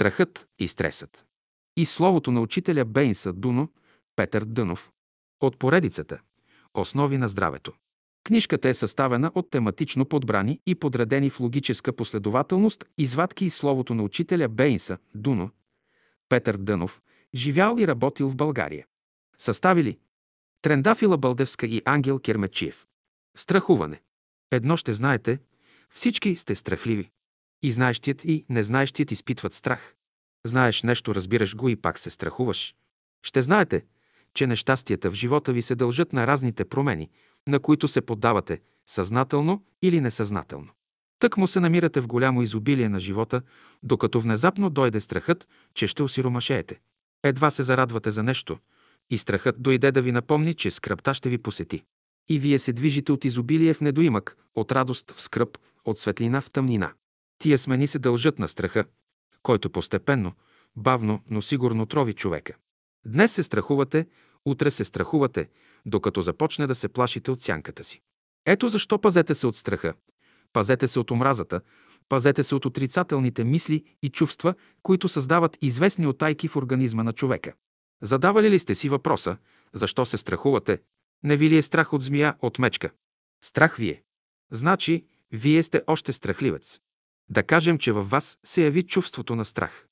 Страхът 0.00 0.46
и 0.58 0.68
стресът. 0.68 1.24
И 1.76 1.86
словото 1.86 2.32
на 2.32 2.40
учителя 2.40 2.84
Бейнса 2.84 3.32
Дуно, 3.32 3.68
Петър 4.16 4.44
Дънов, 4.44 4.92
от 5.40 5.58
поредицата 5.58 6.20
Основи 6.74 7.18
на 7.18 7.28
здравето. 7.28 7.72
Книжката 8.24 8.68
е 8.68 8.74
съставена 8.74 9.32
от 9.34 9.50
тематично 9.50 10.04
подбрани 10.04 10.60
и 10.66 10.74
подредени 10.74 11.30
в 11.30 11.40
логическа 11.40 11.92
последователност 11.92 12.84
извадки 12.98 13.44
и 13.44 13.50
словото 13.50 13.94
на 13.94 14.02
учителя 14.02 14.48
Бейнса 14.48 14.98
Дуно, 15.14 15.50
Петър 16.28 16.56
Дънов, 16.56 17.02
живял 17.34 17.76
и 17.78 17.86
работил 17.86 18.28
в 18.28 18.36
България. 18.36 18.86
Съставили 19.38 19.98
Трендафила 20.62 21.18
Бълдевска 21.18 21.66
и 21.66 21.82
Ангел 21.84 22.18
Кермечиев. 22.18 22.86
Страхуване. 23.36 24.00
Едно 24.50 24.76
ще 24.76 24.94
знаете, 24.94 25.38
всички 25.90 26.36
сте 26.36 26.54
страхливи. 26.54 27.10
И 27.62 27.72
знаещият 27.72 28.24
и 28.24 28.44
незнаещият 28.48 29.10
изпитват 29.10 29.54
страх. 29.54 29.94
Знаеш 30.46 30.82
нещо, 30.82 31.14
разбираш 31.14 31.56
го 31.56 31.68
и 31.68 31.76
пак 31.76 31.98
се 31.98 32.10
страхуваш. 32.10 32.74
Ще 33.22 33.42
знаете, 33.42 33.84
че 34.34 34.46
нещастията 34.46 35.10
в 35.10 35.14
живота 35.14 35.52
ви 35.52 35.62
се 35.62 35.74
дължат 35.74 36.12
на 36.12 36.26
разните 36.26 36.64
промени, 36.64 37.10
на 37.48 37.60
които 37.60 37.88
се 37.88 38.00
поддавате, 38.00 38.60
съзнателно 38.86 39.64
или 39.82 40.00
несъзнателно. 40.00 40.68
Тък 41.18 41.36
му 41.36 41.46
се 41.46 41.60
намирате 41.60 42.00
в 42.00 42.06
голямо 42.06 42.42
изобилие 42.42 42.88
на 42.88 43.00
живота, 43.00 43.42
докато 43.82 44.20
внезапно 44.20 44.70
дойде 44.70 45.00
страхът, 45.00 45.48
че 45.74 45.86
ще 45.86 46.02
осиромашеете. 46.02 46.80
Едва 47.22 47.50
се 47.50 47.62
зарадвате 47.62 48.10
за 48.10 48.22
нещо 48.22 48.58
и 49.10 49.18
страхът 49.18 49.62
дойде 49.62 49.92
да 49.92 50.02
ви 50.02 50.12
напомни, 50.12 50.54
че 50.54 50.70
скръпта 50.70 51.14
ще 51.14 51.28
ви 51.28 51.38
посети. 51.38 51.82
И 52.28 52.38
вие 52.38 52.58
се 52.58 52.72
движите 52.72 53.12
от 53.12 53.24
изобилие 53.24 53.74
в 53.74 53.80
недоимък, 53.80 54.36
от 54.54 54.72
радост 54.72 55.10
в 55.10 55.22
скръп, 55.22 55.58
от 55.84 55.98
светлина 55.98 56.40
в 56.40 56.50
тъмнина. 56.50 56.92
Тия 57.42 57.58
смени 57.58 57.86
се 57.86 57.98
дължат 57.98 58.38
на 58.38 58.48
страха, 58.48 58.84
който 59.42 59.70
постепенно, 59.70 60.32
бавно, 60.76 61.20
но 61.30 61.42
сигурно 61.42 61.86
трови 61.86 62.12
човека. 62.12 62.56
Днес 63.06 63.32
се 63.32 63.42
страхувате, 63.42 64.06
утре 64.44 64.70
се 64.70 64.84
страхувате, 64.84 65.48
докато 65.86 66.22
започне 66.22 66.66
да 66.66 66.74
се 66.74 66.88
плашите 66.88 67.30
от 67.30 67.42
сянката 67.42 67.84
си. 67.84 68.00
Ето 68.46 68.68
защо 68.68 69.00
пазете 69.00 69.34
се 69.34 69.46
от 69.46 69.56
страха, 69.56 69.94
пазете 70.52 70.88
се 70.88 70.98
от 70.98 71.10
омразата, 71.10 71.60
пазете 72.08 72.44
се 72.44 72.54
от 72.54 72.66
отрицателните 72.66 73.44
мисли 73.44 73.84
и 74.02 74.08
чувства, 74.08 74.54
които 74.82 75.08
създават 75.08 75.58
известни 75.62 76.06
отайки 76.06 76.48
в 76.48 76.56
организма 76.56 77.02
на 77.02 77.12
човека. 77.12 77.52
Задавали 78.02 78.50
ли 78.50 78.58
сте 78.58 78.74
си 78.74 78.88
въпроса, 78.88 79.36
защо 79.72 80.04
се 80.04 80.18
страхувате? 80.18 80.78
Не 81.22 81.36
ви 81.36 81.50
ли 81.50 81.56
е 81.56 81.62
страх 81.62 81.92
от 81.92 82.02
змия, 82.02 82.34
от 82.40 82.58
мечка? 82.58 82.90
Страх 83.44 83.76
ви 83.76 83.88
е. 83.88 84.02
Значи, 84.50 85.04
вие 85.32 85.62
сте 85.62 85.82
още 85.86 86.12
страхливец. 86.12 86.80
Да 87.30 87.42
кажем, 87.42 87.78
че 87.78 87.92
във 87.92 88.10
вас 88.10 88.38
се 88.44 88.64
яви 88.64 88.82
чувството 88.82 89.36
на 89.36 89.44
страх. 89.44 89.86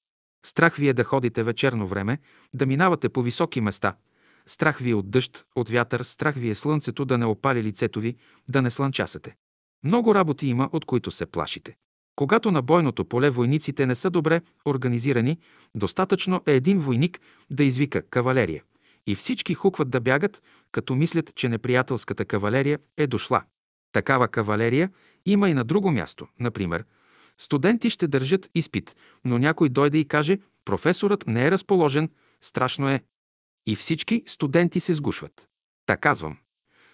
Страх 0.47 0.77
ви 0.77 0.89
е 0.89 0.93
да 0.93 1.05
ходите 1.05 1.43
вечерно 1.43 1.87
време, 1.87 2.19
да 2.55 2.67
минавате 2.67 3.09
по 3.09 3.23
високи 3.23 3.61
места. 3.61 3.97
Страх 4.47 4.79
ви 4.79 4.91
е 4.91 4.95
от 4.95 5.11
дъжд, 5.11 5.45
от 5.55 5.69
вятър, 5.69 6.01
страх 6.01 6.35
ви 6.35 6.51
е 6.51 6.55
слънцето 6.55 7.05
да 7.05 7.19
не 7.19 7.25
опали 7.25 7.63
лицето 7.63 8.01
ви, 8.01 8.17
да 8.49 8.63
не 8.63 8.71
слънчасате. 8.71 9.37
Много 9.85 10.15
работи 10.15 10.47
има, 10.47 10.69
от 10.73 10.85
които 10.85 11.11
се 11.11 11.27
плашите. 11.27 11.77
Когато 12.17 12.51
на 12.51 12.63
бойното 12.63 13.05
поле 13.05 13.31
войниците 13.31 13.87
не 13.87 13.95
са 13.95 14.11
добре 14.11 14.41
организирани, 14.65 15.39
достатъчно 15.77 16.43
е 16.47 16.53
един 16.53 16.79
войник 16.79 17.21
да 17.51 17.65
извика 17.65 18.03
кавалерия. 18.03 18.63
И 19.07 19.15
всички 19.15 19.55
хукват 19.55 19.91
да 19.91 20.01
бягат, 20.01 20.43
като 20.73 20.95
мислят, 20.95 21.35
че 21.35 21.49
неприятелската 21.49 22.25
кавалерия 22.25 22.79
е 22.97 23.07
дошла. 23.07 23.43
Такава 23.93 24.29
кавалерия 24.29 24.91
има 25.27 25.51
и 25.51 25.55
на 25.55 25.65
друго 25.65 25.91
място. 25.91 26.27
Например, 26.41 26.85
студенти 27.39 27.91
ще 27.91 28.09
държат 28.09 28.51
изпит, 28.55 28.97
но 29.25 29.39
някой 29.39 29.69
дойде 29.69 29.99
и 29.99 30.09
каже, 30.09 30.39
професорът 30.65 31.27
не 31.27 31.47
е 31.47 31.51
разположен, 31.51 32.11
страшно 32.41 32.89
е. 32.89 33.03
И 33.67 33.77
всички 33.77 34.23
студенти 34.27 34.81
се 34.81 34.95
сгушват. 34.95 35.49
Така 35.87 36.01
казвам. 36.01 36.37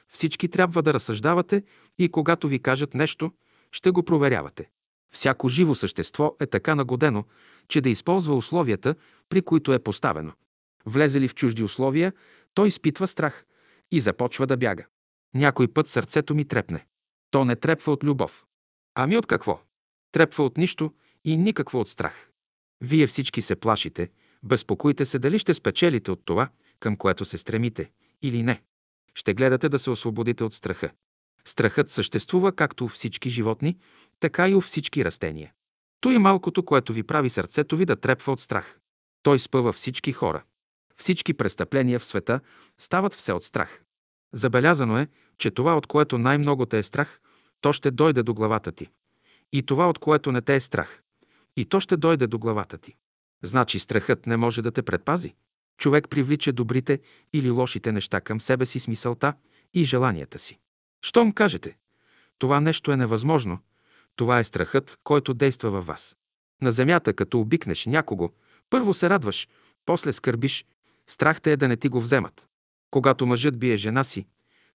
Всички 0.08 0.48
трябва 0.48 0.82
да 0.82 0.94
разсъждавате 0.94 1.62
и 1.98 2.08
когато 2.08 2.48
ви 2.48 2.58
кажат 2.58 2.94
нещо, 2.94 3.32
ще 3.72 3.90
го 3.90 4.02
проверявате. 4.02 4.70
Всяко 5.12 5.48
живо 5.48 5.74
същество 5.74 6.36
е 6.40 6.46
така 6.46 6.74
нагодено, 6.74 7.24
че 7.68 7.80
да 7.80 7.90
използва 7.90 8.36
условията, 8.36 8.94
при 9.28 9.42
които 9.42 9.72
е 9.72 9.78
поставено. 9.78 10.32
Влезе 10.86 11.20
ли 11.20 11.28
в 11.28 11.34
чужди 11.34 11.62
условия, 11.62 12.12
той 12.54 12.68
изпитва 12.68 13.08
страх 13.08 13.44
и 13.90 14.00
започва 14.00 14.46
да 14.46 14.56
бяга. 14.56 14.86
Някой 15.34 15.68
път 15.68 15.88
сърцето 15.88 16.34
ми 16.34 16.44
трепне. 16.44 16.86
То 17.30 17.44
не 17.44 17.56
трепва 17.56 17.92
от 17.92 18.04
любов. 18.04 18.44
Ами 18.94 19.16
от 19.16 19.26
какво? 19.26 19.60
Трепва 20.14 20.44
от 20.44 20.56
нищо 20.56 20.92
и 21.24 21.36
никакво 21.36 21.80
от 21.80 21.88
страх. 21.88 22.30
Вие 22.80 23.06
всички 23.06 23.42
се 23.42 23.56
плашите, 23.56 24.10
безпокойте 24.42 25.04
се 25.04 25.18
дали 25.18 25.38
ще 25.38 25.54
спечелите 25.54 26.10
от 26.10 26.20
това, 26.24 26.48
към 26.80 26.96
което 26.96 27.24
се 27.24 27.38
стремите, 27.38 27.90
или 28.22 28.42
не. 28.42 28.62
Ще 29.14 29.34
гледате 29.34 29.68
да 29.68 29.78
се 29.78 29.90
освободите 29.90 30.44
от 30.44 30.54
страха. 30.54 30.90
Страхът 31.44 31.90
съществува 31.90 32.52
както 32.52 32.84
у 32.84 32.88
всички 32.88 33.30
животни, 33.30 33.78
така 34.20 34.48
и 34.48 34.54
у 34.54 34.60
всички 34.60 35.04
растения. 35.04 35.52
То 36.00 36.10
е 36.10 36.18
малкото, 36.18 36.64
което 36.64 36.92
ви 36.92 37.02
прави 37.02 37.30
сърцето 37.30 37.76
ви 37.76 37.84
да 37.84 37.96
трепва 37.96 38.32
от 38.32 38.40
страх. 38.40 38.78
Той 39.22 39.38
спъва 39.38 39.72
всички 39.72 40.12
хора. 40.12 40.44
Всички 40.96 41.34
престъпления 41.34 41.98
в 41.98 42.04
света 42.04 42.40
стават 42.78 43.14
все 43.14 43.32
от 43.32 43.44
страх. 43.44 43.82
Забелязано 44.32 44.98
е, 44.98 45.08
че 45.38 45.50
това, 45.50 45.76
от 45.76 45.86
което 45.86 46.18
най-много 46.18 46.66
те 46.66 46.78
е 46.78 46.82
страх, 46.82 47.20
то 47.60 47.72
ще 47.72 47.90
дойде 47.90 48.22
до 48.22 48.34
главата 48.34 48.72
ти. 48.72 48.88
И 49.52 49.62
това, 49.62 49.88
от 49.88 49.98
което 49.98 50.32
не 50.32 50.40
те 50.40 50.54
е 50.54 50.60
страх, 50.60 51.02
и 51.56 51.64
то 51.64 51.80
ще 51.80 51.96
дойде 51.96 52.26
до 52.26 52.38
главата 52.38 52.78
ти. 52.78 52.96
Значи 53.42 53.78
страхът 53.78 54.26
не 54.26 54.36
може 54.36 54.62
да 54.62 54.70
те 54.70 54.82
предпази. 54.82 55.34
Човек 55.78 56.08
привлича 56.08 56.52
добрите 56.52 57.00
или 57.32 57.50
лошите 57.50 57.92
неща 57.92 58.20
към 58.20 58.40
себе 58.40 58.66
си 58.66 58.80
с 58.80 58.88
мисълта 58.88 59.34
и 59.74 59.84
желанията 59.84 60.38
си. 60.38 60.58
Щом 61.02 61.32
кажете, 61.32 61.76
това 62.38 62.60
нещо 62.60 62.92
е 62.92 62.96
невъзможно, 62.96 63.58
това 64.16 64.38
е 64.38 64.44
страхът, 64.44 64.98
който 65.04 65.34
действа 65.34 65.70
във 65.70 65.86
вас. 65.86 66.16
На 66.62 66.72
земята, 66.72 67.14
като 67.14 67.40
обикнеш 67.40 67.86
някого, 67.86 68.30
първо 68.70 68.94
се 68.94 69.10
радваш, 69.10 69.48
после 69.86 70.12
скърбиш, 70.12 70.66
страх 71.06 71.40
те 71.40 71.52
е 71.52 71.56
да 71.56 71.68
не 71.68 71.76
ти 71.76 71.88
го 71.88 72.00
вземат. 72.00 72.48
Когато 72.90 73.26
мъжът 73.26 73.58
бие 73.58 73.76
жена 73.76 74.04
си, 74.04 74.26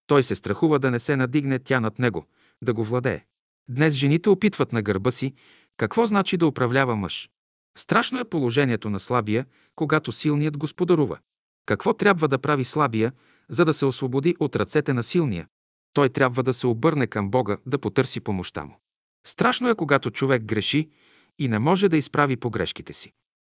той 0.07 0.23
се 0.23 0.35
страхува 0.35 0.79
да 0.79 0.91
не 0.91 0.99
се 0.99 1.15
надигне 1.15 1.59
тя 1.59 1.79
над 1.79 1.99
него, 1.99 2.25
да 2.61 2.73
го 2.73 2.83
владее. 2.83 3.25
Днес 3.69 3.93
жените 3.93 4.29
опитват 4.29 4.73
на 4.73 4.81
гърба 4.81 5.11
си 5.11 5.33
какво 5.77 6.05
значи 6.05 6.37
да 6.37 6.47
управлява 6.47 6.95
мъж. 6.95 7.29
Страшно 7.77 8.19
е 8.19 8.29
положението 8.29 8.89
на 8.89 8.99
слабия, 8.99 9.45
когато 9.75 10.11
силният 10.11 10.57
господарува. 10.57 11.17
Какво 11.65 11.93
трябва 11.93 12.27
да 12.27 12.39
прави 12.39 12.65
слабия, 12.65 13.13
за 13.49 13.65
да 13.65 13.73
се 13.73 13.85
освободи 13.85 14.35
от 14.39 14.55
ръцете 14.55 14.93
на 14.93 15.03
силния? 15.03 15.47
Той 15.93 16.09
трябва 16.09 16.43
да 16.43 16.53
се 16.53 16.67
обърне 16.67 17.07
към 17.07 17.29
Бога, 17.29 17.57
да 17.65 17.79
потърси 17.79 18.19
помощта 18.19 18.65
му. 18.65 18.79
Страшно 19.27 19.69
е, 19.69 19.75
когато 19.75 20.11
човек 20.11 20.43
греши 20.43 20.89
и 21.39 21.47
не 21.47 21.59
може 21.59 21.89
да 21.89 21.97
изправи 21.97 22.37
погрешките 22.37 22.93
си. 22.93 23.11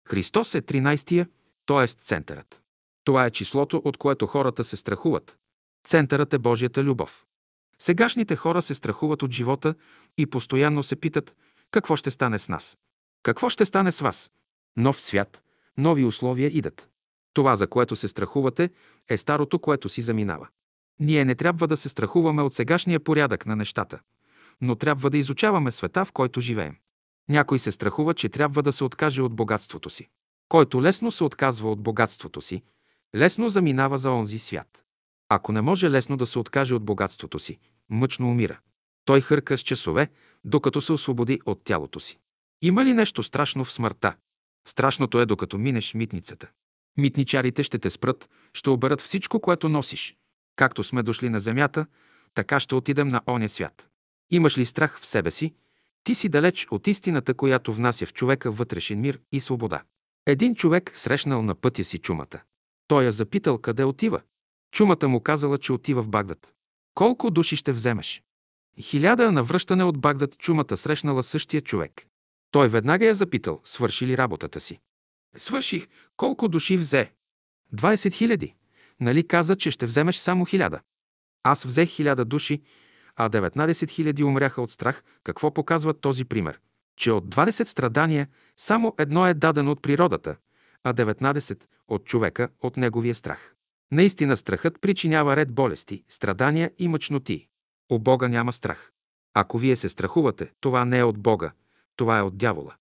Христос 0.08 0.56
е 0.56 0.62
13-тия, 0.62 1.28
т.е. 1.66 1.88
центърът. 1.88 2.62
Това 3.04 3.26
е 3.26 3.32
числото, 3.32 3.82
от 3.86 3.98
което 3.98 4.28
хората 4.28 4.64
се 4.64 4.78
страхуват. 4.78 5.38
Центърът 5.88 6.34
е 6.34 6.40
Божията 6.40 6.84
любов. 6.84 7.26
Сегашните 7.80 8.36
хора 8.36 8.62
се 8.62 8.76
страхуват 8.76 9.24
от 9.24 9.32
живота 9.32 9.76
и 10.18 10.26
постоянно 10.26 10.84
се 10.84 10.96
питат 10.96 11.36
какво 11.72 11.96
ще 11.96 12.12
стане 12.12 12.40
с 12.40 12.50
нас. 12.50 12.78
Какво 13.24 13.50
ще 13.50 13.66
стане 13.66 13.92
с 13.92 14.00
вас? 14.00 14.32
Нов 14.78 15.02
свят, 15.02 15.44
нови 15.78 16.06
условия 16.06 16.50
идат. 16.50 16.90
Това, 17.34 17.56
за 17.56 17.68
което 17.68 17.96
се 17.96 18.08
страхувате, 18.08 18.70
е 19.10 19.18
старото, 19.18 19.60
което 19.60 19.90
си 19.90 20.02
заминава. 20.02 20.48
Ние 21.00 21.26
не 21.26 21.36
трябва 21.36 21.68
да 21.68 21.78
се 21.78 21.90
страхуваме 21.90 22.42
от 22.42 22.54
сегашния 22.54 23.00
порядък 23.00 23.46
на 23.46 23.56
нещата, 23.56 24.00
но 24.62 24.76
трябва 24.76 25.10
да 25.10 25.18
изучаваме 25.18 25.72
света, 25.72 26.06
в 26.06 26.12
който 26.12 26.42
живеем. 26.42 26.76
Някой 27.30 27.60
се 27.60 27.72
страхува, 27.72 28.14
че 28.14 28.30
трябва 28.30 28.64
да 28.64 28.74
се 28.74 28.84
откаже 28.84 29.22
от 29.22 29.36
богатството 29.36 29.90
си. 29.90 30.08
Който 30.50 30.82
лесно 30.82 31.12
се 31.12 31.24
отказва 31.24 31.72
от 31.72 31.82
богатството 31.82 32.42
си, 32.42 32.64
лесно 33.16 33.50
заминава 33.50 33.98
за 33.98 34.12
онзи 34.12 34.40
свят. 34.40 34.85
Ако 35.30 35.52
не 35.52 35.62
може 35.62 35.92
лесно 35.92 36.18
да 36.18 36.28
се 36.28 36.40
откаже 36.40 36.74
от 36.76 36.86
богатството 36.86 37.40
си, 37.40 37.60
мъчно 37.90 38.30
умира. 38.30 38.60
Той 39.06 39.22
хърка 39.22 39.58
с 39.58 39.62
часове, 39.62 40.10
докато 40.44 40.82
се 40.82 40.94
освободи 40.94 41.40
от 41.46 41.64
тялото 41.64 42.00
си. 42.00 42.20
Има 42.62 42.86
ли 42.86 42.94
нещо 42.94 43.24
страшно 43.24 43.66
в 43.66 43.72
смъртта? 43.72 44.16
Страшното 44.68 45.20
е, 45.20 45.26
докато 45.26 45.58
минеш 45.58 45.94
митницата. 45.94 46.50
Митничарите 46.98 47.64
ще 47.64 47.80
те 47.80 47.90
спрат, 47.90 48.30
ще 48.54 48.70
оберат 48.70 49.02
всичко, 49.02 49.40
което 49.40 49.70
носиш. 49.70 50.16
Както 50.56 50.84
сме 50.84 51.04
дошли 51.04 51.30
на 51.30 51.40
земята, 51.40 51.86
така 52.34 52.60
ще 52.60 52.76
отидем 52.76 53.08
на 53.08 53.22
оня 53.28 53.50
свят. 53.50 53.90
Имаш 54.32 54.58
ли 54.58 54.66
страх 54.66 55.00
в 55.00 55.06
себе 55.06 55.32
си? 55.32 55.54
Ти 56.04 56.16
си 56.16 56.30
далеч 56.30 56.68
от 56.72 56.88
истината, 56.88 57.34
която 57.34 57.74
внася 57.74 58.06
в 58.06 58.14
човека 58.14 58.52
вътрешен 58.52 59.02
мир 59.02 59.20
и 59.32 59.40
свобода. 59.40 59.84
Един 60.26 60.56
човек 60.56 60.92
срещнал 60.96 61.42
на 61.42 61.56
пътя 61.56 61.84
си 61.84 61.98
чумата. 61.98 62.40
Той 62.88 63.04
я 63.04 63.12
запитал 63.12 63.58
къде 63.58 63.84
отива. 63.84 64.22
Чумата 64.76 65.08
му 65.08 65.20
казала, 65.20 65.58
че 65.58 65.74
отива 65.74 66.02
в 66.04 66.10
Багдад. 66.10 66.54
Колко 66.94 67.32
души 67.32 67.56
ще 67.56 67.72
вземеш? 67.72 68.24
Хиляда 68.82 69.32
на 69.32 69.44
връщане 69.44 69.84
от 69.84 69.98
Багдад 69.98 70.38
чумата 70.38 70.78
срещнала 70.78 71.24
същия 71.24 71.62
човек. 71.62 72.08
Той 72.52 72.68
веднага 72.68 73.06
я 73.06 73.16
запитал, 73.16 73.62
свърши 73.64 74.08
ли 74.08 74.18
работата 74.18 74.60
си. 74.60 74.80
Свърших. 75.38 75.88
Колко 76.18 76.48
души 76.48 76.78
взе? 76.78 77.12
20 77.76 78.14
хиляди. 78.14 78.56
Нали 79.00 79.28
каза, 79.28 79.56
че 79.56 79.72
ще 79.72 79.86
вземеш 79.86 80.18
само 80.18 80.46
хиляда? 80.46 80.80
Аз 81.44 81.64
взех 81.64 81.90
хиляда 81.90 82.26
души, 82.26 82.62
а 83.16 83.30
19 83.30 83.90
хиляди 83.90 84.24
умряха 84.24 84.62
от 84.62 84.72
страх. 84.72 85.04
Какво 85.24 85.54
показва 85.54 85.94
този 85.94 86.26
пример? 86.26 86.60
Че 86.98 87.12
от 87.12 87.36
20 87.36 87.64
страдания 87.64 88.28
само 88.58 88.94
едно 88.98 89.28
е 89.28 89.34
дадено 89.34 89.72
от 89.72 89.82
природата, 89.82 90.36
а 90.84 90.94
19 90.94 91.64
от 91.88 92.06
човека 92.06 92.50
от 92.62 92.78
неговия 92.78 93.16
страх. 93.16 93.55
Наистина 93.92 94.38
страхът 94.38 94.82
причинява 94.82 95.36
ред 95.36 95.54
болести, 95.54 96.04
страдания 96.10 96.72
и 96.78 96.88
мъчноти. 96.88 97.48
У 97.92 98.00
Бога 98.00 98.28
няма 98.28 98.54
страх. 98.54 98.92
Ако 99.34 99.58
вие 99.58 99.76
се 99.76 99.90
страхувате, 99.90 100.52
това 100.62 100.86
не 100.86 101.00
е 101.00 101.04
от 101.04 101.20
Бога, 101.20 101.52
това 101.96 102.18
е 102.18 102.22
от 102.22 102.38
дявола. 102.38 102.76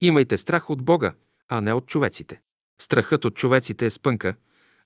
Имайте 0.00 0.38
страх 0.38 0.70
от 0.70 0.82
Бога, 0.82 1.12
а 1.48 1.60
не 1.60 1.72
от 1.72 1.86
човеците. 1.86 2.40
Страхът 2.80 3.24
от 3.24 3.34
човеците 3.34 3.86
е 3.86 3.90
спънка, 3.90 4.34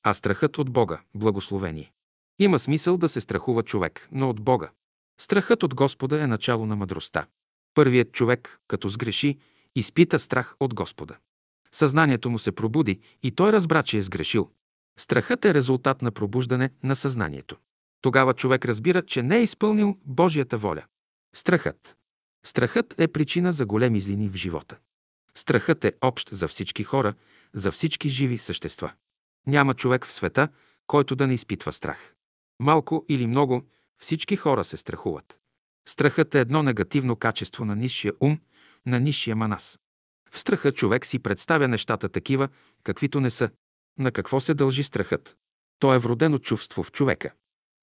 а 0.03 0.15
страхът 0.15 0.59
от 0.59 0.71
Бога– 0.71 1.01
благословение. 1.15 1.93
Има 2.39 2.59
смисъл 2.59 2.97
да 2.97 3.09
се 3.09 3.21
страхува 3.21 3.63
човек, 3.63 4.09
но 4.13 4.31
от 4.31 4.41
Бога. 4.41 4.71
Страхът 5.21 5.63
от 5.63 5.75
Господа 5.75 6.23
е 6.23 6.27
начало 6.27 6.67
на 6.67 6.77
мъдростта. 6.77 7.27
Първият 7.75 8.13
човек, 8.13 8.61
като 8.69 8.89
сгреши, 8.89 9.39
изпита 9.75 10.19
страх 10.19 10.57
от 10.61 10.75
Господа. 10.75 11.17
Съзнанието 11.73 12.31
му 12.31 12.39
се 12.39 12.53
пробуди 12.53 13.01
и 13.23 13.31
той 13.31 13.53
разбра, 13.53 13.83
че 13.83 13.99
е 13.99 14.03
сгрешил. 14.03 14.51
Страхът 14.99 15.45
е 15.45 15.55
резултат 15.55 16.03
на 16.03 16.11
пробуждане 16.11 16.71
на 16.83 16.97
съзнанието. 16.97 17.57
Тогава 18.01 18.35
човек 18.35 18.65
разбира, 18.65 19.03
че 19.03 19.23
не 19.23 19.37
е 19.37 19.43
изпълнил 19.43 19.99
Божията 20.05 20.59
воля. 20.59 20.85
Страхът. 21.37 21.97
Страхът 22.47 22.95
е 22.99 23.09
причина 23.09 23.53
за 23.53 23.67
големи 23.67 24.01
злини 24.01 24.29
в 24.29 24.35
живота. 24.35 24.79
Страхът 25.35 25.85
е 25.85 25.93
общ 26.01 26.29
за 26.31 26.49
всички 26.49 26.85
хора, 26.85 27.15
за 27.55 27.73
всички 27.73 28.09
живи 28.09 28.39
същества. 28.39 28.93
Няма 29.47 29.75
човек 29.75 30.07
в 30.07 30.13
света, 30.13 30.49
който 30.87 31.17
да 31.17 31.27
не 31.27 31.35
изпитва 31.35 31.73
страх. 31.73 32.15
Малко 32.61 33.05
или 33.09 33.27
много, 33.27 33.63
всички 34.01 34.37
хора 34.37 34.65
се 34.65 34.77
страхуват. 34.77 35.39
Страхът 35.89 36.35
е 36.35 36.41
едно 36.41 36.63
негативно 36.63 37.17
качество 37.17 37.65
на 37.65 37.77
нисшия 37.77 38.13
ум, 38.21 38.41
на 38.87 39.01
нисшия 39.01 39.37
манас. 39.37 39.79
В 40.31 40.39
страха 40.39 40.73
човек 40.73 41.07
си 41.07 41.19
представя 41.19 41.69
нещата 41.69 42.09
такива, 42.09 42.49
каквито 42.83 43.21
не 43.21 43.31
са. 43.31 43.51
На 43.99 44.11
какво 44.11 44.41
се 44.41 44.55
дължи 44.55 44.85
страхът? 44.85 45.37
То 45.79 45.95
е 45.95 45.99
вродено 45.99 46.39
чувство 46.39 46.83
в 46.83 46.93
човека. 46.93 47.33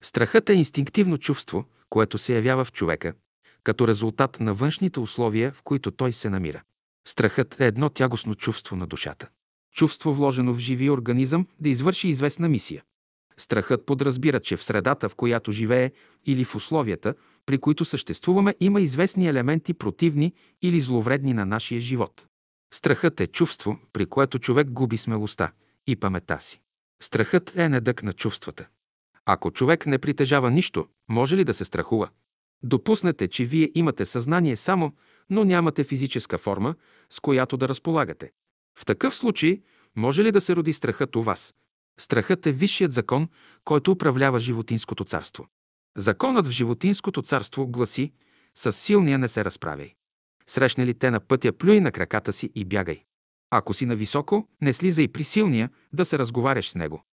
Страхът 0.02 0.50
е 0.50 0.54
инстинктивно 0.54 1.18
чувство, 1.18 1.64
което 1.88 2.18
се 2.18 2.34
явява 2.34 2.64
в 2.64 2.72
човека, 2.72 3.14
като 3.64 3.88
резултат 3.88 4.40
на 4.40 4.54
външните 4.54 5.00
условия, 5.00 5.52
в 5.52 5.62
които 5.62 5.90
той 5.90 6.12
се 6.12 6.30
намира. 6.30 6.62
Страхът 7.06 7.60
е 7.60 7.66
едно 7.66 7.88
тягостно 7.88 8.34
чувство 8.34 8.76
на 8.76 8.86
душата. 8.86 9.28
Чувство 9.74 10.14
вложено 10.14 10.54
в 10.54 10.58
живия 10.58 10.92
организъм 10.92 11.46
да 11.60 11.68
извърши 11.68 12.08
известна 12.08 12.48
мисия. 12.48 12.82
Страхът 13.36 13.86
подразбира, 13.86 14.40
че 14.40 14.56
в 14.56 14.64
средата, 14.64 15.08
в 15.08 15.14
която 15.14 15.52
живее, 15.52 15.92
или 16.26 16.44
в 16.44 16.54
условията, 16.54 17.14
при 17.46 17.58
които 17.58 17.84
съществуваме, 17.84 18.54
има 18.60 18.80
известни 18.80 19.28
елементи 19.28 19.74
противни 19.74 20.32
или 20.62 20.80
зловредни 20.80 21.32
на 21.32 21.46
нашия 21.46 21.80
живот. 21.80 22.26
Страхът 22.74 23.20
е 23.20 23.26
чувство, 23.26 23.78
при 23.92 24.06
което 24.06 24.38
човек 24.38 24.70
губи 24.70 24.96
смелостта 24.96 25.52
и 25.86 25.96
памета 25.96 26.40
си. 26.40 26.60
Страхът 27.02 27.56
е 27.56 27.68
недък 27.68 28.02
на 28.02 28.12
чувствата. 28.12 28.68
Ако 29.24 29.50
човек 29.50 29.86
не 29.86 29.98
притежава 29.98 30.50
нищо, 30.50 30.86
може 31.08 31.36
ли 31.36 31.44
да 31.44 31.54
се 31.54 31.64
страхува? 31.64 32.08
Допуснете, 32.62 33.28
че 33.28 33.44
вие 33.44 33.70
имате 33.74 34.06
съзнание 34.06 34.56
само, 34.56 34.92
но 35.30 35.44
нямате 35.44 35.84
физическа 35.84 36.38
форма, 36.38 36.74
с 37.10 37.20
която 37.20 37.56
да 37.56 37.68
разполагате. 37.68 38.30
В 38.78 38.86
такъв 38.86 39.14
случай 39.14 39.60
може 39.96 40.24
ли 40.24 40.32
да 40.32 40.40
се 40.40 40.56
роди 40.56 40.72
страхът 40.72 41.16
у 41.16 41.22
вас? 41.22 41.54
Страхът 42.00 42.46
е 42.46 42.52
висшият 42.52 42.92
закон, 42.92 43.28
който 43.64 43.92
управлява 43.92 44.40
животинското 44.40 45.04
царство. 45.04 45.46
Законът 45.96 46.46
в 46.46 46.50
животинското 46.50 47.22
царство 47.22 47.66
гласи 47.66 48.12
«С 48.54 48.72
силния 48.72 49.18
не 49.18 49.28
се 49.28 49.44
разправяй». 49.44 49.94
Срещне 50.46 50.86
ли 50.86 50.94
те 50.94 51.10
на 51.10 51.20
пътя, 51.20 51.52
плюй 51.52 51.80
на 51.80 51.92
краката 51.92 52.32
си 52.32 52.50
и 52.54 52.64
бягай. 52.64 53.04
Ако 53.54 53.74
си 53.74 53.86
нависоко, 53.86 54.48
не 54.60 54.72
слизай 54.72 55.08
при 55.08 55.24
силния 55.24 55.70
да 55.92 56.04
се 56.04 56.18
разговаряш 56.18 56.70
с 56.70 56.74
него. 56.74 57.04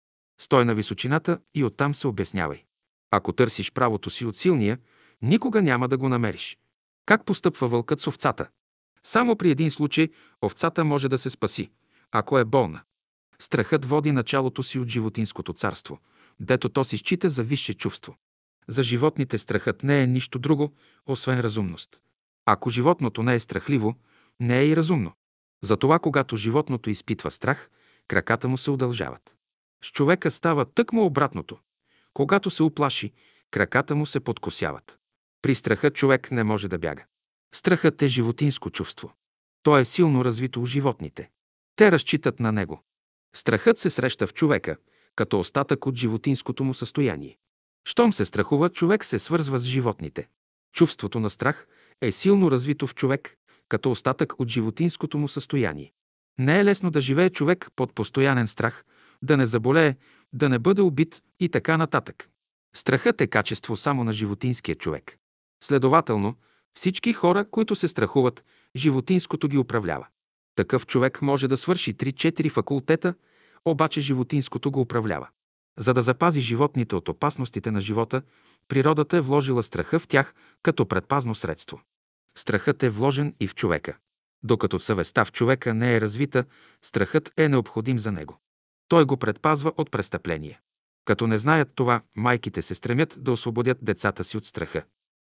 Стой 0.41 0.65
на 0.65 0.75
височината 0.75 1.39
и 1.55 1.63
оттам 1.63 1.95
се 1.95 2.07
обяснявай. 2.07 2.63
Ако 3.11 3.33
търсиш 3.33 3.71
правото 3.71 4.09
си 4.09 4.25
от 4.25 4.37
силния, 4.37 4.77
никога 5.21 5.61
няма 5.61 5.87
да 5.87 5.97
го 5.97 6.09
намериш. 6.09 6.57
Как 7.05 7.25
постъпва 7.25 7.67
вълкът 7.67 7.99
с 7.99 8.07
овцата? 8.07 8.49
Само 9.03 9.35
при 9.35 9.51
един 9.51 9.71
случай 9.71 10.09
овцата 10.45 10.83
може 10.85 11.09
да 11.09 11.17
се 11.17 11.29
спаси, 11.29 11.71
ако 12.11 12.39
е 12.39 12.45
болна. 12.45 12.81
Страхът 13.39 13.85
води 13.85 14.11
началото 14.11 14.63
си 14.63 14.79
от 14.79 14.87
животинското 14.87 15.53
царство, 15.53 15.99
дето 16.39 16.69
то 16.69 16.83
си 16.83 16.97
счита 16.97 17.29
за 17.29 17.43
висше 17.43 17.73
чувство. 17.73 18.15
За 18.67 18.83
животните 18.83 19.37
страхът 19.37 19.83
не 19.83 20.03
е 20.03 20.07
нищо 20.07 20.39
друго, 20.39 20.73
освен 21.05 21.39
разумност. 21.39 22.01
Ако 22.45 22.69
животното 22.69 23.23
не 23.23 23.35
е 23.35 23.39
страхливо, 23.39 23.95
не 24.39 24.59
е 24.59 24.67
и 24.67 24.75
разумно. 24.75 25.13
Затова, 25.63 25.99
когато 25.99 26.35
животното 26.35 26.89
изпитва 26.89 27.31
страх, 27.31 27.69
краката 28.07 28.47
му 28.47 28.57
се 28.57 28.71
удължават. 28.71 29.35
С 29.83 29.91
човека 29.91 30.31
става 30.31 30.65
тъкмо 30.65 31.05
обратното. 31.05 31.57
Когато 32.13 32.49
се 32.49 32.63
уплаши, 32.63 33.13
краката 33.51 33.95
му 33.95 34.05
се 34.05 34.19
подкосяват. 34.19 34.99
При 35.41 35.55
страха 35.55 35.91
човек 35.91 36.31
не 36.31 36.43
може 36.43 36.67
да 36.67 36.79
бяга. 36.79 37.05
Страхът 37.55 38.01
е 38.01 38.07
животинско 38.07 38.69
чувство. 38.69 39.13
То 39.63 39.77
е 39.77 39.85
силно 39.85 40.25
развито 40.25 40.61
у 40.61 40.65
животните. 40.65 41.29
Те 41.75 41.91
разчитат 41.91 42.39
на 42.39 42.51
него. 42.51 42.83
Страхът 43.35 43.77
се 43.77 43.89
среща 43.89 44.27
в 44.27 44.33
човека, 44.33 44.77
като 45.15 45.39
остатък 45.39 45.85
от 45.85 45.95
животинското 45.95 46.63
му 46.63 46.73
състояние. 46.73 47.37
Щом 47.87 48.13
се 48.13 48.25
страхува, 48.25 48.69
човек 48.69 49.05
се 49.05 49.19
свързва 49.19 49.59
с 49.59 49.63
животните. 49.63 50.27
Чувството 50.73 51.19
на 51.19 51.29
страх 51.29 51.67
е 52.01 52.11
силно 52.11 52.51
развито 52.51 52.87
в 52.87 52.95
човек, 52.95 53.37
като 53.69 53.91
остатък 53.91 54.39
от 54.39 54.47
животинското 54.47 55.17
му 55.17 55.27
състояние. 55.27 55.91
Не 56.39 56.59
е 56.59 56.65
лесно 56.65 56.91
да 56.91 57.01
живее 57.01 57.29
човек 57.29 57.67
под 57.75 57.93
постоянен 57.93 58.47
страх, 58.47 58.85
да 59.21 59.37
не 59.37 59.45
заболее, 59.45 59.95
да 60.33 60.49
не 60.49 60.59
бъде 60.59 60.81
убит 60.81 61.21
и 61.39 61.49
така 61.49 61.77
нататък. 61.77 62.29
Страхът 62.75 63.21
е 63.21 63.27
качество 63.27 63.75
само 63.75 64.03
на 64.03 64.13
животинския 64.13 64.75
човек. 64.75 65.17
Следователно, 65.63 66.35
всички 66.73 67.13
хора, 67.13 67.45
които 67.51 67.75
се 67.75 67.87
страхуват, 67.87 68.43
животинското 68.75 69.47
ги 69.47 69.57
управлява. 69.57 70.07
Такъв 70.55 70.85
човек 70.85 71.21
може 71.21 71.47
да 71.47 71.57
свърши 71.57 71.95
3-4 71.95 72.51
факултета, 72.51 73.13
обаче 73.65 74.01
животинското 74.01 74.71
го 74.71 74.81
управлява. 74.81 75.27
За 75.77 75.93
да 75.93 76.01
запази 76.01 76.41
животните 76.41 76.95
от 76.95 77.09
опасностите 77.09 77.71
на 77.71 77.81
живота, 77.81 78.21
природата 78.67 79.17
е 79.17 79.21
вложила 79.21 79.63
страха 79.63 79.99
в 79.99 80.07
тях 80.07 80.33
като 80.63 80.85
предпазно 80.85 81.35
средство. 81.35 81.81
Страхът 82.37 82.83
е 82.83 82.89
вложен 82.89 83.35
и 83.39 83.47
в 83.47 83.55
човека. 83.55 83.97
Докато 84.43 84.79
в 84.79 84.83
съвестта 84.83 85.25
в 85.25 85.31
човека 85.31 85.73
не 85.73 85.95
е 85.95 86.01
развита, 86.01 86.45
страхът 86.81 87.31
е 87.37 87.49
необходим 87.49 87.99
за 87.99 88.11
него. 88.11 88.39
Той 88.87 89.05
го 89.05 89.17
предпазва 89.17 89.73
от 89.77 89.91
престъпление. 89.91 90.59
Като 91.05 91.27
не 91.27 91.37
знаят 91.37 91.69
това, 91.75 92.01
майките 92.15 92.61
се 92.61 92.75
стремят 92.75 93.15
да 93.17 93.31
освободят 93.31 93.77
децата 93.81 94.23
си 94.23 94.37
от 94.37 94.45
страха. 94.45 94.83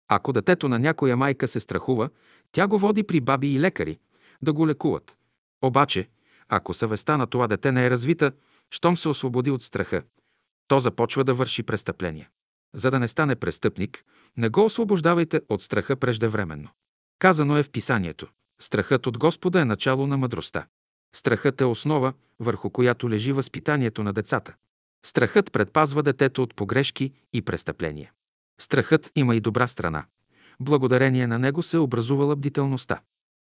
Ако 0.09 0.33
детето 0.33 0.69
на 0.69 0.79
някоя 0.79 1.17
майка 1.17 1.49
се 1.49 1.61
страхува, 1.61 2.11
тя 2.53 2.67
го 2.69 2.79
води 2.79 3.03
при 3.03 3.21
баби 3.21 3.55
и 3.55 3.61
лекари 3.61 3.99
да 4.43 4.53
го 4.53 4.69
лекуват. 4.69 5.17
Обаче, 5.63 6.09
ако 6.49 6.75
съвестта 6.75 7.17
на 7.17 7.27
това 7.27 7.49
дете 7.49 7.73
не 7.73 7.87
е 7.87 7.91
развита, 7.91 8.33
щом 8.71 8.97
се 8.97 9.09
освободи 9.09 9.51
от 9.51 9.63
страха, 9.63 10.03
то 10.69 10.81
започва 10.81 11.25
да 11.25 11.35
върши 11.35 11.63
престъпления. 11.63 12.29
За 12.75 12.91
да 12.91 12.99
не 12.99 13.09
стане 13.09 13.37
престъпник, 13.37 14.05
не 14.37 14.49
го 14.49 14.65
освобождавайте 14.65 15.41
от 15.49 15.63
страха 15.63 15.97
преждевременно. 15.97 16.69
Казано 17.23 17.57
е 17.57 17.63
в 17.63 17.71
писанието. 17.71 18.27
Страхът 18.61 19.07
от 19.07 19.19
Господа 19.19 19.61
е 19.61 19.65
начало 19.65 20.07
на 20.07 20.17
мъдростта. 20.17 20.67
Страхът 21.17 21.61
е 21.61 21.65
основа, 21.65 22.13
върху 22.41 22.71
която 22.71 23.11
лежи 23.11 23.33
възпитанието 23.33 24.03
на 24.03 24.13
децата. 24.13 24.55
Страхът 25.07 25.53
предпазва 25.53 26.03
детето 26.03 26.43
от 26.43 26.55
погрешки 26.55 27.13
и 27.33 27.43
престъпления. 27.43 28.13
Страхът 28.61 29.13
има 29.17 29.37
и 29.37 29.41
добра 29.41 29.67
страна. 29.67 30.05
Благодарение 30.61 31.27
на 31.27 31.39
него 31.39 31.63
се 31.63 31.79
образувала 31.79 32.37
бдителността. 32.37 33.01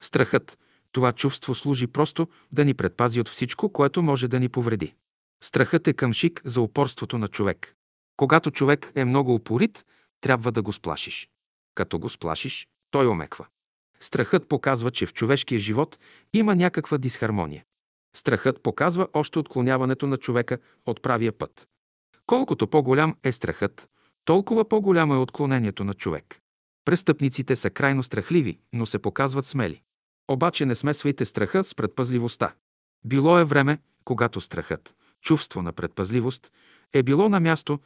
Страхът, 0.03 0.59
това 0.93 1.13
чувство 1.13 1.55
служи 1.55 1.87
просто 1.87 2.29
да 2.53 2.65
ни 2.65 2.75
предпази 2.75 3.21
от 3.21 3.29
всичко, 3.29 3.73
което 3.73 4.03
може 4.03 4.29
да 4.29 4.41
ни 4.41 4.49
повреди. 4.49 4.95
Страхът 5.43 5.89
е 5.89 5.93
къмшик 5.93 6.43
за 6.45 6.61
упорството 6.61 7.19
на 7.19 7.29
човек. 7.29 7.75
Когато 8.17 8.51
човек 8.51 8.93
е 8.95 9.05
много 9.05 9.35
упорит, 9.35 9.85
трябва 10.21 10.53
да 10.53 10.63
го 10.63 10.73
сплашиш. 10.73 11.29
Като 11.75 11.99
го 11.99 12.09
сплашиш, 12.09 12.69
той 12.91 13.07
омеква. 13.07 13.47
Страхът 14.05 14.49
показва, 14.49 14.91
че 14.91 15.07
в 15.07 15.15
човешкия 15.15 15.61
живот 15.61 15.99
има 16.33 16.55
някаква 16.55 16.99
дисхармония. 16.99 17.65
Страхът 18.17 18.63
показва 18.63 19.09
още 19.13 19.39
отклоняването 19.39 20.07
на 20.07 20.17
човека 20.17 20.59
от 20.87 21.03
правия 21.03 21.33
път. 21.33 21.69
Колкото 22.27 22.67
по-голям 22.67 23.17
е 23.23 23.33
страхът, 23.33 23.89
толкова 24.25 24.69
по-голямо 24.69 25.15
е 25.15 25.19
отклонението 25.19 25.85
на 25.85 25.95
човек. 25.95 26.39
Престъпниците 26.85 27.57
са 27.57 27.71
крайно 27.71 28.03
страхливи, 28.03 28.59
но 28.73 28.87
се 28.87 28.99
показват 28.99 29.47
смели. 29.47 29.83
Обаче 30.29 30.67
не 30.67 30.75
смесвайте 30.75 31.25
страха 31.25 31.65
с 31.65 31.75
предпазливостта. 31.75 32.55
Било 33.05 33.39
е 33.39 33.45
време, 33.45 33.79
когато 34.05 34.41
страхът, 34.41 34.95
чувство 35.21 35.63
на 35.63 35.73
предпазливост, 35.73 36.53
е 36.93 37.03
било 37.03 37.29
на 37.29 37.41
място, 37.41 37.79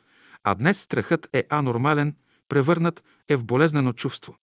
а 0.45 0.55
днес 0.55 0.81
страхът 0.81 1.29
е 1.33 1.45
анормален, 1.49 2.17
превърнат 2.49 3.05
е 3.29 3.37
в 3.37 3.45
болезнено 3.45 3.93
чувство. 3.93 4.37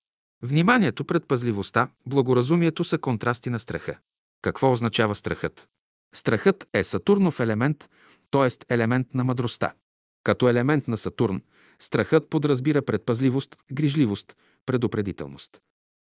Вниманието, 0.46 1.06
предпазливостта, 1.06 1.88
благоразумието 2.06 2.84
са 2.84 2.98
контрасти 2.98 3.50
на 3.50 3.60
страха. 3.60 3.98
Какво 4.42 4.72
означава 4.72 5.16
страхът? 5.16 5.68
Страхът 6.16 6.68
е 6.74 6.84
Сатурнов 6.84 7.40
елемент, 7.40 7.90
т.е. 8.32 8.74
елемент 8.74 9.08
на 9.14 9.24
мъдростта. 9.24 9.74
Като 10.24 10.50
елемент 10.50 10.88
на 10.88 10.98
Сатурн, 10.98 11.42
страхът 11.80 12.30
подразбира 12.30 12.82
предпазливост, 12.82 13.56
грижливост, 13.72 14.36
предупредителност. 14.66 15.62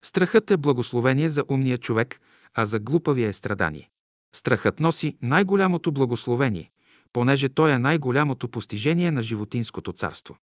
Страхът 0.04 0.50
е 0.50 0.56
благословение 0.56 1.28
за 1.28 1.44
умния 1.48 1.78
човек, 1.78 2.20
а 2.54 2.64
за 2.64 2.78
глупавия 2.78 3.28
е 3.28 3.32
страдание. 3.32 3.90
Страхът 4.34 4.80
носи 4.80 5.16
най-голямото 5.22 5.92
благословение, 5.92 6.70
понеже 7.12 7.48
той 7.48 7.72
е 7.72 7.78
най-голямото 7.78 8.48
постижение 8.48 9.10
на 9.10 9.22
животинското 9.22 9.92
царство. 9.92 10.36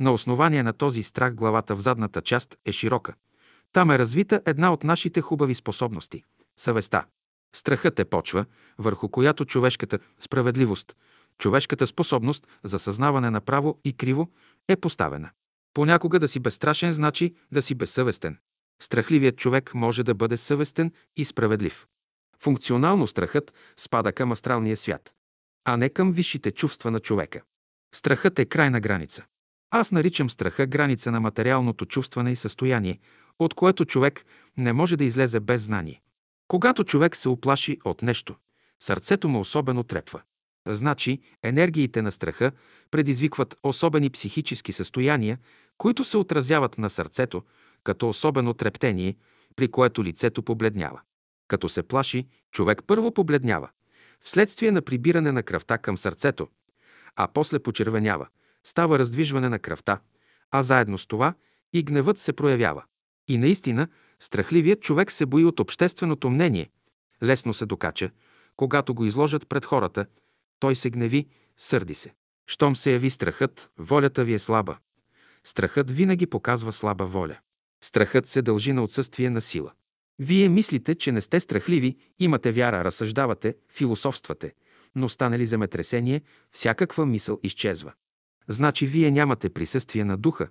На 0.00 0.12
основание 0.12 0.62
на 0.62 0.72
този 0.72 1.02
страх 1.02 1.34
главата 1.34 1.76
в 1.76 1.80
задната 1.80 2.20
част 2.20 2.56
е 2.64 2.72
широка. 2.72 3.14
Там 3.72 3.90
е 3.90 3.98
развита 3.98 4.42
една 4.46 4.72
от 4.72 4.84
нашите 4.84 5.20
хубави 5.20 5.54
способности– 5.54 6.24
съвестта. 6.56 7.06
Страхът 7.54 7.98
е 7.98 8.04
почва, 8.04 8.44
върху 8.78 9.08
която 9.08 9.44
човешката 9.44 9.98
справедливост, 10.20 10.96
човешката 11.38 11.86
способност 11.86 12.46
за 12.64 12.78
съзнаване 12.78 13.30
на 13.30 13.40
право 13.40 13.80
и 13.84 13.92
криво 13.92 14.30
е 14.68 14.76
поставена. 14.76 15.30
Понякога 15.74 16.18
да 16.18 16.28
си 16.28 16.40
безстрашен 16.40 16.92
значи 16.92 17.34
да 17.52 17.62
си 17.62 17.74
безсъвестен. 17.74 18.38
Страхливият 18.82 19.36
човек 19.36 19.74
може 19.74 20.02
да 20.02 20.14
бъде 20.14 20.36
съвестен 20.36 20.92
и 21.16 21.24
справедлив. 21.24 21.86
Функционално 22.38 23.06
страхът 23.06 23.54
спада 23.76 24.12
към 24.12 24.32
астралния 24.32 24.76
свят, 24.76 25.14
а 25.64 25.76
не 25.76 25.88
към 25.88 26.12
висшите 26.12 26.50
чувства 26.50 26.90
на 26.90 27.00
човека. 27.00 27.42
Страхът 27.94 28.38
е 28.38 28.44
крайна 28.44 28.80
граница. 28.80 29.24
Аз 29.70 29.92
наричам 29.92 30.30
страха 30.30 30.66
граница 30.66 31.10
на 31.10 31.20
материалното 31.20 31.86
чувстване 31.86 32.32
и 32.32 32.36
състояние, 32.36 32.98
от 33.44 33.54
което 33.54 33.84
човек 33.84 34.24
не 34.56 34.72
може 34.72 34.96
да 34.96 35.04
излезе 35.04 35.40
без 35.40 35.62
знание. 35.62 36.02
Когато 36.48 36.84
човек 36.84 37.16
се 37.16 37.28
оплаши 37.28 37.78
от 37.84 38.02
нещо, 38.02 38.36
сърцето 38.80 39.28
му 39.28 39.40
особено 39.40 39.82
трепва. 39.82 40.22
Значи, 40.68 41.20
енергиите 41.42 42.02
на 42.02 42.12
страха 42.12 42.52
предизвикват 42.90 43.56
особени 43.62 44.10
психически 44.10 44.72
състояния, 44.72 45.38
които 45.78 46.04
се 46.04 46.16
отразяват 46.16 46.78
на 46.78 46.90
сърцето, 46.90 47.42
като 47.84 48.08
особено 48.08 48.54
трептение, 48.54 49.16
при 49.56 49.68
което 49.68 50.04
лицето 50.04 50.42
побледнява. 50.42 51.00
Като 51.48 51.68
се 51.68 51.82
плаши, 51.82 52.28
човек 52.50 52.82
първо 52.86 53.14
побледнява, 53.14 53.68
вследствие 54.20 54.70
на 54.70 54.82
прибиране 54.82 55.32
на 55.32 55.42
кръвта 55.42 55.78
към 55.78 55.98
сърцето, 55.98 56.48
а 57.16 57.28
после 57.34 57.58
почервенява, 57.58 58.26
става 58.64 58.98
раздвижване 58.98 59.48
на 59.48 59.58
кръвта, 59.58 60.00
а 60.50 60.62
заедно 60.62 60.98
с 60.98 61.06
това 61.06 61.34
и 61.72 61.82
гневът 61.82 62.18
се 62.18 62.32
проявява. 62.32 62.84
И 63.28 63.38
наистина, 63.38 63.88
страхливият 64.20 64.80
човек 64.80 65.12
се 65.12 65.26
бои 65.26 65.44
от 65.44 65.60
общественото 65.60 66.30
мнение, 66.30 66.70
лесно 67.22 67.54
се 67.54 67.66
докача, 67.66 68.10
когато 68.56 68.94
го 68.94 69.04
изложат 69.04 69.48
пред 69.48 69.64
хората, 69.64 70.06
той 70.58 70.76
се 70.76 70.90
гневи, 70.90 71.26
сърди 71.56 71.94
се. 71.94 72.14
Щом 72.46 72.76
се 72.76 72.92
яви 72.92 73.10
страхът, 73.10 73.70
волята 73.78 74.24
ви 74.24 74.34
е 74.34 74.38
слаба. 74.38 74.76
Страхът 75.44 75.90
винаги 75.90 76.26
показва 76.26 76.72
слаба 76.72 77.06
воля. 77.06 77.38
Страхът 77.84 78.26
се 78.26 78.42
дължи 78.42 78.72
на 78.72 78.84
отсъствие 78.84 79.30
на 79.30 79.40
сила. 79.40 79.72
Вие 80.18 80.48
мислите, 80.48 80.94
че 80.94 81.12
не 81.12 81.20
сте 81.20 81.40
страхливи, 81.40 81.96
имате 82.18 82.52
вяра, 82.52 82.84
разсъждавате, 82.84 83.56
философствате, 83.72 84.52
но 84.94 85.08
стане 85.08 85.38
ли 85.38 85.46
земетресение, 85.46 86.22
всякаква 86.52 87.06
мисъл 87.06 87.40
изчезва. 87.42 87.92
Значи 88.48 88.86
вие 88.86 89.10
нямате 89.10 89.50
присъствие 89.50 90.04
на 90.04 90.16
духа 90.16 90.48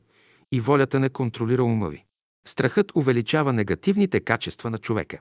и 0.51 0.59
волята 0.59 0.99
не 0.99 1.09
контролира 1.09 1.63
ума 1.63 1.89
ви. 1.89 2.05
Страхът 2.47 2.91
увеличава 2.95 3.53
негативните 3.53 4.19
качества 4.19 4.69
на 4.69 4.77
човека. 4.77 5.19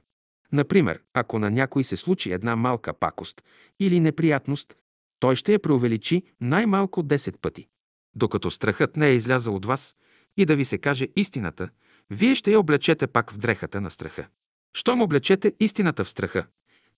Например, 0.52 1.02
ако 1.14 1.38
на 1.38 1.50
някой 1.50 1.84
се 1.84 1.96
случи 1.96 2.32
една 2.32 2.56
малка 2.56 2.92
пакост 2.92 3.42
или 3.80 4.00
неприятност, 4.00 4.74
той 5.20 5.36
ще 5.36 5.52
я 5.52 5.58
преувеличи 5.58 6.22
най-малко 6.40 7.02
10 7.02 7.36
пъти. 7.36 7.66
Докато 8.14 8.50
страхът 8.50 8.96
не 8.96 9.08
е 9.08 9.14
излязъл 9.14 9.54
от 9.54 9.66
вас 9.66 9.94
и 10.36 10.44
да 10.44 10.56
ви 10.56 10.64
се 10.64 10.78
каже 10.78 11.08
истината, 11.16 11.68
вие 12.10 12.34
ще 12.34 12.52
я 12.52 12.60
облечете 12.60 13.06
пак 13.06 13.32
в 13.32 13.38
дрехата 13.38 13.80
на 13.80 13.90
страха. 13.90 14.28
Щом 14.74 15.02
облечете 15.02 15.52
истината 15.60 16.04
в 16.04 16.10
страха, 16.10 16.46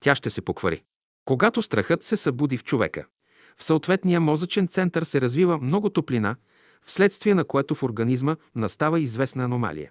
тя 0.01 0.15
ще 0.15 0.31
се 0.31 0.43
поквари. 0.43 0.83
Когато 1.25 1.63
страхът 1.63 2.05
се 2.05 2.17
събуди 2.17 2.59
в 2.59 2.65
човека, 2.65 3.07
в 3.57 3.65
съответния 3.65 4.21
мозъчен 4.21 4.69
център 4.69 5.03
се 5.03 5.21
развива 5.21 5.59
много 5.59 5.91
топлина, 5.91 6.37
вследствие 6.83 7.35
на 7.35 7.45
което 7.45 7.75
в 7.75 7.83
организма 7.83 8.37
настава 8.55 9.01
известна 9.01 9.45
аномалия. 9.45 9.91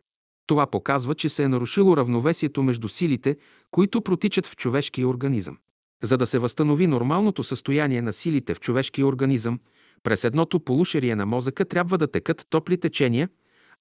Това 0.51 0.67
показва, 0.67 1.15
че 1.15 1.29
се 1.29 1.43
е 1.43 1.47
нарушило 1.47 1.97
равновесието 1.97 2.63
между 2.63 2.87
силите, 2.87 3.37
които 3.71 4.01
протичат 4.01 4.47
в 4.47 4.55
човешкия 4.55 5.07
организъм. 5.07 5.57
За 6.03 6.17
да 6.17 6.27
се 6.27 6.39
възстанови 6.39 6.87
нормалното 6.87 7.43
състояние 7.43 8.01
на 8.01 8.13
силите 8.13 8.53
в 8.53 8.59
човешкия 8.59 9.07
организъм, 9.07 9.59
през 10.03 10.23
едното 10.23 10.59
полушерие 10.59 11.15
на 11.15 11.25
мозъка 11.25 11.65
трябва 11.65 11.97
да 11.97 12.11
текат 12.11 12.47
топли 12.49 12.77
течения, 12.77 13.29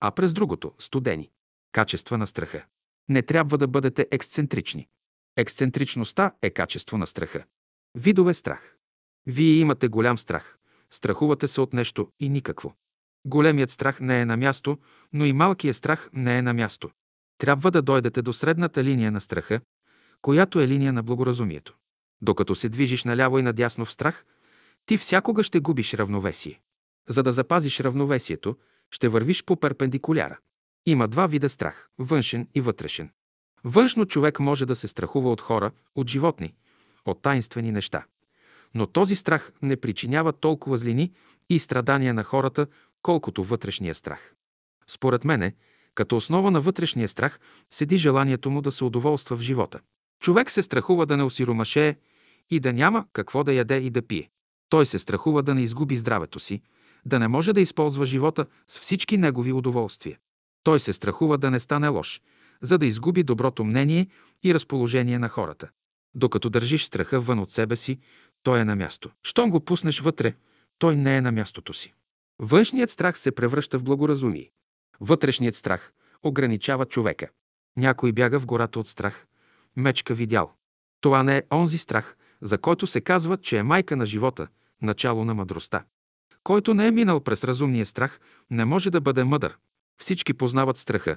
а 0.01 0.11
през 0.11 0.33
другото– 0.33 0.73
студени. 0.79 1.31
Качества 1.73 2.19
на 2.19 2.27
страха. 2.27 2.65
Не 3.09 3.23
трябва 3.23 3.59
да 3.59 3.69
бъдете 3.69 4.07
ексцентрични. 4.11 4.89
Ексцентричността 5.37 6.33
е 6.43 6.51
качество 6.51 6.99
на 6.99 7.07
страха. 7.07 7.45
Видове 7.95 8.35
страх. 8.35 8.77
Вие 9.27 9.55
имате 9.55 9.89
голям 9.89 10.19
страх. 10.19 10.59
Страхувате 10.91 11.49
се 11.49 11.61
от 11.61 11.73
нещо 11.73 12.09
и 12.21 12.29
никакво. 12.29 12.75
Големият 13.25 13.71
страх 13.71 14.01
не 14.01 14.21
е 14.21 14.25
на 14.25 14.37
място, 14.37 14.79
но 15.13 15.25
и 15.25 15.33
малкият 15.33 15.77
страх 15.77 16.11
не 16.13 16.39
е 16.39 16.43
на 16.43 16.55
място. 16.55 16.91
Трябва 17.39 17.71
да 17.71 17.83
дойдете 17.83 18.23
до 18.23 18.33
средната 18.33 18.85
линия 18.85 19.13
на 19.13 19.21
страха, 19.21 19.61
която 20.23 20.61
е 20.61 20.69
линия 20.69 20.93
на 20.93 21.03
благоразумието. 21.03 21.77
Докато 22.23 22.55
се 22.55 22.69
движиш 22.69 23.05
наляво 23.05 23.39
и 23.39 23.43
надясно 23.43 23.85
в 23.85 23.93
страх, 23.93 24.25
ти 24.87 24.99
всякога 24.99 25.43
ще 25.43 25.61
губиш 25.61 25.95
равновесие. 25.95 26.61
За 27.09 27.23
да 27.23 27.33
запазиш 27.33 27.81
равновесието, 27.81 28.57
ще 28.91 29.09
вървиш 29.09 29.45
по 29.45 29.57
перпендикуляра. 29.57 30.39
Има 30.87 31.09
два 31.09 31.27
вида 31.27 31.49
страх– 31.49 31.89
външен 31.99 32.49
и 32.55 32.61
вътрешен. 32.61 33.11
Външно 33.65 34.07
човек 34.07 34.41
може 34.41 34.67
да 34.67 34.77
се 34.77 34.89
страхува 34.89 35.33
от 35.33 35.41
хора, 35.41 35.71
от 35.95 36.09
животни, 36.09 36.55
от 37.05 37.23
таинствени 37.23 37.73
неща. 37.73 38.05
Но 38.75 38.87
този 38.87 39.17
страх 39.17 39.53
не 39.63 39.77
причинява 39.77 40.33
толкова 40.33 40.79
злини 40.79 41.13
и 41.49 41.59
страдания 41.59 42.15
на 42.15 42.25
хората, 42.25 42.67
колкото 43.03 43.45
вътрешния 43.45 43.95
страх. 43.95 44.35
Според 44.87 45.25
мене, 45.25 45.55
като 45.95 46.17
основа 46.17 46.51
на 46.51 46.61
вътрешния 46.61 47.09
страх 47.09 47.41
седи 47.71 47.97
желанието 47.97 48.51
му 48.51 48.63
да 48.63 48.73
се 48.73 48.85
удоволства 48.85 49.37
в 49.37 49.41
живота. 49.41 49.81
Човек 50.21 50.51
се 50.51 50.63
страхува 50.63 51.07
да 51.07 51.17
не 51.17 51.23
осиромашее 51.23 51.97
и 52.51 52.61
да 52.61 52.73
няма 52.73 53.07
какво 53.13 53.45
да 53.45 53.53
яде 53.53 53.77
и 53.77 53.91
да 53.91 54.03
пие. 54.03 54.31
Той 54.69 54.87
се 54.87 54.99
страхува 54.99 55.43
да 55.43 55.55
не 55.55 55.63
изгуби 55.63 55.97
здравето 55.97 56.39
си, 56.39 56.63
да 57.07 57.19
не 57.19 57.29
може 57.29 57.53
да 57.53 57.61
използва 57.61 58.07
живота 58.07 58.47
с 58.69 58.81
всички 58.81 59.19
негови 59.19 59.53
удоволствия. 59.53 60.19
Той 60.63 60.81
се 60.81 60.93
страхува 60.93 61.39
да 61.39 61.51
не 61.51 61.61
стане 61.61 61.89
лош, 61.89 62.21
за 62.63 62.79
да 62.79 62.87
изгуби 62.87 63.23
доброто 63.23 63.65
мнение 63.65 64.07
и 64.43 64.55
разположение 64.55 65.19
на 65.19 65.29
хората. 65.29 65.69
Докато 66.15 66.51
държиш 66.51 66.85
страха 66.85 67.21
вън 67.21 67.39
от 67.39 67.51
себе 67.51 67.77
си, 67.77 67.99
той 68.43 68.61
е 68.61 68.65
на 68.65 68.77
място. 68.77 69.11
Щом 69.23 69.51
го 69.51 69.61
пуснеш 69.61 70.01
вътре, 70.01 70.35
той 70.79 70.97
не 70.97 71.17
е 71.17 71.21
на 71.21 71.33
мястото 71.33 71.73
си. 71.73 71.95
Външният 72.43 72.91
страх 72.91 73.19
се 73.19 73.33
превръща 73.33 73.79
в 73.79 73.85
благоразумие. 73.85 74.51
Вътрешният 75.01 75.55
страх 75.55 75.93
ограничава 76.23 76.87
човека. 76.87 77.29
Някой 77.77 78.13
бяга 78.13 78.41
в 78.41 78.47
гората 78.47 78.81
от 78.81 78.89
страх. 78.89 79.27
Мечка 79.77 80.15
видял. 80.15 80.53
Това 81.01 81.23
не 81.23 81.37
е 81.37 81.43
онзи 81.53 81.79
страх, 81.79 82.17
за 82.43 82.59
който 82.59 82.87
се 82.87 83.01
казва, 83.01 83.37
че 83.37 83.59
е 83.59 83.63
майка 83.63 83.97
на 83.97 84.07
живота, 84.07 84.49
начало 84.83 85.25
на 85.25 85.35
мъдростта. 85.35 85.85
Който 86.43 86.75
не 86.75 86.87
е 86.87 86.91
минал 86.91 87.21
през 87.21 87.45
разумния 87.45 87.87
страх, 87.87 88.21
не 88.51 88.65
може 88.65 88.91
да 88.91 89.01
бъде 89.01 89.25
мъдър. 89.25 89.59
Всички 90.01 90.35
познават 90.35 90.77
страха, 90.77 91.17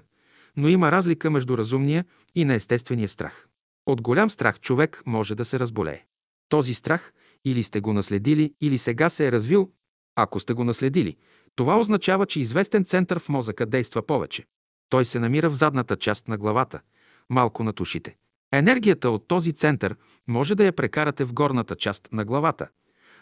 но 0.58 0.68
има 0.68 0.92
разлика 0.92 1.32
между 1.32 1.58
разумния 1.58 2.06
и 2.36 2.46
неестествения 2.46 3.10
страх. 3.10 3.48
От 3.86 4.02
голям 4.02 4.30
страх 4.30 4.60
човек 4.60 5.04
може 5.06 5.36
да 5.36 5.46
се 5.46 5.60
разболее. 5.60 6.06
Този 6.50 6.74
страх 6.74 7.14
или 7.46 7.64
сте 7.64 7.80
го 7.80 7.94
наследили, 7.94 8.54
или 8.62 8.78
сега 8.78 9.10
се 9.10 9.28
е 9.28 9.32
развил. 9.32 9.72
Ако 10.16 10.40
сте 10.40 10.54
го 10.54 10.64
наследили, 10.64 11.18
това 11.56 11.80
означава, 11.80 12.26
че 12.26 12.40
известен 12.40 12.86
център 12.86 13.20
в 13.20 13.30
мозъка 13.30 13.66
действа 13.66 14.06
повече. 14.06 14.46
Той 14.90 15.06
се 15.06 15.20
намира 15.20 15.50
в 15.50 15.56
задната 15.56 15.96
част 15.96 16.28
на 16.28 16.38
главата, 16.38 16.82
малко 17.30 17.64
над 17.64 17.80
ушите. 17.80 18.16
Енергията 18.52 19.10
от 19.10 19.28
този 19.28 19.54
център 19.54 19.96
може 20.28 20.56
да 20.56 20.66
я 20.66 20.72
прекарате 20.72 21.24
в 21.24 21.34
горната 21.34 21.76
част 21.76 22.10
на 22.12 22.26
главата, 22.26 22.68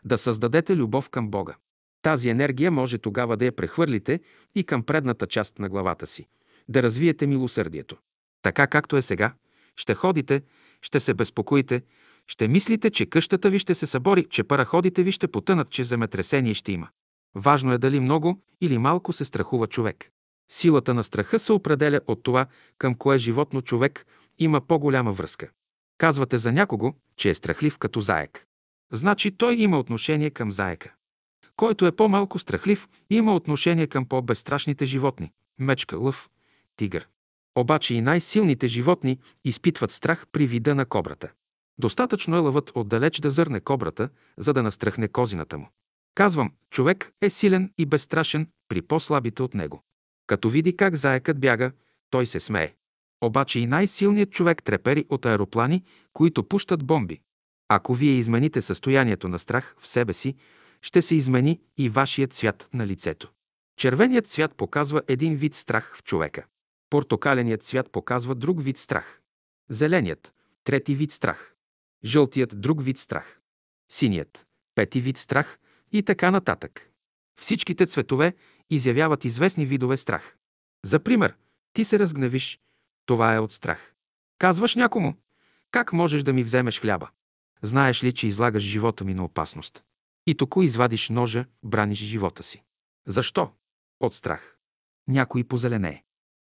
да 0.05 0.17
създадете 0.17 0.75
любов 0.75 1.10
към 1.10 1.29
Бога. 1.29 1.55
Тази 2.01 2.29
енергия 2.29 2.71
може 2.71 2.98
тогава 2.98 3.38
да 3.38 3.45
я 3.45 3.51
прехвърлите 3.51 4.19
и 4.55 4.63
към 4.63 4.83
предната 4.83 5.27
част 5.27 5.60
на 5.60 5.69
главата 5.69 6.07
си, 6.07 6.27
да 6.69 6.83
развиете 6.83 7.27
милосърдието. 7.27 7.98
Така 8.41 8.67
както 8.67 8.98
е 8.98 9.01
сега, 9.01 9.33
ще 9.75 9.93
ходите, 9.93 10.41
ще 10.81 11.00
се 11.00 11.13
безпокоите, 11.13 11.81
ще 12.31 12.47
мислите, 12.47 12.89
че 12.89 13.05
къщата 13.05 13.50
ви 13.50 13.59
ще 13.59 13.75
се 13.75 13.88
събори, 13.88 14.25
че 14.29 14.43
параходите 14.43 15.03
ви 15.03 15.11
ще 15.11 15.27
потънат, 15.27 15.69
че 15.69 15.83
земетресение 15.83 16.53
ще 16.53 16.71
има. 16.71 16.88
Важно 17.35 17.73
е 17.73 17.77
дали 17.77 18.00
много 18.00 18.41
или 18.61 18.77
малко 18.77 19.13
се 19.13 19.25
страхува 19.25 19.67
човек. 19.67 20.09
Силата 20.51 20.93
на 20.93 21.03
страха 21.03 21.39
се 21.39 21.53
определя 21.53 22.01
от 22.07 22.23
това, 22.23 22.45
към 22.77 22.95
кое 22.95 23.17
животно 23.17 23.61
човек 23.61 24.05
има 24.39 24.61
по-голяма 24.61 25.11
връзка. 25.11 25.50
Казвате 25.97 26.38
за 26.38 26.51
някого, 26.51 26.93
че 27.17 27.29
е 27.29 27.35
страхлив 27.35 27.77
като 27.77 28.01
заек. 28.01 28.45
Значи 28.91 29.31
той 29.31 29.55
има 29.55 29.79
отношение 29.79 30.29
към 30.29 30.51
заека. 30.51 30.93
Който 31.55 31.85
е 31.85 31.91
по-малко 31.91 32.39
страхлив, 32.39 32.88
има 33.09 33.35
отношение 33.35 33.88
към 33.88 34.05
по-безстрашните 34.05 34.85
животни– 34.85 35.31
мечка, 35.59 35.97
лъв, 35.97 36.29
тигър. 36.75 37.07
Обаче 37.55 37.93
и 37.95 38.01
най-силните 38.01 38.67
животни 38.67 39.19
изпитват 39.45 39.91
страх 39.91 40.25
при 40.31 40.47
вида 40.47 40.75
на 40.75 40.85
кобрата. 40.85 41.31
Достатъчно 41.81 42.35
е 42.35 42.39
лъвът 42.39 42.71
отдалеч 42.75 43.19
да 43.19 43.29
зърне 43.29 43.59
кобрата, 43.59 44.09
за 44.38 44.53
да 44.53 44.63
настръхне 44.63 45.07
козината 45.07 45.57
му. 45.57 45.69
Казвам, 46.15 46.51
човек 46.69 47.11
е 47.21 47.29
силен 47.29 47.73
и 47.77 47.85
безстрашен 47.85 48.47
при 48.69 48.81
по-слабите 48.81 49.43
от 49.43 49.53
него. 49.53 49.83
Като 50.27 50.50
види 50.50 50.77
как 50.77 50.95
заекът 50.95 51.39
бяга, 51.39 51.71
той 52.09 52.25
се 52.25 52.39
смее. 52.39 52.73
Обаче 53.21 53.59
и 53.59 53.67
най-силният 53.67 54.31
човек 54.31 54.63
трепери 54.63 55.05
от 55.09 55.25
аероплани, 55.25 55.83
които 56.13 56.43
пущат 56.43 56.83
бомби. 56.83 57.21
Ако 57.67 57.93
вие 57.93 58.11
измените 58.11 58.61
състоянието 58.61 59.27
на 59.27 59.39
страх 59.39 59.75
в 59.79 59.88
себе 59.88 60.13
си, 60.13 60.35
ще 60.81 61.01
се 61.01 61.15
измени 61.15 61.59
и 61.77 61.89
вашият 61.89 62.33
цвят 62.33 62.69
на 62.73 62.88
лицето. 62.88 63.31
Червеният 63.77 64.27
цвят 64.27 64.55
показва 64.55 65.01
един 65.07 65.35
вид 65.35 65.55
страх 65.55 65.97
в 65.97 66.03
човека. 66.03 66.45
Портокаленият 66.89 67.63
цвят 67.63 67.91
показва 67.91 68.35
друг 68.35 68.63
вид 68.63 68.77
страх. 68.77 69.21
Зеленият– 69.69 70.33
трети 70.63 70.95
вид 70.95 71.11
страх. 71.11 71.55
Жълтият– 72.05 72.62
друг 72.62 72.84
вид 72.84 72.98
страх. 72.98 73.39
Синият– 73.91 74.48
пети 74.75 75.01
вид 75.01 75.17
страх 75.17 75.60
и 75.91 76.03
така 76.03 76.31
нататък. 76.31 76.91
Всичките 77.39 77.86
цветове 77.86 78.36
изявяват 78.70 79.25
известни 79.25 79.65
видове 79.65 79.98
страх. 79.98 80.38
За 80.86 81.00
пример, 81.00 81.36
ти 81.74 81.86
се 81.86 82.00
разгневиш. 82.00 82.60
Това 83.05 83.36
е 83.36 83.39
от 83.39 83.51
страх. 83.51 83.93
Казваш 84.38 84.75
някому, 84.75 85.15
как 85.72 85.93
можеш 85.93 86.24
да 86.24 86.34
ми 86.34 86.43
вземеш 86.43 86.81
хляба? 86.81 87.10
Знаеш 87.62 88.03
ли, 88.03 88.13
че 88.13 88.27
излагаш 88.27 88.63
живота 88.63 89.03
ми 89.03 89.13
на 89.13 89.25
опасност? 89.25 89.84
И 90.27 90.36
току 90.36 90.62
извадиш 90.62 91.10
ножа, 91.10 91.46
браниш 91.63 92.00
живота 92.00 92.43
си. 92.43 92.63
Защо? 93.08 93.51
От 94.00 94.13
страх. 94.13 94.58
Някой 95.08 95.43
позеленее. 95.43 96.03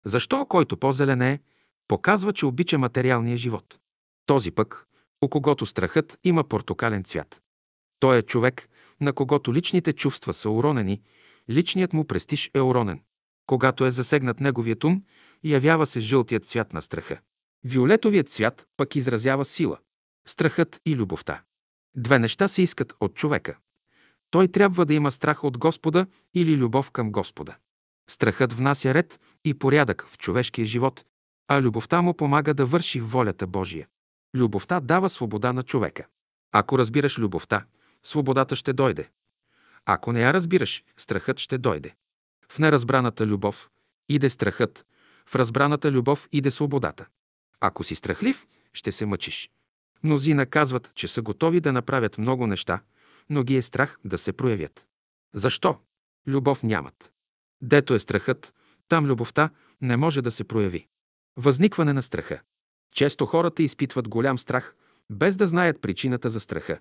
Защо, 0.05 0.47
който 0.47 0.77
по-зеленее, 0.77 1.41
показва, 1.89 2.33
че 2.33 2.47
обича 2.47 2.79
материалния 2.79 3.37
живот? 3.37 3.79
Този 4.27 4.51
пък, 4.51 4.89
у 5.23 5.29
когото 5.29 5.67
страхът 5.67 6.19
има 6.25 6.45
портокален 6.45 7.05
цвят. 7.05 7.43
Той 8.01 8.19
е 8.19 8.23
човек, 8.23 8.69
на 9.01 9.13
когото 9.13 9.55
личните 9.55 9.93
чувства 9.93 10.35
са 10.35 10.51
уронени, 10.51 11.01
личният 11.51 11.93
му 11.93 12.05
престиж 12.05 12.51
е 12.55 12.61
уронен. 12.61 13.01
Когато 13.47 13.87
е 13.87 13.91
засегнат 13.91 14.41
неговият 14.41 14.85
ум, 14.85 15.03
явява 15.45 15.87
се 15.87 16.01
жълтият 16.01 16.45
цвят 16.45 16.73
на 16.73 16.83
страха. 16.83 17.21
Виолетовият 17.65 18.29
цвят 18.29 18.67
пък 18.77 18.97
изразява 18.97 19.45
сила. 19.45 19.79
Страхът 20.29 20.81
и 20.87 20.97
любовта. 20.97 21.43
Две 21.97 22.19
неща 22.19 22.49
се 22.49 22.63
искат 22.63 22.95
от 23.01 23.15
човека. 23.15 23.57
Той 24.31 24.49
трябва 24.49 24.87
да 24.87 24.95
има 24.95 25.13
страх 25.13 25.45
от 25.45 25.59
Господа 25.59 26.07
или 26.35 26.57
любов 26.57 26.91
към 26.91 27.13
Господа. 27.13 27.57
Страхът 28.11 28.53
внася 28.53 28.95
ред 28.95 29.21
и 29.45 29.55
порядък 29.55 30.07
в 30.09 30.19
човешкия 30.19 30.65
живот, 30.65 31.05
а 31.49 31.63
любовта 31.63 32.03
му 32.03 32.15
помага 32.15 32.55
да 32.55 32.67
върши 32.67 33.01
волята 33.01 33.47
Божия. 33.47 33.89
Любовта 34.35 34.81
дава 34.81 35.11
свобода 35.11 35.53
на 35.53 35.63
човека. 35.63 36.07
Ако 36.53 36.79
разбираш 36.79 37.19
любовта, 37.19 37.65
свободата 38.03 38.57
ще 38.57 38.73
дойде. 38.73 39.11
Ако 39.85 40.13
не 40.13 40.21
я 40.21 40.33
разбираш, 40.33 40.85
страхът 40.97 41.39
ще 41.39 41.59
дойде. 41.59 41.95
В 42.49 42.59
неразбраната 42.59 43.27
любов 43.27 43.71
иде 44.09 44.31
страхът, 44.31 44.87
в 45.27 45.35
разбраната 45.35 45.93
любов 45.93 46.29
иде 46.33 46.51
свободата. 46.51 47.07
Ако 47.61 47.85
си 47.85 47.95
страхлив, 47.95 48.47
ще 48.73 48.93
се 48.93 49.07
мъчиш. 49.07 49.51
Мнозина 50.03 50.47
казват, 50.47 50.93
че 50.95 51.09
са 51.09 51.23
готови 51.23 51.61
да 51.61 51.73
направят 51.73 52.19
много 52.19 52.47
неща, 52.47 52.83
но 53.31 53.43
ги 53.43 53.57
е 53.57 53.63
страх 53.63 53.99
да 54.05 54.19
се 54.19 54.33
проявят. 54.33 54.87
Защо? 55.35 55.79
Любов 56.27 56.63
нямат. 56.63 57.13
Дето 57.63 57.95
е 57.95 58.01
страхът, 58.01 58.55
там 58.89 59.07
любовта 59.07 59.51
не 59.81 59.97
може 59.97 60.23
да 60.23 60.31
се 60.31 60.45
прояви. 60.45 60.87
Възникване 61.37 61.93
на 61.93 62.03
страха. 62.03 62.41
Често 62.95 63.27
хората 63.27 63.63
изпитват 63.63 64.09
голям 64.09 64.39
страх, 64.39 64.75
без 65.11 65.37
да 65.37 65.47
знаят 65.47 65.81
причината 65.81 66.31
за 66.31 66.41
страха. 66.41 66.79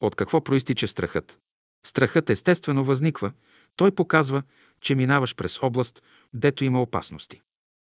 От 0.00 0.14
какво 0.14 0.44
проистича 0.44 0.88
страхът? 0.88 1.38
Страхът 1.86 2.30
естествено 2.30 2.84
възниква. 2.84 3.32
Той 3.76 3.90
показва, 3.90 4.42
че 4.80 4.94
минаваш 4.94 5.34
през 5.34 5.62
област, 5.62 6.02
дето 6.34 6.64
има 6.64 6.82
опасности. 6.82 7.40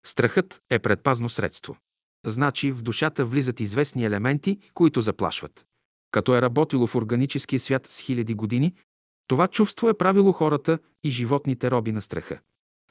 Страхът 0.05 0.61
е 0.69 0.79
предпазно 0.79 1.29
средство. 1.29 1.77
Значи 2.25 2.71
в 2.71 2.81
душата 2.81 3.25
влизат 3.25 3.59
известни 3.59 4.05
елементи, 4.05 4.59
които 4.73 5.01
заплашват. 5.01 5.65
Като 6.11 6.35
е 6.35 6.41
работило 6.41 6.87
в 6.87 6.95
органическия 6.95 7.59
свят 7.59 7.85
с 7.85 7.99
хиляди 7.99 8.33
години, 8.33 8.73
това 9.27 9.47
чувство 9.47 9.89
е 9.89 9.97
правило 9.97 10.31
хората 10.31 10.79
и 11.03 11.09
животните 11.09 11.71
роби 11.71 11.91
на 11.91 12.01
страха. 12.01 12.39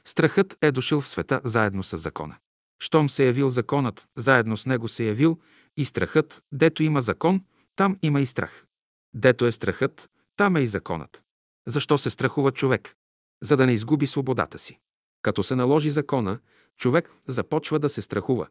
Страхът 0.05 0.57
е 0.61 0.71
дошъл 0.71 1.01
в 1.01 1.07
света 1.07 1.41
заедно 1.43 1.83
с 1.83 1.97
закона. 1.97 2.35
Щом 2.79 3.09
се 3.09 3.25
явил 3.25 3.49
законът, 3.49 4.07
заедно 4.15 4.57
с 4.57 4.65
него 4.65 4.87
се 4.87 5.03
явил 5.03 5.39
и 5.77 5.85
страхът, 5.85 6.43
дето 6.51 6.83
има 6.83 7.01
закон, 7.01 7.41
там 7.75 7.97
има 8.01 8.21
и 8.21 8.25
страх. 8.25 8.65
Дето 9.13 9.45
е 9.45 9.51
страхът, 9.51 10.09
там 10.35 10.55
е 10.55 10.61
и 10.61 10.67
законът. 10.67 11.23
Защо 11.67 11.97
се 11.97 12.09
страхува 12.09 12.51
човек? 12.51 12.95
За 13.43 13.57
да 13.57 13.65
не 13.65 13.73
изгуби 13.73 14.07
свободата 14.07 14.57
си. 14.57 14.79
Като 15.21 15.43
се 15.43 15.55
наложи 15.55 15.89
закона, 15.89 16.39
човек 16.77 17.11
започва 17.27 17.79
да 17.79 17.89
се 17.89 18.01
страхува. 18.01 18.47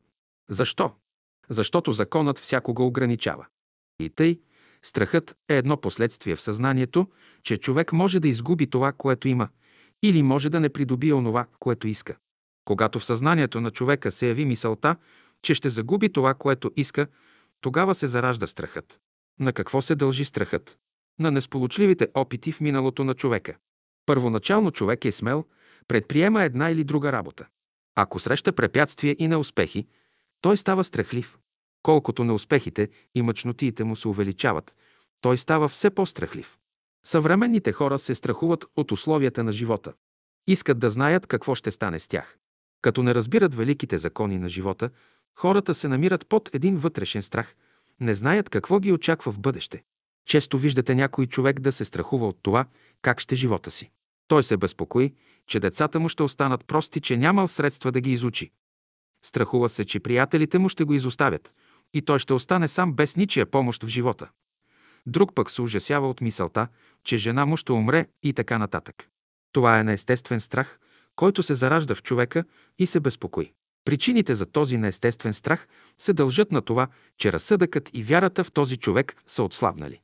Защо? 0.51 0.93
Защото 1.49 1.93
законът 1.93 2.39
всякога 2.39 2.83
ограничава. 2.83 3.47
И 4.01 4.11
тъй, 4.11 4.41
страхът 4.83 5.37
е 5.49 5.57
едно 5.57 5.77
последствие 5.77 6.37
в 6.37 6.43
съзнанието, 6.43 7.09
че 7.43 7.57
човек 7.57 7.93
може 7.93 8.21
да 8.21 8.29
изгуби 8.29 8.71
това, 8.71 8.93
което 8.93 9.29
има, 9.29 9.49
или 10.03 10.23
може 10.23 10.51
да 10.51 10.61
не 10.61 10.69
придобие 10.69 11.15
онова, 11.15 11.47
което 11.59 11.89
иска. 11.89 12.17
Когато 12.67 12.99
в 12.99 13.05
съзнанието 13.05 13.61
на 13.61 13.71
човека 13.71 14.13
се 14.13 14.29
яви 14.29 14.45
мисълта, 14.45 14.97
че 15.43 15.55
ще 15.55 15.71
загуби 15.71 16.13
това, 16.13 16.35
което 16.35 16.71
иска, 16.77 17.07
тогава 17.61 17.95
се 17.95 18.07
заражда 18.07 18.47
страхът. 18.47 19.01
На 19.41 19.53
какво 19.53 19.83
се 19.83 19.95
дължи 19.95 20.25
страхът? 20.25 20.79
На 21.21 21.31
несполучливите 21.31 22.09
опити 22.15 22.53
в 22.53 22.61
миналото 22.61 23.05
на 23.05 23.15
човека. 23.15 23.57
Първоначално 24.07 24.71
човек 24.71 25.05
е 25.05 25.13
смел, 25.13 25.45
предприема 25.89 26.43
една 26.43 26.71
или 26.71 26.85
друга 26.85 27.13
работа. 27.13 27.47
Ако 27.95 28.19
среща 28.19 28.53
препятствия 28.53 29.17
и 29.19 29.29
неуспехи, 29.29 29.87
той 30.41 30.57
става 30.57 30.85
страхлив. 30.85 31.39
Колкото 31.83 32.25
неуспехите 32.25 32.89
и 33.15 33.23
мъчнотиите 33.23 33.85
му 33.85 33.97
се 33.97 34.09
увеличават, 34.09 34.75
той 35.21 35.39
става 35.39 35.69
все 35.69 35.91
по-страхлив. 35.91 36.59
Съвременните 37.07 37.73
хора 37.73 37.99
се 37.99 38.15
страхуват 38.15 38.65
от 38.77 38.93
условията 38.93 39.45
на 39.45 39.53
живота. 39.53 39.93
Искат 40.47 40.79
да 40.79 40.91
знаят 40.91 41.27
какво 41.27 41.55
ще 41.55 41.71
стане 41.71 41.99
с 41.99 42.09
тях. 42.09 42.39
Като 42.87 43.03
не 43.03 43.15
разбират 43.15 43.55
великите 43.55 43.99
закони 43.99 44.39
на 44.39 44.49
живота, 44.49 44.91
хората 45.35 45.75
се 45.75 45.89
намират 45.89 46.27
под 46.29 46.51
един 46.53 46.77
вътрешен 46.77 47.23
страх, 47.23 47.55
не 48.01 48.15
знаят 48.15 48.49
какво 48.49 48.81
ги 48.81 48.93
очаква 48.93 49.33
в 49.33 49.41
бъдеще. 49.41 49.83
Често 50.27 50.59
виждате 50.59 50.95
някой 50.95 51.27
човек 51.27 51.61
да 51.61 51.73
се 51.73 51.85
страхува 51.85 52.29
от 52.29 52.39
това, 52.43 52.65
как 53.03 53.21
ще 53.21 53.37
живота 53.37 53.71
си. 53.71 53.91
Той 54.29 54.43
се 54.43 54.57
безпокои, 54.57 55.15
че 55.47 55.61
децата 55.61 56.01
му 56.01 56.09
ще 56.09 56.23
останат 56.23 56.67
прости, 56.67 57.01
че 57.01 57.17
нямал 57.17 57.49
средства 57.49 57.93
да 57.93 58.01
ги 58.01 58.13
изучи. 58.13 58.51
Страхува 59.25 59.69
се, 59.69 59.85
че 59.85 60.01
приятелите 60.01 60.59
му 60.59 60.69
ще 60.69 60.85
го 60.85 60.95
изоставят 60.95 61.55
и 61.95 62.03
той 62.03 62.19
ще 62.19 62.35
остане 62.35 62.69
сам 62.69 62.93
без 62.93 63.17
ничия 63.17 63.47
помощ 63.47 63.83
в 63.83 63.89
живота. 63.89 64.29
Друг 65.07 65.35
пък 65.35 65.51
се 65.51 65.63
ужасява 65.63 66.11
от 66.11 66.21
мисълта, 66.21 66.69
че 67.05 67.17
жена 67.17 67.47
му 67.47 67.57
ще 67.57 67.73
умре 67.73 68.07
и 68.23 68.33
така 68.33 68.59
нататък. 68.59 69.09
Това 69.53 69.79
е 69.81 69.85
неестествен 69.85 70.41
страх, 70.41 70.79
който 71.17 71.43
се 71.43 71.55
заражда 71.55 71.95
в 71.95 72.03
човека 72.03 72.45
и 72.79 72.87
се 72.87 73.01
безпокои. 73.01 73.53
Причините 73.85 74.35
за 74.35 74.47
този 74.47 74.79
неестествен 74.79 75.35
страх 75.35 75.69
се 75.99 76.13
дължат 76.13 76.53
на 76.53 76.63
това, 76.63 76.89
че 77.19 77.33
разсъдъкът 77.33 77.91
и 77.97 78.03
вярата 78.03 78.45
в 78.45 78.53
този 78.53 78.77
човек 78.77 79.17
са 79.27 79.43
отслабнали. 79.43 80.01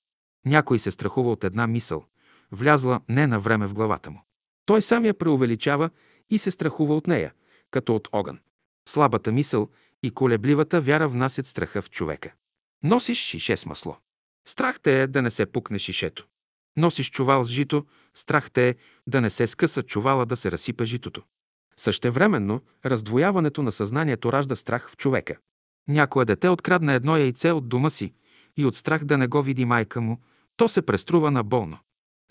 Някой 0.47 0.79
се 0.79 0.91
страхува 0.91 1.31
от 1.31 1.45
една 1.45 1.67
мисъл, 1.67 2.05
влязла 2.53 3.01
не 3.09 3.27
на 3.27 3.41
време 3.41 3.67
в 3.67 3.75
главата 3.75 4.11
му. 4.11 4.23
Той 4.67 4.83
сам 4.83 5.05
я 5.05 5.15
преувеличава 5.15 5.91
и 6.31 6.39
се 6.39 6.51
страхува 6.51 6.97
от 6.97 7.07
нея, 7.07 7.33
като 7.71 7.97
от 7.97 8.09
огън. 8.13 8.39
Слабата 8.89 9.33
мисъл 9.33 9.69
и 10.03 10.11
колебливата 10.11 10.81
вяра 10.81 11.09
внасят 11.09 11.47
страха 11.47 11.83
в 11.83 11.91
човека. 11.91 12.33
Носиш 12.83 13.19
шише 13.19 13.57
с 13.57 13.67
масло. 13.67 13.97
Страх 14.49 14.81
те 14.81 15.03
е 15.03 15.07
да 15.07 15.23
не 15.23 15.31
се 15.31 15.47
пукне 15.47 15.79
шишето. 15.79 16.27
Носиш 16.77 17.11
чувал 17.11 17.45
с 17.45 17.49
жито, 17.49 17.87
страх 18.15 18.51
те 18.51 18.69
е 18.69 18.75
да 19.07 19.21
не 19.21 19.31
се 19.31 19.47
скъса 19.47 19.83
чувала 19.83 20.27
да 20.27 20.37
се 20.37 20.51
разсипа 20.51 20.85
житото. 20.85 21.23
Същевременно, 21.77 22.61
раздвояването 22.87 23.63
на 23.63 23.73
съзнанието 23.73 24.33
ражда 24.33 24.57
страх 24.57 24.91
в 24.91 24.97
човека. 24.97 25.37
Някое 25.89 26.25
дете 26.25 26.49
открадна 26.49 26.93
едно 26.93 27.17
яйце 27.17 27.51
от 27.51 27.69
дома 27.69 27.91
си 27.91 28.13
и 28.57 28.65
от 28.67 28.77
страх 28.77 29.05
да 29.05 29.19
не 29.19 29.27
го 29.27 29.43
види 29.43 29.65
майка 29.65 30.01
му, 30.01 30.21
то 30.57 30.69
се 30.69 30.83
преструва 30.83 31.31
на 31.31 31.45
болно. 31.45 31.79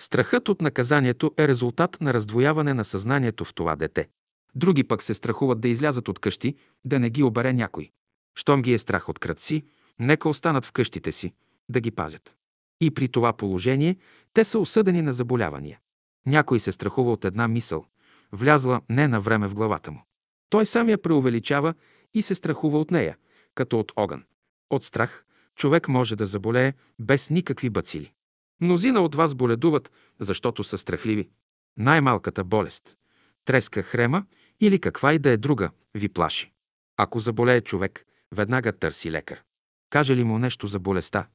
Страхът 0.01 0.49
от 0.49 0.62
наказанието 0.62 1.34
е 1.38 1.47
резултат 1.47 1.97
на 2.01 2.13
раздвояване 2.13 2.73
на 2.73 2.86
съзнанието 2.86 3.45
в 3.45 3.54
това 3.54 3.75
дете. 3.75 4.08
Други 4.56 4.84
пък 4.84 5.04
се 5.04 5.13
страхуват 5.13 5.62
да 5.62 5.67
излязат 5.67 6.08
от 6.08 6.19
къщи, 6.19 6.56
да 6.86 6.99
не 6.99 7.10
ги 7.10 7.23
обере 7.23 7.54
някой. 7.54 7.89
Щом 8.36 8.62
ги 8.62 8.73
е 8.73 8.77
страх 8.77 9.10
от 9.10 9.19
кръци, 9.19 9.65
нека 9.99 10.30
останат 10.30 10.65
в 10.65 10.71
къщите 10.71 11.12
си, 11.12 11.34
да 11.69 11.80
ги 11.80 11.91
пазят. 11.91 12.36
И 12.82 12.91
при 12.91 13.08
това 13.08 13.34
положение 13.34 13.98
те 14.34 14.44
са 14.44 14.60
осъдени 14.60 15.02
на 15.02 15.13
заболявания. 15.13 15.80
Някой 16.26 16.60
се 16.60 16.72
страхува 16.72 17.12
от 17.12 17.26
една 17.26 17.48
мисъл, 17.48 17.86
влязла 18.32 18.82
не 18.89 19.08
на 19.08 19.22
време 19.22 19.48
в 19.48 19.54
главата 19.54 19.91
му. 19.91 20.06
Той 20.50 20.65
сам 20.65 20.89
я 20.89 21.02
преувеличава 21.02 21.74
и 22.13 22.22
се 22.22 22.36
страхува 22.36 22.80
от 22.80 22.91
нея, 22.91 23.17
като 23.56 23.80
от 23.80 23.91
огън. 23.96 24.24
От 24.70 24.84
страх 24.84 25.26
човек 25.56 25.88
може 25.88 26.15
да 26.15 26.26
заболее 26.26 26.74
без 27.00 27.30
никакви 27.30 27.70
бацили. 27.70 28.13
Мнозина 28.62 29.02
от 29.02 29.15
вас 29.15 29.36
боледуват, 29.36 29.91
защото 30.20 30.63
са 30.63 30.78
страхливи. 30.78 31.30
Най-малката 31.78 32.44
болест– 32.44 32.98
треска 33.46 33.84
хрема 33.84 34.26
или 34.60 34.80
каква 34.80 35.13
и 35.13 35.20
да 35.20 35.30
е 35.30 35.38
друга, 35.38 35.70
ви 35.96 36.10
плаши. 36.10 36.52
Ако 36.98 37.20
заболее 37.20 37.62
човек, 37.62 38.06
веднага 38.36 38.72
търси 38.72 39.12
лекар. 39.12 39.41
Каже 39.89 40.15
ли 40.15 40.24
му 40.24 40.39
нещо 40.39 40.67
за 40.67 40.80
болестта, 40.80 41.28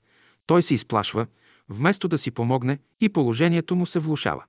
той 0.46 0.62
се 0.62 0.74
изплашва, 0.74 1.26
вместо 1.68 2.08
да 2.08 2.18
си 2.18 2.30
помогне 2.30 2.78
и 3.00 3.08
положението 3.08 3.76
му 3.76 3.86
се 3.86 3.98
влушава. 3.98 4.44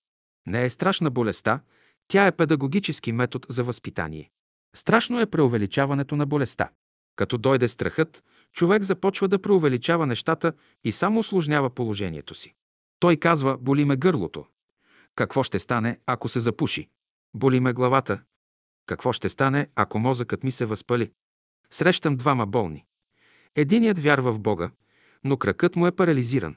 Не 0.45 0.65
е 0.65 0.69
страшна 0.69 1.11
болестта, 1.11 1.61
тя 2.07 2.27
е 2.27 2.31
педагогически 2.31 3.11
метод 3.11 3.45
за 3.49 3.63
възпитание. 3.63 4.29
Страшно 4.75 5.19
е 5.19 5.25
преувеличаването 5.25 6.15
на 6.15 6.25
болестта. 6.25 6.69
Като 7.15 7.37
дойде 7.37 7.67
страхът, 7.67 8.23
човек 8.53 8.83
започва 8.83 9.27
да 9.27 9.41
преувеличава 9.41 10.07
нещата 10.07 10.53
и 10.83 10.91
само 10.91 11.19
осложнява 11.19 11.69
положението 11.69 12.33
си. 12.33 12.53
Той 12.99 13.17
казва, 13.17 13.57
боли 13.57 13.85
ме 13.85 13.97
гърлото. 13.97 14.45
Какво 15.15 15.43
ще 15.43 15.59
стане, 15.59 15.99
ако 16.05 16.27
се 16.27 16.39
запуши? 16.39 16.89
Боли 17.33 17.59
ме 17.59 17.73
главата. 17.73 18.21
Какво 18.85 19.13
ще 19.13 19.29
стане, 19.29 19.67
ако 19.75 19.99
мозъкът 19.99 20.43
ми 20.43 20.51
се 20.51 20.65
възпали? 20.65 21.11
Срещам 21.71 22.15
двама 22.15 22.45
болни. 22.45 22.85
Единият 23.55 23.99
вярва 23.99 24.33
в 24.33 24.39
Бога, 24.39 24.71
но 25.23 25.37
кракът 25.37 25.75
му 25.75 25.87
е 25.87 25.91
парализиран. 25.91 26.55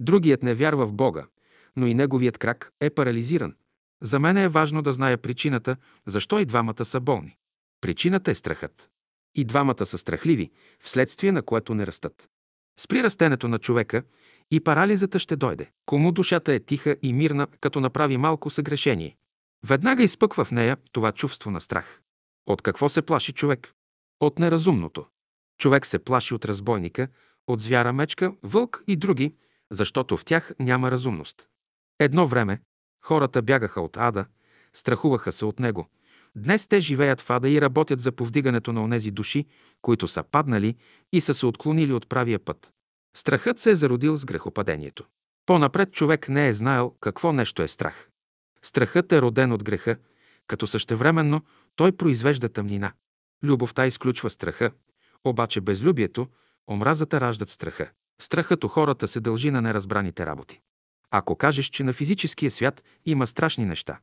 Другият 0.00 0.42
не 0.42 0.54
вярва 0.54 0.86
в 0.86 0.92
Бога, 0.92 1.26
но 1.76 1.86
и 1.86 1.94
неговият 1.94 2.38
крак 2.38 2.72
е 2.80 2.90
парализиран. 2.90 3.54
За 4.02 4.20
мен 4.20 4.36
е 4.36 4.48
важно 4.48 4.82
да 4.82 4.92
зная 4.92 5.18
причината, 5.18 5.76
защо 6.06 6.38
и 6.38 6.44
двамата 6.44 6.84
са 6.84 7.00
болни. 7.00 7.36
Причината 7.80 8.30
е 8.30 8.34
страхът. 8.34 8.90
И 9.34 9.44
двамата 9.44 9.86
са 9.86 9.98
страхливи, 9.98 10.50
вследствие 10.80 11.32
на 11.32 11.42
което 11.42 11.74
не 11.74 11.86
растат. 11.86 12.28
Спри 12.80 13.02
растенето 13.02 13.48
на 13.48 13.58
човека 13.58 14.02
и 14.50 14.60
парализата 14.60 15.18
ще 15.18 15.36
дойде. 15.36 15.70
Кому 15.86 16.12
душата 16.12 16.52
е 16.52 16.60
тиха 16.60 16.96
и 17.02 17.12
мирна, 17.12 17.46
като 17.60 17.80
направи 17.80 18.16
малко 18.16 18.50
съгрешение. 18.50 19.16
Веднага 19.66 20.02
изпъква 20.02 20.44
в 20.44 20.50
нея 20.50 20.76
това 20.92 21.12
чувство 21.12 21.50
на 21.50 21.60
страх. 21.60 22.00
От 22.46 22.62
какво 22.62 22.88
се 22.88 23.02
плаши 23.02 23.32
човек? 23.32 23.74
От 24.20 24.38
неразумното. 24.38 25.06
Човек 25.58 25.86
се 25.86 25.98
плаши 25.98 26.34
от 26.34 26.44
разбойника, 26.44 27.08
от 27.46 27.60
звяра 27.60 27.92
мечка, 27.92 28.32
вълк 28.42 28.84
и 28.86 28.96
други, 28.96 29.34
защото 29.70 30.16
в 30.16 30.24
тях 30.24 30.52
няма 30.60 30.90
разумност. 30.90 31.48
Едно 31.98 32.26
време 32.26 32.60
хората 33.04 33.42
бягаха 33.42 33.80
от 33.80 33.96
ада, 33.96 34.26
страхуваха 34.74 35.32
се 35.32 35.44
от 35.44 35.58
него. 35.58 35.88
Днес 36.36 36.66
те 36.66 36.80
живеят 36.80 37.20
в 37.20 37.30
ада 37.30 37.48
и 37.48 37.60
работят 37.60 38.00
за 38.00 38.12
повдигането 38.12 38.72
на 38.72 38.82
онези 38.82 39.10
души, 39.10 39.46
които 39.82 40.08
са 40.08 40.22
паднали 40.22 40.76
и 41.12 41.20
са 41.20 41.34
се 41.34 41.46
отклонили 41.46 41.92
от 41.92 42.08
правия 42.08 42.38
път. 42.38 42.72
Страхът 43.16 43.58
се 43.58 43.70
е 43.70 43.76
зародил 43.76 44.16
с 44.16 44.24
грехопадението. 44.24 45.04
По-напред 45.46 45.92
човек 45.92 46.28
не 46.28 46.48
е 46.48 46.52
знаел 46.52 46.94
какво 47.00 47.32
нещо 47.32 47.62
е 47.62 47.68
страх. 47.68 48.08
Страхът 48.62 49.12
е 49.12 49.22
роден 49.22 49.52
от 49.52 49.64
греха, 49.64 49.96
като 50.46 50.66
същевременно 50.66 51.40
той 51.76 51.92
произвежда 51.92 52.48
тъмнина. 52.48 52.92
Любовта 53.42 53.86
изключва 53.86 54.30
страха, 54.30 54.70
обаче 55.24 55.60
безлюбието, 55.60 56.28
омразата 56.70 57.20
раждат 57.20 57.48
страха. 57.48 57.90
Страхът 58.20 58.64
у 58.64 58.68
хората 58.68 59.08
се 59.08 59.20
дължи 59.20 59.50
на 59.50 59.62
неразбраните 59.62 60.26
работи. 60.26 60.60
Ако 61.10 61.36
кажеш, 61.36 61.66
че 61.66 61.84
на 61.84 61.92
физическия 61.92 62.50
свят 62.50 62.84
има 63.04 63.26
страшни 63.26 63.64
неща, 63.64 63.98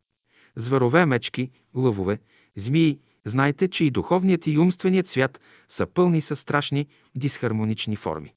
зверове, 0.55 1.05
мечки, 1.05 1.51
лъвове, 1.75 2.19
змии, 2.55 2.99
знайте, 3.25 3.67
че 3.67 3.83
и 3.83 3.91
духовният 3.91 4.47
и 4.47 4.57
умственият 4.57 5.07
свят 5.07 5.39
са 5.69 5.87
пълни 5.87 6.21
с 6.21 6.35
страшни, 6.35 6.87
дисхармонични 7.15 7.95
форми. 7.95 8.33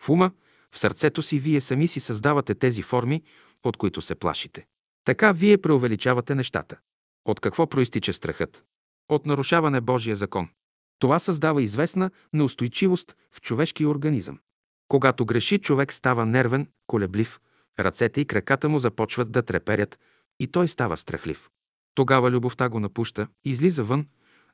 В 0.00 0.08
ума, 0.08 0.30
в 0.72 0.78
сърцето 0.78 1.22
си 1.22 1.38
вие 1.38 1.60
сами 1.60 1.88
си 1.88 2.00
създавате 2.00 2.54
тези 2.54 2.82
форми, 2.82 3.22
от 3.64 3.76
които 3.76 4.02
се 4.02 4.14
плашите. 4.14 4.66
Така 5.04 5.32
вие 5.32 5.58
преувеличавате 5.58 6.34
нещата. 6.34 6.76
От 7.24 7.40
какво 7.40 7.66
проистича 7.66 8.12
страхът? 8.12 8.64
От 9.08 9.26
нарушаване 9.26 9.80
Божия 9.80 10.16
закон. 10.16 10.48
Това 11.00 11.18
създава 11.18 11.62
известна 11.62 12.10
неустойчивост 12.32 13.16
в 13.30 13.40
човешкия 13.40 13.88
организъм. 13.88 14.38
Когато 14.88 15.26
греши, 15.26 15.58
човек 15.58 15.92
става 15.92 16.26
нервен, 16.26 16.66
колеблив, 16.86 17.40
ръцете 17.78 18.20
и 18.20 18.24
краката 18.24 18.68
му 18.68 18.78
започват 18.78 19.32
да 19.32 19.42
треперят 19.42 19.98
и 20.40 20.46
той 20.46 20.68
става 20.68 20.96
страхлив. 20.96 21.50
Тогава 21.94 22.30
любовта 22.30 22.68
го 22.68 22.80
напуща, 22.80 23.28
излиза 23.44 23.84
вън, 23.84 24.06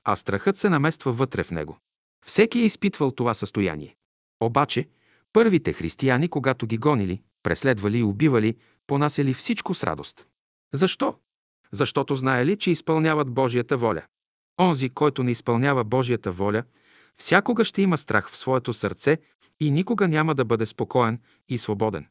а 0.05 0.17
страхът 0.17 0.57
се 0.57 0.69
намества 0.69 1.13
вътре 1.13 1.45
в 1.45 1.51
него. 1.51 1.79
Всеки 2.27 2.59
е 2.59 2.65
изпитвал 2.65 3.11
това 3.11 3.35
състояние. 3.35 3.97
Обаче, 4.41 4.89
първите 5.33 5.73
християни, 5.73 6.29
когато 6.29 6.67
ги 6.67 6.79
гонили, 6.79 7.23
преследвали 7.43 7.99
и 7.99 8.03
убивали, 8.03 8.57
понасяли 8.87 9.35
всичко 9.35 9.75
с 9.75 9.85
радост. 9.85 10.27
Защо? 10.75 11.19
Защото 11.73 12.15
знаели, 12.15 12.57
че 12.57 12.71
изпълняват 12.71 13.31
Божията 13.31 13.77
воля. 13.77 14.03
Онзи, 14.61 14.91
който 14.91 15.23
не 15.23 15.31
изпълнява 15.31 15.85
Божията 15.85 16.33
воля, 16.33 16.63
всякога 17.17 17.65
ще 17.65 17.83
има 17.83 17.99
страх 17.99 18.31
в 18.31 18.37
своето 18.37 18.73
сърце 18.73 19.19
и 19.61 19.71
никога 19.71 20.09
няма 20.09 20.35
да 20.35 20.45
бъде 20.45 20.67
спокоен 20.67 21.21
и 21.49 21.59
свободен. 21.59 22.07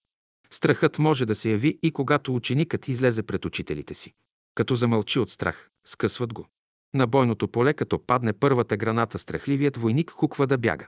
Страхът 0.51 0.99
може 0.99 1.25
да 1.25 1.35
се 1.35 1.49
яви 1.49 1.79
и 1.83 1.91
когато 1.91 2.35
ученикът 2.35 2.87
излезе 2.87 3.23
пред 3.23 3.45
учителите 3.45 3.93
си. 3.93 4.13
Като 4.55 4.75
замълчи 4.75 5.19
от 5.19 5.29
страх, 5.29 5.69
скъсват 5.85 6.33
го. 6.33 6.47
На 6.93 7.07
бойното 7.07 7.47
поле, 7.47 7.73
като 7.73 8.05
падне 8.05 8.33
първата 8.33 8.77
граната, 8.77 9.19
страхливият 9.19 9.77
войник 9.77 10.11
хуква 10.11 10.47
да 10.47 10.57
бяга. 10.57 10.87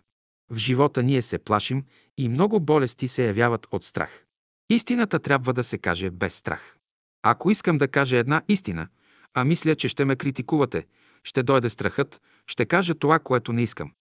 В 0.52 0.58
живота 0.58 1.04
ние 1.04 1.22
се 1.22 1.38
плашим 1.38 1.84
и 2.18 2.30
много 2.30 2.60
болести 2.60 3.08
се 3.08 3.26
явяват 3.26 3.68
от 3.72 3.84
страх. 3.84 4.26
Истината 4.70 5.20
трябва 5.20 5.54
да 5.54 5.64
се 5.64 5.78
каже 5.78 6.10
без 6.10 6.36
страх. 6.36 6.78
Ако 7.24 7.52
искам 7.52 7.78
да 7.78 7.88
кажа 7.88 8.18
една 8.18 8.42
истина, 8.48 8.88
а 9.34 9.44
мисля, 9.44 9.76
че 9.76 9.90
ще 9.90 10.06
ме 10.06 10.16
критикувате, 10.16 10.86
ще 11.28 11.44
дойде 11.44 11.70
страхът, 11.70 12.22
ще 12.48 12.66
кажа 12.66 12.96
това, 12.96 13.20
което 13.20 13.54
не 13.54 13.64
искам. 13.64 13.92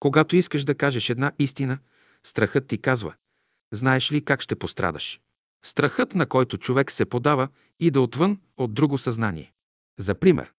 Когато 0.00 0.36
искаш 0.36 0.64
да 0.64 0.74
кажеш 0.74 1.10
една 1.10 1.32
истина, 1.38 1.78
страхът 2.24 2.66
ти 2.66 2.78
казва, 2.78 3.14
знаеш 3.72 4.12
ли 4.12 4.24
как 4.24 4.40
ще 4.40 4.56
пострадаш. 4.56 5.20
Страхът, 5.64 6.14
на 6.14 6.26
който 6.26 6.58
човек 6.58 6.90
се 6.90 7.04
подава, 7.04 7.48
иде 7.80 7.98
отвън 7.98 8.40
от 8.56 8.74
друго 8.74 8.98
съзнание. 8.98 9.52
За 9.98 10.14
пример, 10.14 10.52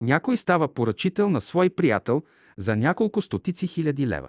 някой 0.00 0.36
става 0.36 0.74
поръчител 0.74 1.30
на 1.30 1.40
свой 1.40 1.70
приятел 1.70 2.22
за 2.56 2.76
няколко 2.76 3.22
стотици 3.22 3.66
хиляди 3.66 4.06
лева. 4.06 4.28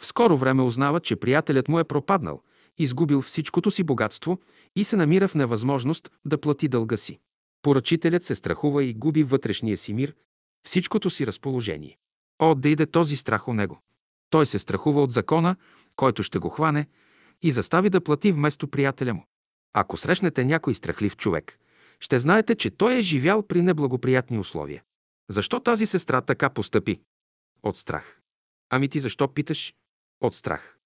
В 0.00 0.06
скоро 0.06 0.36
време 0.36 0.62
узнава, 0.62 1.00
че 1.00 1.16
приятелят 1.16 1.68
му 1.68 1.78
е 1.78 1.84
пропаднал, 1.84 2.42
изгубил 2.78 3.22
всичкото 3.22 3.70
си 3.70 3.82
богатство 3.82 4.40
и 4.76 4.84
се 4.84 4.96
намира 4.96 5.28
в 5.28 5.34
невъзможност 5.34 6.10
да 6.26 6.40
плати 6.40 6.68
дълга 6.68 6.96
си. 6.96 7.18
Поръчителят 7.62 8.24
се 8.24 8.34
страхува 8.34 8.84
и 8.84 8.94
губи 8.94 9.22
вътрешния 9.22 9.78
си 9.78 9.92
мир, 9.92 10.14
всичкото 10.62 11.10
си 11.10 11.26
разположение. 11.26 11.98
О, 12.38 12.54
да 12.54 12.68
иде 12.68 12.86
този 12.86 13.16
страх 13.16 13.48
у 13.48 13.54
него. 13.54 13.80
Той 14.30 14.46
се 14.46 14.58
страхува 14.58 15.02
от 15.02 15.12
закона, 15.12 15.56
който 15.96 16.22
ще 16.22 16.38
го 16.38 16.48
хване 16.48 16.86
и 17.42 17.52
застави 17.52 17.90
да 17.90 18.00
плати 18.00 18.32
вместо 18.32 18.68
приятеля 18.68 19.14
му. 19.14 19.26
Ако 19.72 19.96
срещнете 19.96 20.44
някой 20.44 20.74
страхлив 20.74 21.16
човек, 21.16 21.58
ще 22.00 22.18
знаете, 22.18 22.54
че 22.54 22.70
той 22.70 22.98
е 22.98 23.00
живял 23.00 23.46
при 23.46 23.62
неблагоприятни 23.62 24.38
условия. 24.38 24.82
Защо 25.28 25.60
тази 25.60 25.86
сестра 25.86 26.20
така 26.20 26.50
постъпи? 26.50 27.00
От 27.62 27.76
страх. 27.76 28.20
Ами 28.70 28.88
ти 28.88 29.00
защо 29.00 29.28
питаш? 29.28 29.74
От 30.20 30.34
страх. 30.34 30.78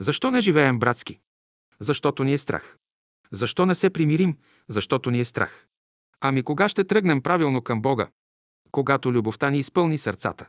Защо 0.00 0.30
не 0.30 0.40
живеем 0.40 0.78
братски? 0.78 1.20
Защото 1.80 2.24
ни 2.24 2.32
е 2.32 2.38
страх. 2.38 2.78
Защо 3.32 3.66
не 3.66 3.74
се 3.74 3.90
примирим? 3.90 4.38
Защото 4.68 5.10
ни 5.10 5.20
е 5.20 5.24
страх. 5.24 5.66
Ами 6.20 6.42
кога 6.42 6.68
ще 6.68 6.84
тръгнем 6.84 7.22
правилно 7.22 7.62
към 7.62 7.82
Бога? 7.82 8.08
Когато 8.72 9.12
любовта 9.12 9.50
ни 9.50 9.58
изпълни 9.58 9.98
сърцата. 9.98 10.48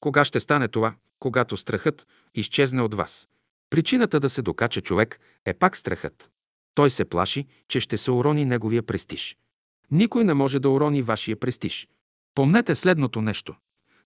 Кога 0.00 0.24
ще 0.24 0.40
стане 0.40 0.68
това? 0.68 0.94
Когато 1.18 1.56
страхът 1.56 2.06
изчезне 2.34 2.82
от 2.82 2.94
вас. 2.94 3.28
Причината 3.70 4.20
да 4.20 4.30
се 4.30 4.42
докача 4.42 4.80
човек 4.80 5.20
е 5.44 5.54
пак 5.54 5.76
страхът. 5.76 6.30
Той 6.74 6.90
се 6.90 7.04
плаши, 7.04 7.46
че 7.68 7.80
ще 7.80 7.98
се 7.98 8.10
урони 8.10 8.44
неговия 8.44 8.82
престиж. 8.82 9.36
Никой 9.90 10.24
не 10.24 10.34
може 10.34 10.58
да 10.58 10.70
урони 10.70 11.02
вашия 11.02 11.36
престиж. 11.40 11.88
Помнете 12.34 12.74
следното 12.74 13.22
нещо. 13.22 13.54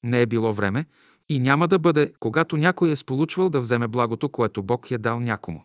Не 0.03 0.23
е 0.23 0.27
било 0.27 0.53
време, 0.53 0.87
И 1.29 1.39
няма 1.39 1.69
да 1.69 1.79
бъде, 1.79 2.13
когато 2.21 2.57
някой 2.57 2.91
е 2.91 2.97
сполучвал 2.97 3.51
да 3.51 3.61
вземе 3.61 3.89
благото, 3.89 4.29
което 4.29 4.63
Бог 4.63 4.91
е 4.91 4.99
дал 4.99 5.21
някому. 5.21 5.65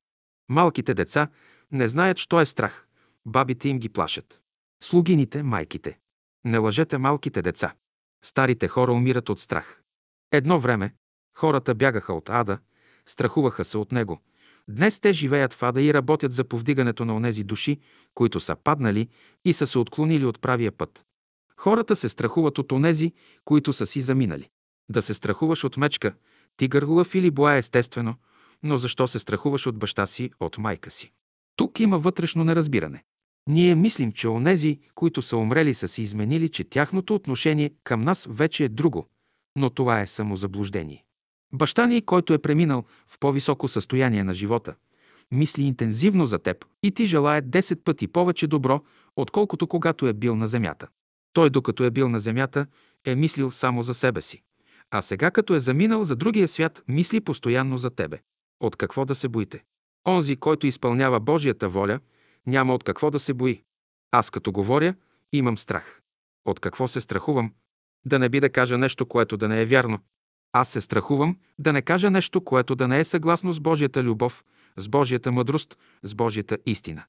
Малките 0.49 0.93
деца 0.93 1.27
не 1.71 1.87
знаят, 1.87 2.17
що 2.17 2.41
е 2.41 2.45
страх. 2.45 2.87
Бабите 3.25 3.69
им 3.69 3.79
ги 3.79 3.89
плашат. 3.89 4.41
Слугините, 4.83 5.43
майките. 5.43 5.97
Не 6.45 6.57
лъжете 6.57 6.97
малките 6.97 7.41
деца. 7.41 7.73
Старите 8.25 8.67
хора 8.67 8.93
умират 8.93 9.29
от 9.29 9.39
страх. 9.39 9.81
Едно 10.31 10.59
време 10.59 10.93
хората 11.37 11.75
бягаха 11.75 12.13
от 12.13 12.29
ада, 12.29 12.57
страхуваха 13.05 13.65
се 13.65 13.77
от 13.77 13.91
него. 13.91 14.21
Днес 14.67 14.99
те 14.99 15.13
живеят 15.13 15.53
в 15.53 15.63
ада 15.63 15.81
и 15.81 15.93
работят 15.93 16.33
за 16.33 16.43
повдигането 16.43 17.05
на 17.05 17.15
онези 17.15 17.43
души, 17.43 17.79
които 18.13 18.39
са 18.39 18.55
паднали 18.55 19.09
и 19.45 19.53
са 19.53 19.67
се 19.67 19.79
отклонили 19.79 20.25
от 20.25 20.41
правия 20.41 20.71
път. 20.71 21.05
Хората 21.57 21.95
се 21.95 22.09
страхуват 22.09 22.57
от 22.57 22.71
онези, 22.71 23.13
които 23.43 23.73
са 23.73 23.85
си 23.85 24.01
заминали. 24.01 24.49
Да 24.89 25.01
се 25.01 25.13
страхуваш 25.13 25.63
от 25.63 25.77
мечка, 25.77 26.13
тигър, 26.57 26.83
лъв 26.83 27.15
или 27.15 27.31
боа 27.31 27.55
е 27.55 27.57
естествено, 27.57 28.15
но 28.63 28.77
защо 28.77 29.07
се 29.07 29.19
страхуваш 29.19 29.67
от 29.67 29.77
баща 29.77 30.05
си, 30.05 30.31
от 30.39 30.57
майка 30.57 30.91
си? 30.91 31.11
Тук 31.55 31.79
има 31.79 31.99
вътрешно 31.99 32.43
неразбиране. 32.43 33.03
Ние 33.49 33.75
мислим, 33.75 34.11
че 34.11 34.27
онези, 34.27 34.79
които 34.95 35.21
са 35.21 35.37
умрели, 35.37 35.73
са 35.73 35.87
си 35.87 36.01
изменили, 36.01 36.49
че 36.49 36.63
тяхното 36.63 37.15
отношение 37.15 37.71
към 37.83 38.01
нас 38.01 38.27
вече 38.29 38.63
е 38.63 38.69
друго, 38.69 39.07
но 39.55 39.69
това 39.69 40.01
е 40.01 40.07
самозаблуждение. 40.07 41.03
Баща 41.53 41.87
ни, 41.87 42.01
който 42.01 42.33
е 42.33 42.37
преминал 42.37 42.83
в 43.07 43.19
по-високо 43.19 43.67
състояние 43.67 44.23
на 44.23 44.33
живота, 44.33 44.75
мисли 45.31 45.63
интензивно 45.63 46.25
за 46.25 46.39
теб 46.39 46.65
и 46.83 46.91
ти 46.91 47.05
желая 47.05 47.43
10 47.43 47.83
пъти 47.83 48.07
повече 48.07 48.47
добро, 48.47 48.81
отколкото 49.15 49.67
когато 49.67 50.07
е 50.07 50.13
бил 50.13 50.35
на 50.35 50.47
земята. 50.47 50.87
Той, 51.33 51.49
докато 51.49 51.83
е 51.83 51.91
бил 51.91 52.09
на 52.09 52.19
земята, 52.19 52.65
е 53.05 53.15
мислил 53.15 53.51
само 53.51 53.83
за 53.83 53.93
себе 53.93 54.21
си. 54.21 54.41
А 54.91 55.01
сега, 55.01 55.31
като 55.31 55.55
е 55.55 55.59
заминал 55.59 56.03
за 56.03 56.15
другия 56.15 56.47
свят, 56.47 56.83
мисли 56.87 57.21
постоянно 57.21 57.77
за 57.77 57.89
тебе. 57.89 58.19
От 58.59 58.75
какво 58.75 59.05
да 59.05 59.15
се 59.15 59.27
боите? 59.27 59.63
Онзи, 60.07 60.35
който 60.35 60.67
изпълнява 60.67 61.19
Божията 61.19 61.69
воля, 61.69 61.99
няма 62.47 62.73
от 62.73 62.83
какво 62.83 63.11
да 63.11 63.19
се 63.19 63.33
бои. 63.33 63.63
Аз 64.11 64.29
като 64.29 64.51
говоря, 64.51 64.95
имам 65.33 65.57
страх. 65.57 66.01
От 66.45 66.59
какво 66.59 66.87
се 66.87 67.01
страхувам? 67.01 67.53
Да 68.05 68.19
не 68.19 68.29
би 68.29 68.39
да 68.39 68.49
кажа 68.49 68.77
нещо, 68.77 69.05
което 69.05 69.37
да 69.37 69.47
не 69.47 69.61
е 69.61 69.65
вярно. 69.65 69.99
Аз 70.53 70.69
се 70.69 70.81
страхувам 70.81 71.37
да 71.59 71.73
не 71.73 71.81
кажа 71.81 72.11
нещо, 72.11 72.43
което 72.43 72.75
да 72.75 72.87
не 72.87 72.99
е 72.99 73.03
съгласно 73.03 73.53
с 73.53 73.59
Божията 73.59 74.03
любов, 74.03 74.43
с 74.77 74.87
Божията 74.87 75.31
мъдрост, 75.31 75.77
с 76.03 76.15
Божията 76.15 76.57
истина. 76.65 77.03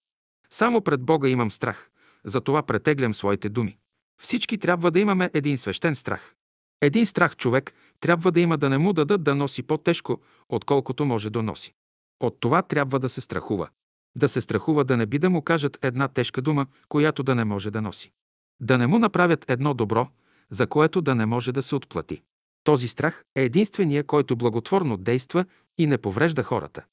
Само 0.50 0.80
пред 0.80 1.02
Бога 1.02 1.28
имам 1.28 1.50
страх, 1.50 1.90
затова 2.24 2.62
претеглям 2.62 3.14
своите 3.14 3.48
думи. 3.48 3.78
Всички 4.22 4.58
трябва 4.58 4.90
да 4.90 5.00
имаме 5.00 5.30
един 5.34 5.58
свещен 5.58 5.94
страх. 5.94 6.34
Един 6.80 7.06
страх 7.06 7.36
човек 7.36 7.74
трябва 8.00 8.32
да 8.32 8.40
има 8.40 8.58
да 8.58 8.70
не 8.70 8.78
му 8.78 8.92
дадат 8.92 9.22
да 9.22 9.34
носи 9.34 9.62
по-тежко, 9.62 10.20
отколкото 10.48 11.04
може 11.04 11.30
да 11.30 11.42
носи. 11.42 11.74
От 12.20 12.40
това 12.40 12.62
трябва 12.62 12.98
да 12.98 13.08
се 13.08 13.20
страхува. 13.20 13.68
Да 14.16 14.28
се 14.28 14.40
страхува 14.40 14.84
да 14.84 14.96
не 14.96 15.06
би 15.06 15.18
да 15.18 15.30
му 15.30 15.42
кажат 15.42 15.78
една 15.82 16.08
тежка 16.08 16.42
дума, 16.42 16.66
която 16.88 17.22
да 17.22 17.34
не 17.34 17.44
може 17.44 17.70
да 17.70 17.82
носи. 17.82 18.12
Да 18.60 18.78
не 18.78 18.86
му 18.86 18.98
направят 18.98 19.50
едно 19.50 19.74
добро, 19.74 20.08
за 20.50 20.66
което 20.66 21.00
да 21.00 21.14
не 21.14 21.26
може 21.26 21.52
да 21.52 21.62
се 21.62 21.74
отплати. 21.74 22.22
Този 22.64 22.88
страх 22.88 23.24
е 23.34 23.44
единствения, 23.44 24.04
който 24.04 24.36
благотворно 24.36 24.96
действа 24.96 25.44
и 25.78 25.86
не 25.86 25.98
поврежда 25.98 26.42
хората. 26.42 26.84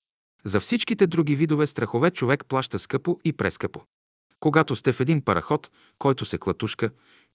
За 0.45 0.59
всичките 0.59 1.07
други 1.07 1.35
видове 1.35 1.67
страхове 1.67 2.11
човек 2.11 2.45
плаща 2.45 2.79
скъпо 2.79 3.19
и 3.23 3.33
прескъпо. 3.33 3.81
Когато 4.39 4.75
сте 4.75 4.93
в 4.93 4.99
един 4.99 5.21
параход, 5.21 5.71
който 5.99 6.25
се 6.25 6.37
клатушка 6.37 6.89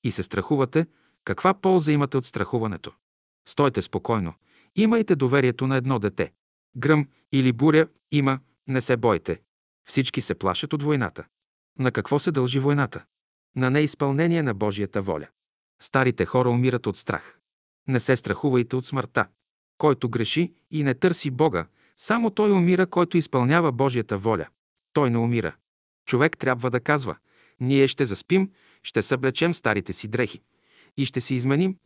и 0.05 0.11
се 0.11 0.23
страхувате, 0.23 0.87
каква 1.25 1.55
полза 1.55 1.93
имате 1.93 2.17
от 2.17 2.25
страхуването? 2.25 2.93
Стойте 3.49 3.83
спокойно. 3.83 4.35
Имайте 4.77 5.17
доверието 5.17 5.67
на 5.67 5.77
едно 5.77 5.99
дете. 5.99 6.33
Гръм 6.77 7.09
или 7.33 7.53
буря 7.53 7.87
има, 8.13 8.39
не 8.67 8.81
се 8.81 8.97
бойте. 8.97 9.41
Всички 9.89 10.21
се 10.21 10.35
плашат 10.35 10.73
от 10.73 10.83
войната. 10.83 11.25
На 11.79 11.93
какво 11.93 12.19
се 12.19 12.31
дължи 12.31 12.59
войната? 12.59 13.05
На 13.57 13.71
неизпълнение 13.71 14.43
на 14.43 14.55
Божията 14.55 15.03
воля. 15.03 15.29
Старите 15.83 16.25
хора 16.25 16.51
умират 16.51 16.87
от 16.87 16.97
страх. 16.97 17.39
Не 17.89 18.01
се 18.01 18.17
страхувайте 18.17 18.77
от 18.77 18.87
смъртта. 18.87 19.27
Който 19.79 20.09
греши 20.09 20.53
и 20.71 20.83
не 20.83 20.95
търси 20.95 21.31
Бога, 21.31 21.67
само 21.97 22.31
той 22.31 22.53
умира, 22.53 22.87
който 22.87 23.17
изпълнява 23.17 23.73
Божията 23.73 24.19
воля. 24.19 24.47
Той 24.93 25.11
не 25.11 25.19
умира. 25.19 25.57
Човек 26.07 26.39
трябва 26.39 26.71
да 26.71 26.81
казва, 26.81 27.17
ние 27.61 27.89
ще 27.89 28.05
заспим, 28.05 28.51
ще 28.83 29.03
съблечем 29.03 29.55
старите 29.55 29.93
си 29.93 30.09
дрехи 30.09 30.41
и 30.97 31.07
ще 31.07 31.21
се 31.21 31.35
изменим. 31.35 31.77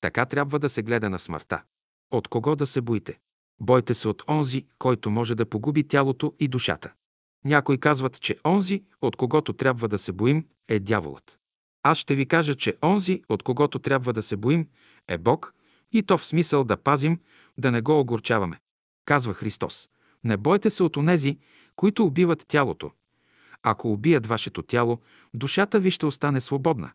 Така 0.00 0.26
трябва 0.26 0.58
да 0.58 0.68
се 0.68 0.82
гледа 0.82 1.10
на 1.10 1.18
смъртта. 1.18 1.62
От 2.10 2.28
кого 2.28 2.56
да 2.56 2.66
се 2.66 2.80
боите? 2.80 3.18
Бойте 3.60 3.94
се 3.94 4.08
от 4.08 4.22
онзи, 4.28 4.66
който 4.78 5.10
може 5.10 5.34
да 5.34 5.46
погуби 5.46 5.88
тялото 5.88 6.34
и 6.38 6.48
душата. 6.48 6.92
Някои 7.44 7.78
казват, 7.78 8.20
че 8.20 8.36
онзи, 8.44 8.82
от 9.02 9.16
когото 9.16 9.52
трябва 9.52 9.88
да 9.88 9.98
се 9.98 10.12
боим, 10.12 10.46
е 10.68 10.78
дяволът. 10.78 11.38
Аз 11.82 11.98
ще 11.98 12.14
ви 12.14 12.26
кажа, 12.26 12.54
че 12.54 12.76
онзи, 12.82 13.22
от 13.28 13.42
когото 13.42 13.78
трябва 13.78 14.12
да 14.12 14.22
се 14.22 14.36
боим, 14.36 14.68
е 15.08 15.18
Бог, 15.18 15.54
и 15.92 16.02
то 16.02 16.18
в 16.18 16.24
смисъл 16.24 16.64
да 16.64 16.76
пазим, 16.76 17.20
да 17.58 17.70
не 17.70 17.80
го 17.80 18.00
огорчаваме. 18.00 18.60
Казва 19.04 19.34
Христос. 19.34 19.88
Не 20.24 20.36
бойте 20.36 20.70
се 20.70 20.82
от 20.82 20.96
онези, 20.96 21.38
които 21.76 22.04
убиват 22.04 22.44
тялото. 22.48 22.90
Ако 23.62 23.92
убият 23.92 24.26
вашето 24.26 24.62
тяло, 24.62 24.98
душата 25.34 25.80
ви 25.80 25.90
ще 25.90 26.06
остане 26.06 26.40
свободна. 26.40 26.92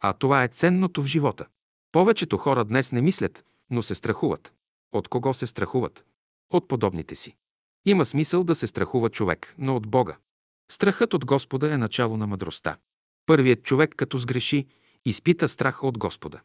А 0.00 0.12
това 0.12 0.44
е 0.44 0.48
ценното 0.48 1.02
в 1.02 1.06
живота. 1.06 1.46
Повечето 1.92 2.36
хора 2.36 2.64
днес 2.64 2.92
не 2.92 3.02
мислят, 3.02 3.44
но 3.70 3.82
се 3.82 3.94
страхуват. 3.94 4.52
От 4.92 5.08
кого 5.08 5.34
се 5.34 5.46
страхуват? 5.46 6.04
От 6.50 6.68
подобните 6.68 7.14
си. 7.14 7.36
Има 7.86 8.06
смисъл 8.06 8.44
да 8.44 8.54
се 8.54 8.66
страхува 8.66 9.08
човек, 9.08 9.54
но 9.58 9.76
от 9.76 9.86
Бога. 9.86 10.16
Страхът 10.70 11.14
от 11.14 11.24
Господа 11.24 11.74
е 11.74 11.78
начало 11.78 12.16
на 12.16 12.26
мъдростта. 12.26 12.76
Първият 13.26 13.62
човек, 13.62 13.94
като 13.96 14.18
сгреши, 14.18 14.66
изпита 15.04 15.48
страх 15.48 15.84
от 15.84 15.98
Господа. 15.98 16.40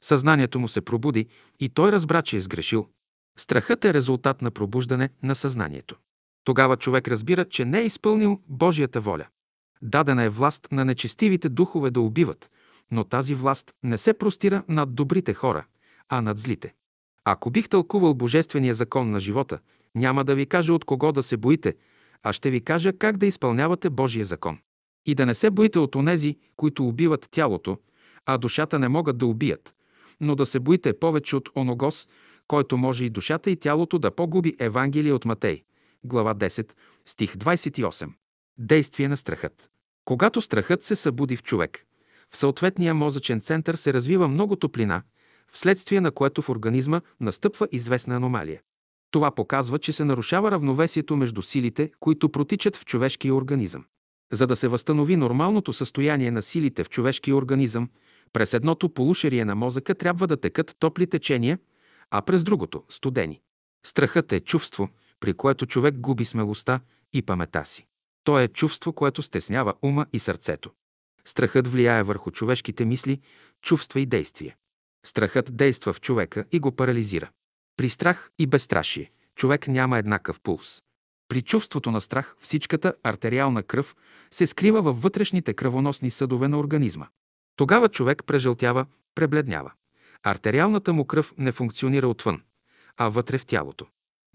Съзнанието 0.00 0.58
му 0.58 0.68
се 0.68 0.80
пробуди 0.80 1.26
и 1.60 1.68
той 1.68 1.92
разбра, 1.92 2.22
че 2.22 2.36
е 2.36 2.40
сгрешил. 2.40 2.88
Страхът 3.38 3.84
е 3.84 3.94
резултат 3.94 4.42
на 4.42 4.50
пробуждане 4.50 5.10
на 5.22 5.34
съзнанието. 5.34 5.96
Тогава 6.44 6.76
човек 6.76 7.08
разбира, 7.08 7.44
че 7.44 7.64
не 7.64 7.80
е 7.80 7.86
изпълнил 7.86 8.40
Божията 8.48 9.00
воля. 9.00 9.26
Дадена 9.82 10.22
е 10.22 10.28
власт 10.28 10.68
на 10.72 10.84
нечестивите 10.84 11.48
духове 11.48 11.90
да 11.90 12.00
убиват, 12.00 12.50
но 12.90 13.04
тази 13.04 13.34
власт 13.34 13.72
не 13.82 13.98
се 13.98 14.14
простира 14.14 14.62
над 14.68 14.94
добрите 14.94 15.34
хора, 15.34 15.64
а 16.08 16.22
над 16.22 16.38
злите. 16.38 16.74
Ако 17.24 17.50
бих 17.50 17.68
тълкувал 17.68 18.14
Божествения 18.14 18.74
закон 18.74 19.10
на 19.10 19.20
живота, 19.20 19.58
няма 19.94 20.24
да 20.24 20.34
ви 20.34 20.46
кажа 20.46 20.74
от 20.74 20.84
кого 20.84 21.12
да 21.12 21.22
се 21.22 21.36
боите, 21.36 21.74
а 22.22 22.32
ще 22.32 22.50
ви 22.50 22.60
кажа 22.60 22.92
как 22.98 23.16
да 23.16 23.26
изпълнявате 23.26 23.90
Божия 23.90 24.24
закон. 24.24 24.58
И 25.06 25.14
да 25.14 25.26
не 25.26 25.34
се 25.34 25.50
боите 25.50 25.78
от 25.78 25.94
онези, 25.94 26.36
които 26.56 26.88
убиват 26.88 27.28
тялото, 27.30 27.78
а 28.26 28.38
душата 28.38 28.78
не 28.78 28.88
могат 28.88 29.18
да 29.18 29.26
убият, 29.26 29.74
но 30.20 30.34
да 30.34 30.46
се 30.46 30.60
боите 30.60 30.98
повече 30.98 31.36
от 31.36 31.48
оногос, 31.56 32.08
който 32.48 32.76
може 32.76 33.04
и 33.04 33.10
душата 33.10 33.50
и 33.50 33.56
тялото 33.56 33.98
да 33.98 34.10
погуби 34.10 34.56
Евангелие 34.58 35.12
от 35.12 35.24
Матей, 35.24 35.62
глава 36.04 36.34
10, 36.34 36.72
стих 37.06 37.34
28. 37.34 38.08
Действие 38.58 39.08
на 39.08 39.16
страхът. 39.16 39.70
Когато 40.04 40.40
страхът 40.40 40.82
се 40.82 40.96
събуди 40.96 41.36
в 41.36 41.42
човек, 41.42 41.84
в 42.30 42.36
съответния 42.36 42.94
мозъчен 42.94 43.40
център 43.40 43.74
се 43.74 43.92
развива 43.92 44.28
много 44.28 44.56
топлина, 44.56 45.02
вследствие 45.52 46.00
на 46.00 46.10
което 46.10 46.42
в 46.42 46.48
организма 46.48 47.00
настъпва 47.20 47.68
известна 47.72 48.16
аномалия. 48.16 48.60
Това 49.12 49.30
показва, 49.30 49.78
че 49.78 49.92
се 49.92 50.04
нарушава 50.04 50.50
равновесието 50.50 51.16
между 51.16 51.42
силите, 51.42 51.90
които 52.00 52.28
протичат 52.28 52.76
в 52.76 52.84
човешкия 52.84 53.34
организъм. 53.34 53.84
За 54.32 54.46
да 54.46 54.56
се 54.56 54.68
възстанови 54.68 55.16
нормалното 55.16 55.72
състояние 55.72 56.30
на 56.30 56.42
силите 56.42 56.84
в 56.84 56.90
човешкия 56.90 57.36
организъм, 57.36 57.88
през 58.32 58.54
едното 58.54 58.88
полушерие 58.88 59.44
на 59.44 59.54
мозъка 59.54 59.94
трябва 59.94 60.26
да 60.26 60.36
текат 60.36 60.76
топли 60.78 61.06
течения, 61.06 61.58
а 62.10 62.22
през 62.22 62.44
другото– 62.44 62.84
студени. 62.88 63.40
Страхът 63.86 64.32
е 64.32 64.40
чувство, 64.40 64.88
при 65.20 65.34
което 65.34 65.66
човек 65.66 65.98
губи 65.98 66.24
смелостта 66.24 66.80
и 67.12 67.22
памета 67.22 67.66
си. 67.66 67.86
То 68.24 68.40
е 68.40 68.48
чувство, 68.48 68.92
което 68.92 69.22
стеснява 69.22 69.74
ума 69.82 70.06
и 70.12 70.18
сърцето. 70.18 70.70
Страхът 71.24 71.68
влияе 71.68 72.02
върху 72.02 72.30
човешките 72.30 72.84
мисли, 72.84 73.20
чувства 73.62 74.00
и 74.00 74.06
действия. 74.06 74.56
Страхът 75.06 75.56
действа 75.56 75.92
в 75.92 76.00
човека 76.00 76.44
и 76.52 76.58
го 76.58 76.72
парализира. 76.72 77.30
При 77.76 77.90
страх 77.90 78.30
и 78.38 78.46
безстрашие 78.46 79.10
човек 79.36 79.68
няма 79.68 79.98
еднакъв 79.98 80.40
пулс. 80.40 80.82
При 81.28 81.42
чувството 81.42 81.90
на 81.90 82.00
страх 82.00 82.36
всичката 82.38 82.94
артериална 83.02 83.62
кръв 83.62 83.96
се 84.30 84.46
скрива 84.46 84.82
във 84.82 85.02
вътрешните 85.02 85.54
кръвоносни 85.54 86.10
съдове 86.10 86.48
на 86.48 86.58
организма. 86.58 87.06
Тогава 87.56 87.88
човек 87.88 88.22
прежълтява, 88.26 88.86
пребледнява. 89.14 89.72
Артериалната 90.22 90.92
му 90.92 91.04
кръв 91.04 91.32
не 91.38 91.52
функционира 91.52 92.08
отвън, 92.08 92.42
а 92.96 93.08
вътре 93.08 93.38
в 93.38 93.46
тялото. 93.46 93.86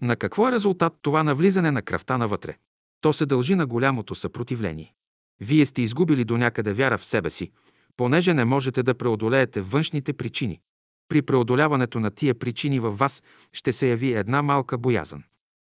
На 0.02 0.16
какво 0.16 0.48
е 0.48 0.52
резултат 0.52 0.94
това 1.02 1.22
навлизане 1.22 1.70
на 1.70 1.82
кръвта 1.82 2.18
навътре? 2.18 2.56
То 3.00 3.12
се 3.12 3.26
дължи 3.26 3.54
на 3.54 3.66
голямото 3.66 4.14
съпротивление. 4.14 4.94
Вие 5.40 5.66
сте 5.66 5.82
изгубили 5.82 6.24
до 6.24 6.36
някъде 6.36 6.72
вяра 6.72 6.98
в 6.98 7.04
себе 7.04 7.30
си, 7.30 7.50
понеже 7.96 8.34
не 8.34 8.44
можете 8.44 8.82
да 8.82 8.94
преодолеете 8.94 9.60
външните 9.60 10.12
причини. 10.12 10.60
При 11.08 11.22
преодоляването 11.22 12.00
на 12.00 12.10
тия 12.10 12.34
причини 12.34 12.80
във 12.80 12.98
вас 12.98 13.22
ще 13.52 13.72
се 13.72 13.88
яви 13.88 14.12
една 14.12 14.42
малка 14.42 14.78
боязън. 14.78 15.24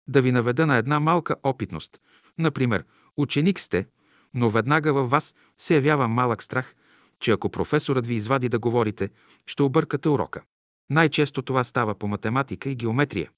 Да 0.07 0.21
ви 0.21 0.31
наведа 0.31 0.67
на 0.67 0.77
една 0.77 0.99
малка 0.99 1.35
опитност. 1.43 2.01
Например, 2.37 2.83
ученик 3.17 3.59
сте, 3.59 3.87
но 4.33 4.49
веднага 4.49 4.93
във 4.93 5.09
вас 5.09 5.35
се 5.57 5.75
явява 5.75 6.07
малък 6.07 6.43
страх, 6.43 6.75
че 7.19 7.31
ако 7.31 7.49
професорът 7.49 8.07
ви 8.07 8.15
извади 8.15 8.49
да 8.49 8.59
говорите, 8.59 9.09
ще 9.45 9.63
объркате 9.63 10.09
урока. 10.09 10.41
Най-често 10.89 11.41
това 11.41 11.63
става 11.63 11.95
по 11.95 12.07
математика 12.07 12.69
и 12.69 12.75
геометрия. 12.75 13.29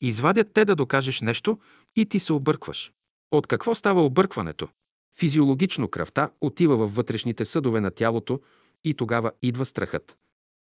Извадят 0.00 0.52
те 0.52 0.64
да 0.64 0.76
докажеш 0.76 1.20
нещо 1.20 1.58
и 1.96 2.06
ти 2.06 2.20
се 2.20 2.32
объркваш. 2.32 2.92
От 3.30 3.46
какво 3.46 3.74
става 3.74 4.04
объркването? 4.04 4.68
Физиологично 5.18 5.88
кръвта 5.88 6.30
отива 6.40 6.76
във 6.76 6.94
вътрешните 6.94 7.44
съдове 7.44 7.80
на 7.80 7.90
тялото 7.90 8.40
и 8.84 8.94
тогава 8.94 9.32
идва 9.42 9.64
страхът. 9.64 10.16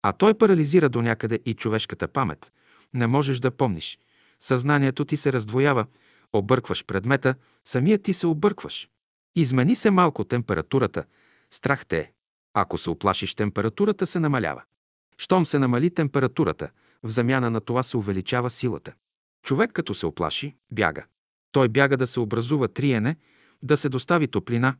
А 0.08 0.12
той 0.12 0.34
парализира 0.34 0.88
до 0.88 1.02
някъде 1.02 1.40
и 1.46 1.54
човешката 1.54 2.08
памет. 2.08 2.52
Не 2.94 3.06
можеш 3.06 3.38
да 3.38 3.50
помниш. 3.50 3.98
Съзнанието 4.40 5.04
ти 5.04 5.16
се 5.16 5.32
раздвоява, 5.32 5.86
объркваш 6.32 6.84
предмета, 6.84 7.34
самият 7.64 8.02
ти 8.02 8.12
се 8.12 8.26
объркваш. 8.26 8.88
Измени 9.36 9.76
се 9.76 9.90
малко 9.90 10.24
температурата, 10.24 11.04
страх 11.50 11.86
те 11.86 11.98
е. 11.98 12.12
Ако 12.54 12.78
се 12.78 12.90
оплашиш, 12.90 13.34
температурата 13.34 14.06
се 14.06 14.20
намалява. 14.20 14.62
Щом 15.18 15.46
се 15.46 15.58
намали 15.58 15.90
температурата, 15.90 16.70
в 17.02 17.08
замяна 17.08 17.50
на 17.50 17.60
това 17.60 17.82
се 17.82 17.96
увеличава 17.96 18.50
силата. 18.50 18.92
Човек 19.42 19.72
като 19.72 19.94
се 19.94 20.06
оплаши, 20.06 20.56
бяга. 20.72 21.04
Той 21.52 21.68
бяга 21.68 21.96
да 21.96 22.06
се 22.06 22.20
образува 22.20 22.68
триене, 22.68 23.16
да 23.62 23.76
се 23.76 23.88
достави 23.88 24.28
топлина, 24.28 24.76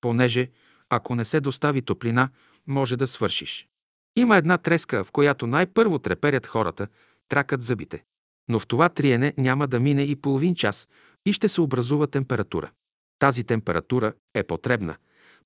понеже 0.00 0.50
ако 0.90 1.14
не 1.14 1.24
се 1.24 1.40
достави 1.40 1.82
топлина, 1.82 2.28
може 2.66 2.96
да 2.96 3.06
свършиш. 3.06 3.68
Има 4.16 4.36
една 4.36 4.58
треска, 4.58 5.04
в 5.04 5.12
която 5.12 5.46
най-първо 5.46 5.98
треперят 5.98 6.46
хората, 6.46 6.88
тракат 7.28 7.62
зъбите. 7.62 8.04
Но 8.48 8.58
в 8.58 8.66
това 8.66 8.88
триене 8.88 9.34
няма 9.38 9.68
да 9.68 9.80
мине 9.80 10.02
и 10.02 10.16
половин 10.16 10.54
час 10.54 10.88
и 11.26 11.32
ще 11.32 11.48
се 11.48 11.60
образува 11.60 12.06
температура. 12.06 12.70
Тази 13.18 13.44
температура 13.44 14.12
е 14.34 14.42
потребна, 14.42 14.96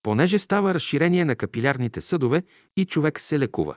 понеже 0.02 0.38
става 0.38 0.74
разширение 0.74 1.24
на 1.24 1.36
капилярните 1.36 2.00
съдове 2.00 2.42
и 2.76 2.84
човек 2.84 3.20
се 3.20 3.38
лекува. 3.38 3.76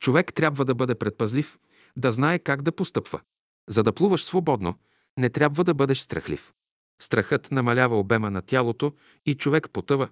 Човек 0.00 0.34
трябва 0.34 0.64
да 0.64 0.74
бъде 0.74 0.94
предпазлив, 0.94 1.58
да 1.96 2.12
знае 2.12 2.38
как 2.38 2.62
да 2.62 2.72
постъпва. 2.72 3.20
За 3.68 3.82
да 3.82 3.92
плуваш 3.92 4.24
свободно, 4.24 4.74
не 5.18 5.30
трябва 5.30 5.64
да 5.64 5.74
бъдеш 5.74 5.98
страхлив. 5.98 6.52
Страхът 7.02 7.52
намалява 7.52 7.98
обема 7.98 8.30
на 8.30 8.42
тялото 8.42 8.92
и 9.26 9.34
човек 9.34 9.68
потъва. 9.72 10.08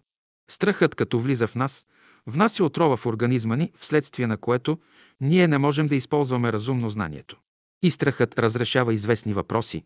Страхът, 0.50 0.94
като 0.94 1.20
влиза 1.20 1.46
в 1.46 1.54
нас, 1.54 1.86
внася 2.26 2.64
отрова 2.64 2.96
в 2.96 3.06
организма 3.06 3.56
ни, 3.56 3.72
вследствие 3.76 4.26
на 4.26 4.36
което 4.36 4.78
ние 5.20 5.48
не 5.48 5.58
можем 5.58 5.86
да 5.86 5.96
използваме 5.96 6.52
разумно 6.52 6.90
знанието. 6.90 7.36
И 7.82 7.90
страхът 7.90 8.38
разрешава 8.38 8.94
известни 8.94 9.34
въпроси. 9.34 9.84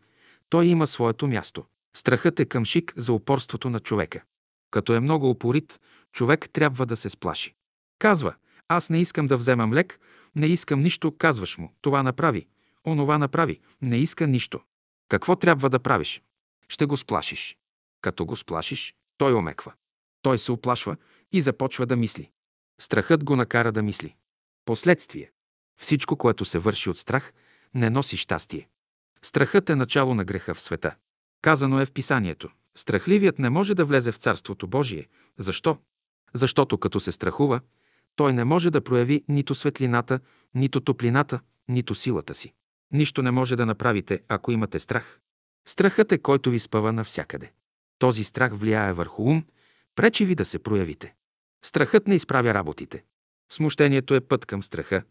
Той 0.49 0.67
има 0.67 0.87
своето 0.87 1.27
място. 1.27 1.65
Страхът 1.97 2.41
е 2.41 2.45
къмшик 2.45 2.93
за 2.97 3.13
упорството 3.13 3.71
на 3.71 3.81
човека. 3.81 4.23
Като 4.71 4.95
е 4.95 5.01
много 5.01 5.31
упорит, 5.31 5.81
човек 6.13 6.51
трябва 6.53 6.87
да 6.87 6.97
се 6.97 7.11
сплаши. 7.11 7.55
Казва, 7.99 8.35
аз 8.69 8.91
не 8.91 9.01
искам 9.01 9.27
да 9.27 9.37
вземам 9.37 9.75
лек, 9.75 10.01
не 10.37 10.47
искам 10.47 10.81
нищо, 10.81 11.17
казваш 11.19 11.59
му. 11.59 11.73
Това 11.81 12.03
направи, 12.03 12.47
онова 12.87 13.19
направи, 13.19 13.61
не 13.83 13.97
иска 13.99 14.27
нищо. 14.27 14.61
Какво 15.09 15.37
трябва 15.37 15.71
да 15.71 15.79
правиш? 15.79 16.23
Ще 16.69 16.87
го 16.87 16.97
сплашиш. 16.97 17.57
Като 18.01 18.27
го 18.27 18.37
сплашиш, 18.37 18.95
той 19.19 19.35
омеква. 19.35 19.73
Той 20.23 20.39
се 20.39 20.53
оплашва 20.53 20.97
и 21.35 21.43
започва 21.43 21.87
да 21.87 21.97
мисли. 21.97 22.31
Страхът 22.81 23.25
го 23.25 23.37
накара 23.37 23.73
да 23.73 23.83
мисли. 23.83 24.15
Последствие. 24.65 25.31
Всичко, 25.81 26.17
което 26.17 26.45
се 26.45 26.59
върши 26.59 26.91
от 26.91 26.99
страх, 26.99 27.33
не 27.75 27.91
носи 27.91 28.17
щастие. 28.17 28.69
Страхът 29.23 29.71
е 29.71 29.75
начало 29.75 30.15
на 30.15 30.25
греха 30.25 30.55
в 30.55 30.61
света. 30.61 30.95
Казано 31.43 31.81
е 31.81 31.87
в 31.87 31.93
писанието. 31.93 32.51
Страхливият 32.77 33.39
не 33.39 33.51
може 33.51 33.75
да 33.75 33.85
влезе 33.85 34.13
в 34.13 34.17
Царството 34.17 34.67
Божие. 34.67 35.09
Защо? 35.39 35.79
Защото 36.35 36.79
като 36.79 37.01
се 37.01 37.13
страхува, 37.13 37.61
той 38.17 38.33
не 38.33 38.45
може 38.45 38.71
да 38.71 38.85
прояви 38.85 39.25
нито 39.29 39.55
светлината, 39.55 40.21
нито 40.55 40.81
топлината, 40.81 41.41
нито 41.69 41.95
силата 41.95 42.35
си. 42.35 42.53
Нищо 42.93 43.23
не 43.23 43.31
може 43.31 43.57
да 43.57 43.67
направите, 43.67 44.23
ако 44.29 44.53
имате 44.53 44.79
страх. 44.79 45.21
Страхът 45.67 46.13
е 46.13 46.19
който 46.19 46.51
ви 46.51 46.59
спъва 46.59 46.93
навсякъде. 46.93 47.53
Този 47.99 48.25
страх 48.25 48.53
влияе 48.55 48.93
върху 48.93 49.23
ум, 49.23 49.45
пречи 49.95 50.25
ви 50.25 50.35
да 50.35 50.45
се 50.45 50.59
проявите. 50.59 51.15
Страхът 51.65 52.09
не 52.09 52.15
изправя 52.15 52.55
работите. 52.55 53.05
Смущението 53.53 54.15
е 54.15 54.21
път 54.21 54.47
към 54.47 54.63
страха. 54.63 55.03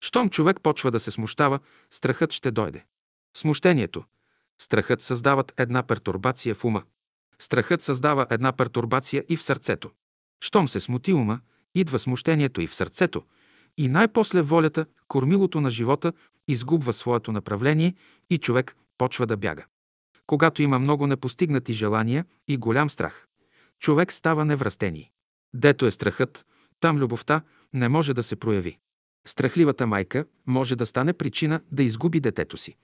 Щом 0.00 0.30
човек 0.30 0.60
почва 0.62 0.90
да 0.90 1.00
се 1.00 1.10
смущава, 1.10 1.58
страхът 1.90 2.32
ще 2.32 2.50
дойде. 2.50 2.84
Смущението, 3.36 4.04
страхът 4.60 5.02
създават 5.02 5.52
една 5.56 5.82
пертурбация 5.82 6.54
в 6.54 6.64
ума. 6.64 6.82
Страхът 7.38 7.82
създава 7.82 8.26
една 8.30 8.52
пертурбация 8.52 9.24
и 9.28 9.36
в 9.36 9.42
сърцето. 9.42 9.90
Щом 10.40 10.68
се 10.68 10.80
смути 10.80 11.12
ума, 11.12 11.40
идва 11.74 11.98
смущението 11.98 12.60
и 12.60 12.66
в 12.66 12.74
сърцето, 12.74 13.24
и 13.76 13.88
най-после 13.88 14.42
волята, 14.42 14.86
кормилото 15.08 15.60
на 15.60 15.70
живота, 15.70 16.12
изгубва 16.48 16.92
своето 16.92 17.32
направление 17.32 17.94
и 18.30 18.38
човек 18.38 18.76
почва 18.98 19.26
да 19.26 19.36
бяга. 19.36 19.64
Когато 20.26 20.62
има 20.62 20.78
много 20.78 21.06
непостигнати 21.06 21.72
желания 21.72 22.24
и 22.48 22.56
голям 22.56 22.90
страх, 22.90 23.26
човек 23.78 24.12
става 24.12 24.44
неврастени. 24.44 25.10
Дето 25.54 25.86
е 25.86 25.90
страхът, 25.90 26.46
там 26.80 26.98
любовта 26.98 27.42
не 27.72 27.88
може 27.88 28.14
да 28.14 28.22
се 28.22 28.36
прояви. 28.36 28.78
Страхливата 29.26 29.86
майка 29.86 30.24
може 30.46 30.76
да 30.76 30.86
стане 30.86 31.12
причина 31.12 31.60
да 31.72 31.82
изгуби 31.82 32.20
детето 32.20 32.56
си. 32.56 32.76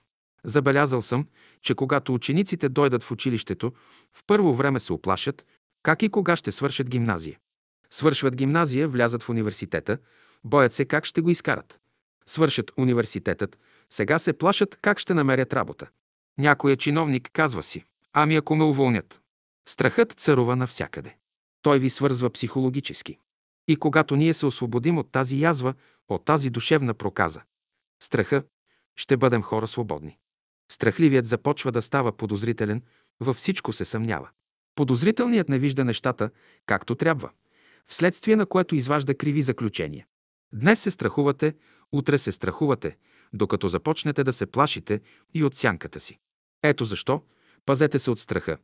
Забелязал 0.43 1.01
съм, 1.01 1.27
че 1.61 1.75
когато 1.75 2.13
учениците 2.13 2.69
дойдат 2.69 3.03
в 3.03 3.11
училището, 3.11 3.73
в 4.13 4.23
първо 4.27 4.53
време 4.53 4.79
се 4.79 4.93
оплашат, 4.93 5.45
как 5.83 6.03
и 6.03 6.09
кога 6.09 6.35
ще 6.35 6.51
свършат 6.51 6.89
гимназия. 6.89 7.39
Свършват 7.89 8.35
гимназия, 8.35 8.87
влязат 8.87 9.23
в 9.23 9.29
университета, 9.29 9.97
боят 10.43 10.73
се 10.73 10.85
как 10.85 11.05
ще 11.05 11.21
го 11.21 11.29
изкарат. 11.29 11.79
Свършат 12.25 12.71
университетът, 12.77 13.59
сега 13.89 14.19
се 14.19 14.33
плашат 14.33 14.77
как 14.81 14.99
ще 14.99 15.13
намерят 15.13 15.53
работа. 15.53 15.87
Някой 16.37 16.71
е 16.71 16.77
чиновник 16.77 17.29
казва 17.33 17.63
си, 17.63 17.83
ами 18.13 18.35
ако 18.35 18.55
ме 18.55 18.63
уволнят. 18.63 19.21
Страхът 19.67 20.11
царува 20.11 20.55
навсякъде. 20.55 21.17
Той 21.67 21.79
ви 21.79 21.89
свързва 21.89 22.29
психологически. 22.29 23.17
И 23.67 23.75
когато 23.75 24.15
ние 24.15 24.33
се 24.33 24.45
освободим 24.45 24.97
от 24.97 25.11
тази 25.11 25.39
язва, 25.39 25.73
от 26.09 26.25
тази 26.25 26.49
душевна 26.49 26.93
проказа, 26.93 27.41
страха, 28.03 28.43
ще 28.95 29.17
бъдем 29.17 29.41
хора 29.41 29.67
свободни. 29.67 30.17
Страхливият 30.71 31.25
започва 31.25 31.71
да 31.71 31.81
става 31.81 32.11
подозрителен, 32.11 32.81
във 33.19 33.37
всичко 33.37 33.73
се 33.73 33.85
съмнява. 33.85 34.29
Подозрителният 34.75 35.49
не 35.49 35.59
вижда 35.59 35.85
нещата 35.85 36.29
както 36.65 36.95
трябва, 36.95 37.29
вследствие 37.85 38.35
на 38.35 38.45
което 38.45 38.75
изважда 38.75 39.15
криви 39.15 39.41
заключения. 39.41 40.07
Днес 40.53 40.79
се 40.79 40.91
страхувате, 40.91 41.55
утре 41.91 42.17
се 42.17 42.31
страхувате, 42.31 42.97
докато 43.33 43.67
започнете 43.67 44.23
да 44.23 44.33
се 44.33 44.45
плашите 44.45 45.01
и 45.33 45.43
от 45.43 45.55
сянката 45.55 45.99
си. 45.99 46.19
Ето 46.63 46.85
защо 46.85 47.23
пазете 47.65 47.99
се 47.99 48.11
от 48.11 48.19
страха, 48.19 48.57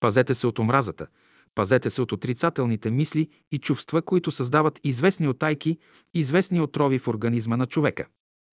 пазете 0.00 0.34
се 0.34 0.46
от 0.46 0.58
омразата, 0.58 1.06
пазете 1.54 1.90
се 1.90 2.02
от 2.02 2.12
отрицателните 2.12 2.90
мисли 2.90 3.28
и 3.52 3.58
чувства, 3.58 4.02
които 4.02 4.30
създават 4.30 4.80
известни 4.84 5.28
отайки, 5.28 5.78
известни 6.14 6.60
отрови 6.60 6.98
в 6.98 7.08
организма 7.08 7.56
на 7.56 7.66
човека. 7.66 8.06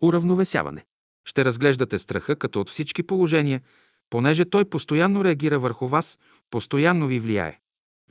Уравновесяване. 0.03 0.85
Ще 1.25 1.45
разглеждате 1.45 1.99
страха 1.99 2.35
като 2.35 2.61
от 2.61 2.69
всички 2.69 3.03
положения, 3.03 3.61
понеже 4.09 4.45
той 4.45 4.65
постоянно 4.65 5.23
реагира 5.23 5.59
върху 5.59 5.87
вас, 5.87 6.19
постоянно 6.49 7.07
ви 7.07 7.19
влияе. 7.19 7.59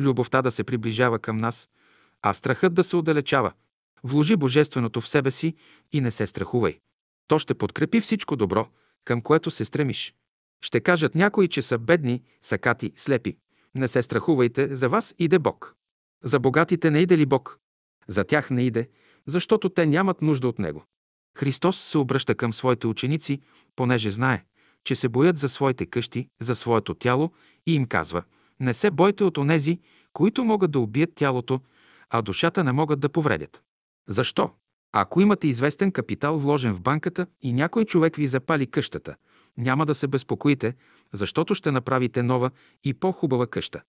Любовта 0.00 0.42
да 0.42 0.50
се 0.50 0.64
приближава 0.64 1.18
към 1.18 1.36
нас, 1.36 1.68
а 2.22 2.34
страхът 2.34 2.74
да 2.74 2.84
се 2.84 2.96
отдалечава. 2.96 3.52
Вложи 4.04 4.36
Божественото 4.36 5.00
в 5.00 5.08
себе 5.08 5.30
си 5.30 5.54
и 5.92 6.00
не 6.00 6.10
се 6.10 6.26
страхувай. 6.26 6.78
То 7.28 7.38
ще 7.38 7.54
подкрепи 7.54 8.00
всичко 8.00 8.36
добро, 8.36 8.68
към 9.04 9.20
което 9.20 9.50
се 9.50 9.64
стремиш. 9.64 10.14
Ще 10.60 10.80
кажат 10.80 11.14
някои, 11.14 11.48
че 11.48 11.62
са 11.62 11.78
бедни, 11.78 12.22
сакати, 12.42 12.92
слепи. 12.96 13.36
Не 13.78 13.88
се 13.88 14.02
страхувайте, 14.02 14.74
за 14.74 14.88
вас 14.88 15.14
иде 15.18 15.38
Бог. 15.38 15.74
За 16.24 16.40
богатите 16.40 16.90
не 16.90 16.98
иде 16.98 17.18
ли 17.18 17.26
Бог? 17.26 17.58
За 18.08 18.24
тях 18.24 18.50
не 18.50 18.62
иде, 18.62 18.88
защото 19.26 19.68
те 19.68 19.86
нямат 19.86 20.22
нужда 20.22 20.48
от 20.48 20.58
Него. 20.58 20.84
Христос 21.36 21.80
се 21.80 21.98
обръща 21.98 22.34
към 22.34 22.52
своите 22.52 22.86
ученици, 22.86 23.40
понеже 23.76 24.10
знае, 24.10 24.44
че 24.84 24.96
се 24.96 25.08
боят 25.08 25.36
за 25.36 25.48
своите 25.48 25.86
къщи, 25.86 26.28
за 26.40 26.54
своето 26.54 26.94
тяло 26.94 27.30
и 27.66 27.74
им 27.74 27.86
казва 27.86 28.22
«Не 28.60 28.74
се 28.74 28.90
бойте 28.90 29.24
от 29.24 29.38
онези, 29.38 29.80
които 30.12 30.44
могат 30.44 30.70
да 30.70 30.78
убият 30.80 31.14
тялото, 31.14 31.60
а 32.10 32.22
душата 32.22 32.64
не 32.64 32.72
могат 32.72 33.00
да 33.00 33.08
повредят». 33.08 33.62
Защо? 34.08 34.50
Ако 34.92 35.20
имате 35.20 35.48
известен 35.48 35.92
капитал 35.92 36.38
вложен 36.38 36.74
в 36.74 36.82
банката 36.82 37.26
и 37.42 37.52
някой 37.52 37.84
човек 37.84 38.16
ви 38.16 38.26
запали 38.26 38.66
къщата, 38.66 39.16
няма 39.58 39.86
да 39.86 39.94
се 39.94 40.06
безпокоите, 40.06 40.74
защото 41.12 41.54
ще 41.54 41.70
направите 41.70 42.22
нова 42.22 42.50
и 42.84 42.94
по-хубава 42.94 43.46
къща. 43.46 43.82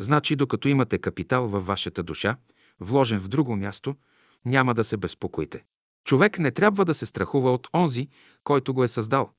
Значи, 0.00 0.36
докато 0.36 0.68
имате 0.68 0.98
капитал 0.98 1.48
във 1.48 1.66
вашата 1.66 2.02
душа, 2.02 2.36
вложен 2.80 3.20
в 3.20 3.28
друго 3.28 3.56
място, 3.56 3.96
няма 4.44 4.74
да 4.74 4.84
се 4.84 4.96
безпокоите. 4.96 5.64
Човек 6.04 6.38
не 6.38 6.50
трябва 6.50 6.84
да 6.84 6.94
се 6.94 7.06
страхува 7.06 7.52
от 7.54 7.68
онзи, 7.74 8.08
който 8.44 8.74
го 8.74 8.84
е 8.84 8.88
създал. 8.88 9.30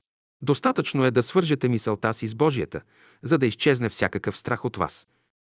Достатъчно 0.42 1.04
е 1.04 1.10
да 1.10 1.22
свържете 1.22 1.68
мисълта 1.68 2.14
си 2.14 2.28
с 2.28 2.34
Божията, 2.34 2.82
за 3.22 3.38
да 3.38 3.46
изчезне 3.46 3.88
всякакъв 3.88 4.38
страх 4.38 4.64
от 4.64 4.76
вас. 4.76 5.06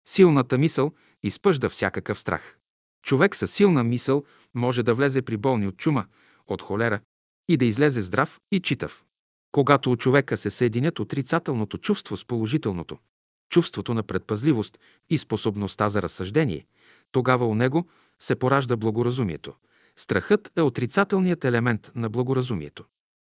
Силната 0.07 0.57
мисъл 0.57 0.91
изпъжда 1.23 1.69
всякакъв 1.69 2.19
страх. 2.19 2.57
Човек 3.03 3.35
със 3.35 3.51
силна 3.51 3.83
мисъл 3.83 4.23
може 4.53 4.83
да 4.83 4.95
влезе 4.95 5.21
при 5.21 5.37
болни 5.37 5.67
от 5.67 5.77
чума, 5.77 6.05
от 6.47 6.61
холера 6.61 6.99
и 7.47 7.57
да 7.57 7.65
излезе 7.65 8.01
здрав 8.01 8.39
и 8.51 8.59
читав. 8.59 9.04
Когато 9.55 9.91
у 9.91 9.95
човека 9.95 10.37
се 10.37 10.49
съединят 10.49 10.99
отрицателното 10.99 11.77
чувство 11.77 12.17
с 12.17 12.25
положителното, 12.25 12.97
чувството 13.49 13.93
на 13.93 14.03
предпазливост 14.03 14.77
и 15.09 15.17
способността 15.17 15.89
за 15.89 16.01
разсъждение, 16.01 16.65
тогава 17.11 17.47
у 17.47 17.55
него 17.55 17.87
се 18.19 18.35
поражда 18.35 18.77
благоразумието. 18.77 19.53
Страхът 19.95 20.51
е 20.55 20.61
отрицателният 20.61 21.45
елемент 21.45 21.91
на 21.95 22.09
благоразумието. 22.09 22.83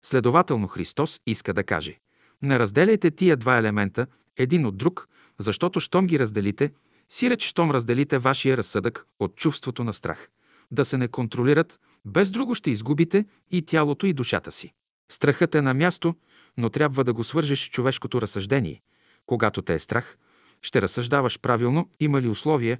Следователно 0.07 0.69
Христос 0.69 1.21
иска 1.27 1.55
да 1.55 1.65
каже 1.65 1.99
не 2.43 2.59
разделяйте 2.59 3.11
тия 3.11 3.37
два 3.37 3.59
елемента 3.59 4.07
един 4.37 4.67
от 4.67 4.77
друг, 4.77 5.09
защото 5.39 5.81
щом 5.81 6.07
ги 6.07 6.19
разделите, 6.19 6.73
сиреч 7.09 7.47
щом 7.47 7.71
разделите 7.71 8.19
вашия 8.19 8.57
разсъдък 8.57 9.07
от 9.19 9.37
чувството 9.37 9.85
на 9.85 9.95
страх. 9.95 10.29
Да 10.71 10.85
се 10.85 10.99
не 10.99 11.09
контролират, 11.09 11.81
без 12.05 12.31
друго 12.31 12.55
ще 12.55 12.71
изгубите 12.71 13.25
и 13.51 13.63
тялото 13.63 14.07
и 14.07 14.13
душата 14.13 14.53
си. 14.53 14.73
Страхът 15.09 15.55
е 15.55 15.63
на 15.63 15.75
място, 15.75 16.15
но 16.57 16.71
трябва 16.71 17.05
да 17.05 17.13
го 17.13 17.25
свържеш 17.25 17.67
с 17.67 17.71
човешкото 17.71 18.21
разсъждение. 18.21 18.83
Когато 19.27 19.63
те 19.63 19.75
е 19.75 19.79
страх, 19.79 20.19
ще 20.63 20.83
разсъждаваш 20.83 21.41
правилно, 21.41 21.91
има 22.01 22.23
ли 22.23 22.29
условия, 22.29 22.79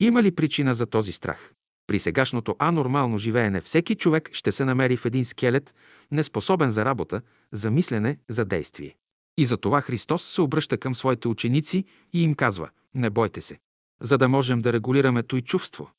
има 0.00 0.22
ли 0.22 0.34
причина 0.34 0.74
за 0.74 0.86
този 0.86 1.12
страх. 1.12 1.52
При 1.86 1.98
сегашното 1.98 2.56
анормално 2.58 3.18
живеене 3.18 3.60
всеки 3.60 3.94
човек 3.94 4.30
ще 4.32 4.52
се 4.52 4.64
намери 4.64 4.96
в 4.96 5.04
един 5.04 5.24
скелет, 5.24 5.74
неспособен 6.12 6.70
за 6.70 6.84
работа, 6.84 7.22
за 7.52 7.70
мислене, 7.70 8.18
за 8.28 8.44
действие. 8.44 8.96
И 9.38 9.46
за 9.46 9.56
това 9.56 9.80
Христос 9.80 10.24
се 10.24 10.40
обръща 10.40 10.78
към 10.78 10.94
своите 10.94 11.28
ученици 11.28 11.84
и 12.12 12.22
им 12.22 12.34
казва 12.34 12.70
«Не 12.94 13.10
бойте 13.10 13.40
се». 13.40 13.58
За 14.00 14.18
да 14.18 14.28
можем 14.28 14.60
да 14.60 14.72
регулираме 14.72 15.22
той 15.22 15.40
чувство, 15.40 15.90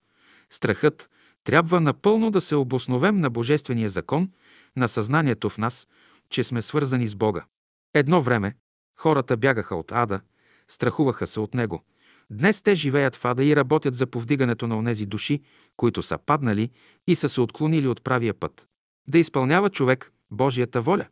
страхът 0.49 1.09
трябва 1.43 1.81
напълно 1.81 2.31
да 2.31 2.41
се 2.41 2.55
обосновем 2.55 3.17
на 3.17 3.29
Божествения 3.29 3.89
закон, 3.89 4.29
на 4.75 4.87
съзнанието 4.87 5.49
в 5.49 5.57
нас, 5.57 5.87
че 6.29 6.43
сме 6.43 6.61
свързани 6.61 7.07
с 7.07 7.15
Бога. 7.15 7.45
Едно 7.93 8.21
време 8.21 8.55
хората 8.95 9.37
бягаха 9.37 9.75
от 9.75 9.91
ада, 9.91 10.21
страхуваха 10.67 11.27
се 11.27 11.39
от 11.39 11.53
него– 11.53 11.83
Днес 12.29 12.61
те 12.61 12.75
живеят 12.75 13.15
в 13.15 13.25
ада 13.25 13.43
и 13.43 13.55
работят 13.55 13.95
за 13.95 14.07
повдигането 14.07 14.67
на 14.67 14.77
онези 14.77 15.05
души, 15.05 15.41
които 15.77 16.01
са 16.01 16.17
паднали 16.17 16.71
и 17.07 17.15
са 17.15 17.29
се 17.29 17.41
отклонили 17.41 17.87
от 17.87 18.03
правия 18.03 18.33
път. 18.33 18.67
Да 19.09 19.17
изпълнява 19.17 19.69
човек 19.69 20.11
Божията 20.31 20.81
воля, 20.81 21.07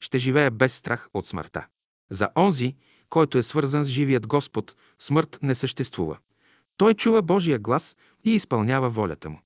ще 0.00 0.18
живее 0.18 0.50
без 0.50 0.74
страх 0.74 1.08
от 1.14 1.26
смъртта. 1.26 1.66
За 2.10 2.28
онзи, 2.36 2.76
който 3.08 3.38
е 3.38 3.42
свързан 3.42 3.84
с 3.84 3.88
живият 3.88 4.26
Господ, 4.26 4.76
смърт 4.98 5.38
не 5.42 5.54
съществува. 5.54 6.18
Той 6.76 6.94
чува 6.94 7.22
Божия 7.22 7.58
глас 7.58 7.96
и 8.24 8.30
изпълнява 8.30 8.90
волята 8.90 9.30
му. 9.30 9.40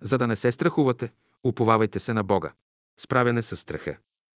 За 0.00 0.18
да 0.18 0.26
не 0.26 0.36
се 0.36 0.52
страхувате, 0.52 1.12
уповавайте 1.44 1.98
се 1.98 2.12
на 2.12 2.22
Бога. 2.22 2.52
Справяне 2.98 3.42
с 3.42 3.56
страха. 3.56 3.96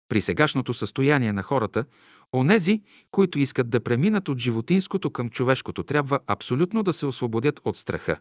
При 0.08 0.20
сегашното 0.20 0.74
състояние 0.74 1.32
на 1.32 1.42
хората, 1.42 1.84
онези, 2.32 2.82
които 3.10 3.38
искат 3.38 3.70
да 3.70 3.80
преминат 3.80 4.28
от 4.28 4.38
животинското 4.38 5.10
към 5.10 5.30
човешкото, 5.30 5.82
трябва 5.82 6.20
абсолютно 6.26 6.82
да 6.82 6.92
се 6.92 7.06
освободят 7.06 7.60
от 7.64 7.76
страха. 7.76 8.18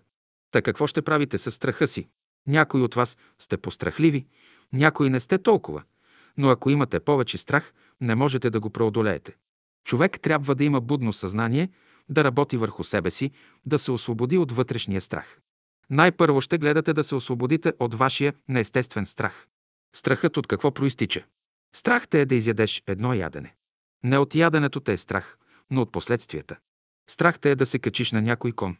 Та 0.52 0.62
какво 0.62 0.88
ще 0.88 1.02
правите 1.02 1.38
с 1.38 1.52
страха 1.52 1.88
си? 1.88 2.08
Някои 2.48 2.82
от 2.82 2.96
вас 2.96 3.18
сте 3.40 3.58
пострахливи, 3.58 4.26
някои 4.74 5.10
не 5.10 5.20
сте 5.20 5.38
толкова, 5.38 5.84
но 6.38 6.50
ако 6.50 6.70
имате 6.70 7.00
повече 7.00 7.38
страх, 7.38 7.74
не 8.02 8.16
можете 8.16 8.50
да 8.50 8.60
го 8.60 8.70
преодолеете. 8.70 9.36
Човек 9.84 10.20
трябва 10.20 10.56
да 10.56 10.64
има 10.64 10.82
будно 10.82 11.14
съзнание, 11.14 11.70
да 12.10 12.24
работи 12.24 12.58
върху 12.58 12.84
себе 12.84 13.12
си, 13.12 13.32
да 13.66 13.80
се 13.80 13.92
освободи 13.92 14.38
от 14.38 14.52
вътрешния 14.52 15.02
страх. 15.02 15.40
Най-първо 15.90 16.42
ще 16.42 16.58
гледате 16.58 16.94
да 16.94 17.04
се 17.04 17.16
освободите 17.16 17.74
от 17.80 17.94
вашия 17.94 18.34
неестествен 18.48 19.06
страх. 19.06 19.48
Страхът 19.96 20.38
от 20.38 20.48
какво 20.48 20.72
проистича? 20.72 21.26
Страх 21.76 22.08
те 22.08 22.22
е 22.22 22.26
да 22.26 22.36
изядеш 22.36 22.84
едно 22.88 23.14
ядене. 23.14 23.56
Не 24.04 24.18
от 24.18 24.36
яденето 24.36 24.80
те 24.80 24.94
е 24.94 24.98
страх, 24.98 25.38
но 25.70 25.82
от 25.82 25.92
последствията. 25.92 26.58
Страх 27.10 27.40
те 27.40 27.52
е 27.52 27.56
да 27.56 27.66
се 27.66 27.80
качиш 27.80 28.12
на 28.12 28.22
някой 28.22 28.52
кон. 28.52 28.78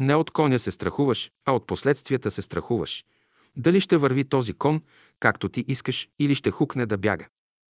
Не 0.00 0.14
от 0.14 0.30
коня 0.30 0.58
се 0.58 0.70
страхуваш, 0.70 1.30
а 1.44 1.52
от 1.52 1.66
последствията 1.66 2.30
се 2.30 2.42
страхуваш. 2.42 3.04
Дали 3.56 3.80
ще 3.80 3.96
върви 3.96 4.24
този 4.24 4.52
кон, 4.52 4.82
както 5.20 5.48
ти 5.48 5.64
искаш, 5.68 6.08
или 6.18 6.34
ще 6.34 6.50
хукне 6.50 6.86
да 6.86 6.98
бяга. 6.98 7.26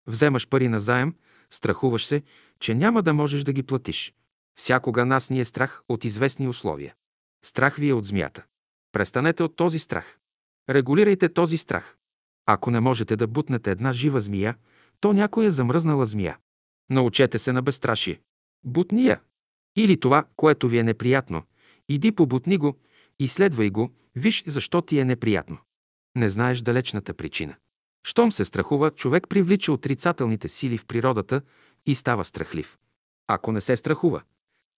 Вземаш 0.08 0.48
пари 0.48 0.68
на 0.68 0.80
заем, 0.80 1.16
страхуваш 1.50 2.06
се, 2.06 2.24
че 2.60 2.76
няма 2.76 3.04
да 3.04 3.14
можеш 3.14 3.44
да 3.44 3.54
ги 3.54 3.64
платиш. 3.64 4.14
Всякога 4.56 5.06
нас 5.06 5.30
ни 5.30 5.40
е 5.40 5.46
страх 5.46 5.84
от 5.90 6.06
известни 6.06 6.48
условия. 6.48 6.96
Страх 7.46 7.76
ви 7.76 7.90
е 7.90 7.94
от 7.94 8.06
змията. 8.06 8.44
Престанете 8.92 9.44
от 9.44 9.56
този 9.56 9.80
страх. 9.80 10.18
Регулирайте 10.70 11.34
този 11.34 11.58
страх. 11.58 11.98
Ако 12.54 12.72
не 12.72 12.80
можете 12.80 13.16
да 13.16 13.28
бутнете 13.28 13.72
една 13.72 13.94
жива 13.94 14.22
змия, 14.22 14.56
то 15.00 15.14
някоя 15.14 15.48
е 15.48 15.52
замръзнала 15.52 16.06
змия. 16.06 16.38
Научете 16.90 17.40
се 17.40 17.52
на 17.52 17.62
безстрашие. 17.62 18.22
Бутни 18.64 19.06
я. 19.06 19.20
Или 19.76 20.00
това, 20.00 20.26
което 20.36 20.68
ви 20.68 20.78
е 20.78 20.84
неприятно. 20.84 21.44
Иди 21.90 22.12
побутни 22.12 22.58
го, 22.58 22.78
изследвай 23.20 23.70
го, 23.70 23.92
виж 24.16 24.44
защо 24.48 24.82
ти 24.82 25.00
е 25.00 25.06
неприятно. 25.06 25.58
Не 26.16 26.30
знаеш 26.30 26.62
далечната 26.62 27.14
причина. 27.14 27.56
Щом 28.08 28.32
се 28.32 28.46
страхува, 28.46 28.92
човек 28.92 29.28
привлича 29.30 29.72
отрицателните 29.72 30.50
сили 30.50 30.78
в 30.78 30.86
природата 30.86 31.42
и 31.86 31.96
става 31.96 32.26
страхлив. 32.26 32.78
Ако 33.28 33.52
не 33.52 33.62
се 33.62 33.78
страхува, 33.78 34.22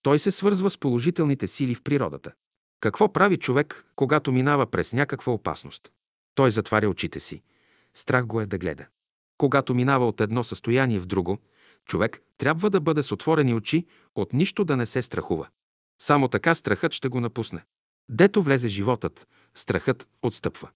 той 0.02 0.20
се 0.20 0.32
свързва 0.32 0.70
с 0.70 0.78
положителните 0.78 1.48
сили 1.48 1.76
в 1.76 1.82
природата. 1.84 2.32
Какво 2.80 3.14
прави 3.14 3.38
човек, 3.38 3.92
когато 3.96 4.32
минава 4.32 4.66
през 4.66 4.94
някаква 4.94 5.34
опасност? 5.34 5.92
Той 6.36 6.52
затваря 6.52 6.90
очите 6.90 7.20
си, 7.20 7.42
Страх 7.94 8.26
го 8.26 8.42
е 8.42 8.46
да 8.46 8.58
гледа. 8.58 8.86
Когато 9.38 9.76
минава 9.76 10.08
от 10.08 10.22
едно 10.22 10.44
състояние 10.44 11.00
в 11.00 11.06
друго, 11.06 11.38
човек 11.86 12.22
трябва 12.38 12.70
да 12.70 12.82
бъде 12.82 13.04
с 13.04 13.12
отворени 13.12 13.54
очи, 13.54 13.86
от 14.16 14.34
нищо 14.34 14.66
да 14.66 14.78
не 14.78 14.86
се 14.86 15.02
страхува. 15.02 15.48
Само 16.02 16.28
така 16.28 16.56
страхът 16.56 16.94
ще 16.94 17.08
го 17.08 17.20
напусне. 17.20 17.64
Дето 18.10 18.44
влезе 18.44 18.68
животът, 18.68 19.28
страхът 19.54 20.08
отстъпва. 20.22 20.70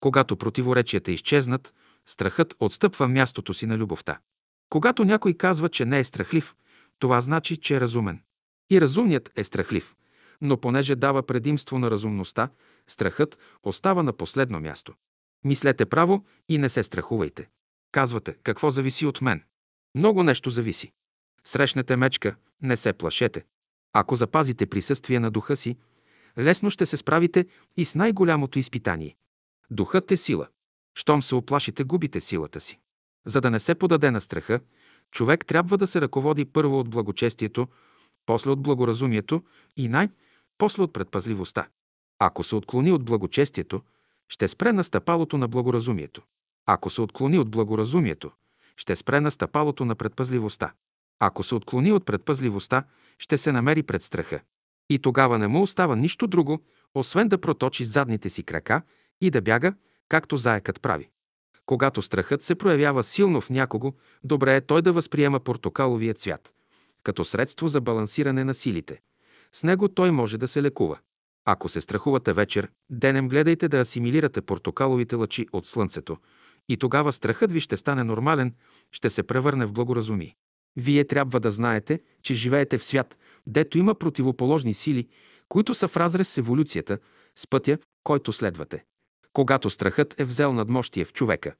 Когато 0.00 0.36
противоречията 0.36 1.12
изчезнат, 1.12 1.74
страхът 2.06 2.54
отстъпва 2.60 3.08
мястото 3.08 3.54
си 3.54 3.66
на 3.66 3.78
любовта. 3.78 4.18
Когато 4.70 5.04
някой 5.04 5.34
казва, 5.34 5.68
че 5.68 5.84
не 5.84 5.98
е 5.98 6.04
страхлив, 6.04 6.54
това 6.98 7.20
значи, 7.20 7.56
че 7.56 7.76
е 7.76 7.80
разумен. 7.80 8.22
И 8.70 8.80
разумният 8.80 9.30
е 9.36 9.44
страхлив, 9.44 9.96
но 10.40 10.60
понеже 10.60 10.96
дава 10.96 11.22
предимство 11.22 11.78
на 11.78 11.90
разумността, 11.90 12.48
страхът 12.86 13.38
остава 13.62 14.02
на 14.02 14.12
последно 14.12 14.60
място. 14.60 14.94
Мислете 15.44 15.86
право 15.86 16.24
и 16.48 16.58
не 16.58 16.68
се 16.68 16.82
страхувайте. 16.82 17.48
Казвате, 17.92 18.36
какво 18.42 18.70
зависи 18.70 19.06
от 19.06 19.20
мен? 19.20 19.42
Много 19.94 20.22
нещо 20.22 20.50
зависи. 20.50 20.92
Срещнете 21.44 21.96
мечка, 21.96 22.36
не 22.62 22.76
се 22.76 22.92
плашете. 22.92 23.44
Ако 23.92 24.16
запазите 24.16 24.66
присъствие 24.66 25.20
на 25.20 25.30
духа 25.30 25.56
си, 25.56 25.76
лесно 26.38 26.70
ще 26.70 26.86
се 26.86 26.96
справите 26.96 27.46
и 27.76 27.84
с 27.84 27.94
най-голямото 27.94 28.58
изпитание. 28.58 29.16
Духът 29.70 30.10
е 30.10 30.16
сила. 30.16 30.48
Щом 30.94 31.22
се 31.22 31.34
оплашите, 31.34 31.84
губите 31.84 32.20
силата 32.20 32.60
си. 32.60 32.78
За 33.26 33.40
да 33.40 33.50
не 33.50 33.60
се 33.60 33.74
подаде 33.74 34.10
на 34.10 34.20
страха, 34.20 34.60
човек 35.10 35.46
трябва 35.46 35.78
да 35.78 35.86
се 35.86 36.00
ръководи 36.00 36.44
първо 36.44 36.80
от 36.80 36.90
благочестието, 36.90 37.68
после 38.26 38.50
от 38.50 38.62
благоразумието 38.62 39.42
и 39.76 39.88
най-после 39.88 40.82
от 40.82 40.92
предпазливостта. 40.92 41.68
Ако 42.18 42.42
се 42.42 42.56
отклони 42.56 42.92
от 42.92 43.04
благочестието, 43.04 43.82
ще 44.28 44.48
спре 44.48 44.72
на 44.72 44.84
стъпалото 44.84 45.38
на 45.38 45.48
благоразумието. 45.48 46.22
Ако 46.66 46.90
се 46.90 47.00
отклони 47.00 47.38
от 47.38 47.50
благоразумието, 47.50 48.30
ще 48.76 48.96
спре 48.96 49.20
на 49.20 49.30
стъпалото 49.30 49.84
на 49.84 49.94
предпазливостта. 49.94 50.72
Ако 51.20 51.42
се 51.42 51.54
отклони 51.54 51.92
от 51.92 52.06
предпазливостта, 52.06 52.84
ще 53.18 53.38
се 53.38 53.52
намери 53.52 53.82
пред 53.82 54.02
страха. 54.02 54.40
И 54.90 54.98
тогава 54.98 55.38
не 55.38 55.46
му 55.46 55.62
остава 55.62 55.96
нищо 55.96 56.26
друго, 56.26 56.62
освен 56.94 57.28
да 57.28 57.38
проточи 57.38 57.84
задните 57.84 58.30
си 58.30 58.42
крака 58.42 58.82
и 59.20 59.30
да 59.30 59.42
бяга, 59.42 59.74
както 60.08 60.36
заекът 60.36 60.82
прави. 60.82 61.08
Когато 61.66 62.02
страхът 62.02 62.42
се 62.42 62.54
проявява 62.54 63.02
силно 63.02 63.40
в 63.40 63.50
някого, 63.50 63.92
добре 64.24 64.56
е 64.56 64.60
той 64.60 64.82
да 64.82 64.92
възприема 64.92 65.40
портокаловия 65.40 66.14
цвят, 66.14 66.54
като 67.02 67.24
средство 67.24 67.68
за 67.68 67.80
балансиране 67.80 68.44
на 68.44 68.54
силите. 68.54 69.00
С 69.52 69.62
него 69.62 69.88
той 69.88 70.10
може 70.10 70.38
да 70.38 70.48
се 70.48 70.62
лекува. 70.62 70.98
Ако 71.44 71.68
се 71.68 71.80
страхувате 71.80 72.32
вечер, 72.32 72.68
денем 72.90 73.28
гледайте 73.28 73.68
да 73.68 73.80
асимилирате 73.80 74.42
портокаловите 74.42 75.16
лъчи 75.16 75.46
от 75.52 75.66
слънцето 75.66 76.16
и 76.68 76.76
тогава 76.76 77.12
страхът 77.12 77.52
ви 77.52 77.60
ще 77.60 77.76
стане 77.76 78.04
нормален, 78.04 78.54
ще 78.92 79.10
се 79.10 79.22
превърне 79.22 79.66
в 79.66 79.72
благоразумие. 79.72 80.36
Вие 80.76 81.04
трябва 81.04 81.40
да 81.40 81.50
знаете, 81.50 82.00
че 82.22 82.34
живеете 82.34 82.78
в 82.78 82.84
свят, 82.84 83.18
дето 83.46 83.78
има 83.78 83.94
противоположни 83.94 84.74
сили, 84.74 85.08
които 85.48 85.74
са 85.74 85.88
в 85.88 85.96
разрез 85.96 86.28
с 86.28 86.38
еволюцията, 86.38 86.98
с 87.36 87.46
пътя, 87.46 87.78
който 88.04 88.32
следвате. 88.32 88.84
Когато 89.32 89.70
страхът 89.70 90.20
е 90.20 90.24
взел 90.24 90.52
надмощие 90.52 91.04
в 91.04 91.12
човека, 91.12 91.54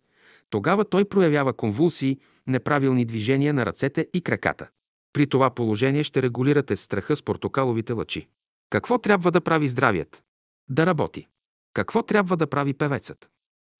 тогава 0.50 0.84
той 0.84 1.04
проявява 1.04 1.52
конвулсии, 1.52 2.18
неправилни 2.46 3.04
движения 3.04 3.54
на 3.54 3.66
ръцете 3.66 4.08
и 4.14 4.20
краката. 4.20 4.68
При 5.12 5.26
това 5.26 5.50
положение 5.50 6.04
ще 6.04 6.22
регулирате 6.22 6.76
страха 6.76 7.16
с 7.16 7.22
портокаловите 7.22 7.92
лъчи. 7.92 8.28
Какво 8.74 8.98
трябва 8.98 9.30
да 9.30 9.40
прави 9.40 9.68
здравият? 9.68 10.22
Да 10.68 10.86
работи. 10.86 11.28
Какво 11.72 12.02
трябва 12.02 12.36
да 12.36 12.46
прави 12.46 12.74
певецът? 12.74 13.30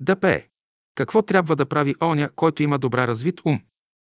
Да 0.01 0.16
пее. 0.20 0.49
Какво 0.95 1.22
трябва 1.22 1.57
да 1.57 1.66
прави 1.66 1.95
оня, 2.03 2.30
който 2.36 2.62
има 2.62 2.78
добра 2.78 3.07
развит 3.07 3.40
ум? 3.45 3.61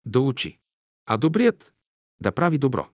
Да 0.07 0.20
учи. 0.20 0.59
А 1.07 1.16
добрият? 1.16 1.72
Да 2.20 2.33
прави 2.33 2.59
добро. 2.59 2.89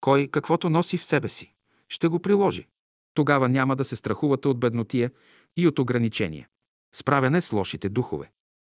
Кой 0.00 0.28
каквото 0.28 0.70
носи 0.70 0.98
в 0.98 1.04
себе 1.04 1.28
си, 1.28 1.54
ще 1.88 2.08
го 2.08 2.18
приложи. 2.18 2.66
Тогава 3.14 3.48
няма 3.48 3.76
да 3.76 3.84
се 3.84 3.96
страхувате 3.96 4.48
от 4.48 4.60
беднотия 4.60 5.10
и 5.56 5.68
от 5.68 5.78
ограничения. 5.78 6.48
Справяне 6.94 7.40
с 7.40 7.52
лошите 7.52 7.88
духове. 7.88 8.32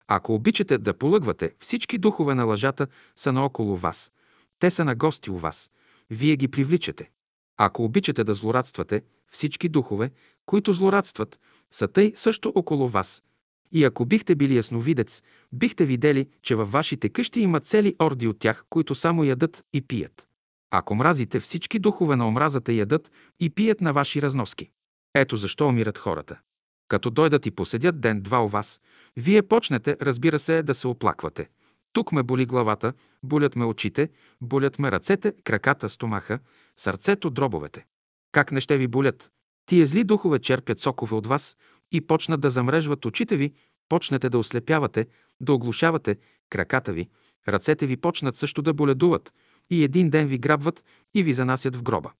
Ако 0.07 0.33
обичате 0.33 0.77
да 0.77 0.97
полъгвате, 0.97 1.55
всички 1.59 1.97
духове 1.97 2.35
на 2.35 2.43
лъжата 2.43 2.87
са 3.15 3.33
наоколо 3.33 3.77
вас. 3.77 4.11
Те 4.59 4.71
са 4.71 4.85
на 4.85 4.95
гости 4.95 5.31
у 5.31 5.37
вас. 5.37 5.71
Вие 6.09 6.35
ги 6.35 6.47
привличате. 6.47 7.11
Ако 7.57 7.83
обичате 7.83 8.23
да 8.23 8.33
злорадствате, 8.33 9.01
всички 9.31 9.69
духове, 9.69 10.11
които 10.45 10.73
злорадстват, 10.73 11.39
са 11.71 11.87
тъй 11.87 12.11
също 12.15 12.51
около 12.55 12.87
вас. 12.87 13.23
И 13.71 13.83
ако 13.83 14.05
бихте 14.05 14.35
били 14.35 14.55
ясновидец, 14.55 15.21
бихте 15.53 15.85
видели, 15.85 16.27
че 16.41 16.55
във 16.55 16.71
вашите 16.71 17.09
къщи 17.09 17.39
има 17.39 17.59
цели 17.59 17.95
орди 18.01 18.27
от 18.27 18.39
тях, 18.39 18.65
които 18.69 18.95
само 18.95 19.23
ядат 19.23 19.63
и 19.73 19.81
пият. 19.81 20.27
Ако 20.71 20.95
мразите, 20.95 21.39
всички 21.39 21.79
духове 21.79 22.15
на 22.15 22.27
омразата 22.27 22.73
ядат 22.73 23.11
и 23.39 23.49
пият 23.49 23.81
на 23.81 23.93
ваши 23.93 24.21
разноски. 24.21 24.69
Ето 25.15 25.35
защо 25.35 25.67
умират 25.67 25.97
хората. 25.97 26.39
Като 26.87 27.09
дойдат 27.09 27.45
и 27.45 27.51
поседят 27.51 28.01
ден-два 28.01 28.43
у 28.43 28.47
вас, 28.47 28.79
вие 29.17 29.41
почнете, 29.41 29.97
разбира 30.01 30.39
се, 30.39 30.63
да 30.63 30.73
се 30.73 30.87
оплаквате. 30.87 31.49
Тук 31.93 32.11
ме 32.11 32.23
боли 32.23 32.45
главата, 32.45 32.93
болят 33.23 33.55
ме 33.55 33.65
очите, 33.65 34.09
болят 34.41 34.79
ме 34.79 34.91
ръцете, 34.91 35.33
краката, 35.43 35.89
стомаха, 35.89 36.39
сърцето, 36.79 37.29
дробовете. 37.29 37.85
Как 38.31 38.51
не 38.51 38.61
ще 38.61 38.77
ви 38.77 38.87
болят? 38.87 39.31
Тия 39.65 39.87
зли 39.87 40.03
духове 40.03 40.39
черпят 40.39 40.79
сокове 40.79 41.15
от 41.15 41.27
вас 41.27 41.57
и 41.91 42.01
почнат 42.01 42.41
да 42.41 42.49
замрежват 42.49 43.05
очите 43.05 43.37
ви, 43.37 43.53
почнете 43.89 44.29
да 44.29 44.37
ослепявате, 44.37 45.07
да 45.41 45.53
оглушавате 45.53 46.17
краката 46.49 46.93
ви, 46.93 47.09
ръцете 47.47 47.85
ви 47.87 47.97
почнат 47.97 48.35
също 48.35 48.61
да 48.61 48.73
боледуват 48.73 49.33
и 49.69 49.83
един 49.83 50.09
ден 50.09 50.27
ви 50.27 50.37
грабват 50.37 50.83
и 51.13 51.23
ви 51.23 51.33
занасят 51.33 51.75
в 51.75 51.83
гроба. 51.83 52.11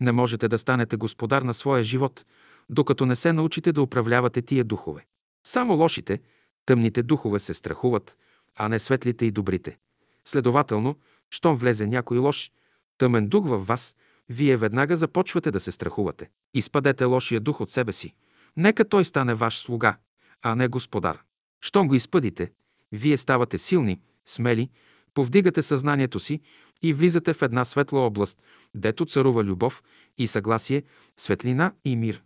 Не 0.00 0.12
можете 0.12 0.48
да 0.48 0.58
станете 0.58 0.96
господар 0.96 1.42
на 1.42 1.54
своя 1.54 1.84
живот, 1.84 2.24
докато 2.70 3.06
не 3.06 3.16
се 3.16 3.32
научите 3.32 3.72
да 3.72 3.82
управлявате 3.82 4.42
тия 4.42 4.64
духове. 4.64 5.06
Само 5.46 5.74
лошите, 5.74 6.20
тъмните 6.66 7.02
духове 7.02 7.40
се 7.40 7.54
страхуват, 7.54 8.16
а 8.56 8.68
не 8.68 8.78
светлите 8.78 9.26
и 9.26 9.30
добрите. 9.30 9.78
Следователно, 10.24 10.96
щом 11.30 11.56
влезе 11.56 11.86
някой 11.86 12.18
лош, 12.18 12.52
тъмен 12.98 13.28
дух 13.28 13.48
във 13.48 13.66
вас, 13.66 13.96
вие 14.28 14.56
веднага 14.56 14.96
започвате 14.96 15.50
да 15.50 15.60
се 15.60 15.72
страхувате. 15.72 16.30
Изпадете 16.54 17.04
лошия 17.04 17.40
дух 17.40 17.60
от 17.60 17.70
себе 17.70 17.92
си. 17.92 18.14
Нека 18.56 18.88
той 18.88 19.04
стане 19.04 19.34
ваш 19.34 19.58
слуга, 19.58 19.96
а 20.42 20.54
не 20.54 20.68
господар. 20.68 21.22
Щом 21.60 21.88
го 21.88 21.94
изпъдите, 21.94 22.52
вие 22.92 23.16
ставате 23.16 23.58
силни, 23.58 24.00
смели, 24.26 24.70
повдигате 25.14 25.62
съзнанието 25.62 26.20
си 26.20 26.40
и 26.82 26.92
влизате 26.92 27.34
в 27.34 27.42
една 27.42 27.64
светла 27.64 28.00
област, 28.00 28.42
дето 28.74 29.06
царува 29.06 29.44
любов 29.44 29.82
и 30.18 30.26
съгласие, 30.26 30.82
светлина 31.16 31.72
и 31.84 31.96
мир. 31.96 32.22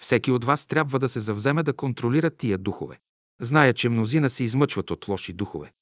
Всеки 0.00 0.30
от 0.30 0.44
вас 0.44 0.66
трябва 0.66 0.98
да 0.98 1.08
се 1.08 1.20
завземе 1.20 1.62
да 1.62 1.72
контролира 1.72 2.30
тия 2.30 2.58
духове. 2.58 2.98
Зная, 3.40 3.74
че 3.74 3.88
мнозина 3.88 4.30
се 4.30 4.44
измъчват 4.44 4.90
от 4.90 5.08
лоши 5.08 5.32
духове. 5.32 5.72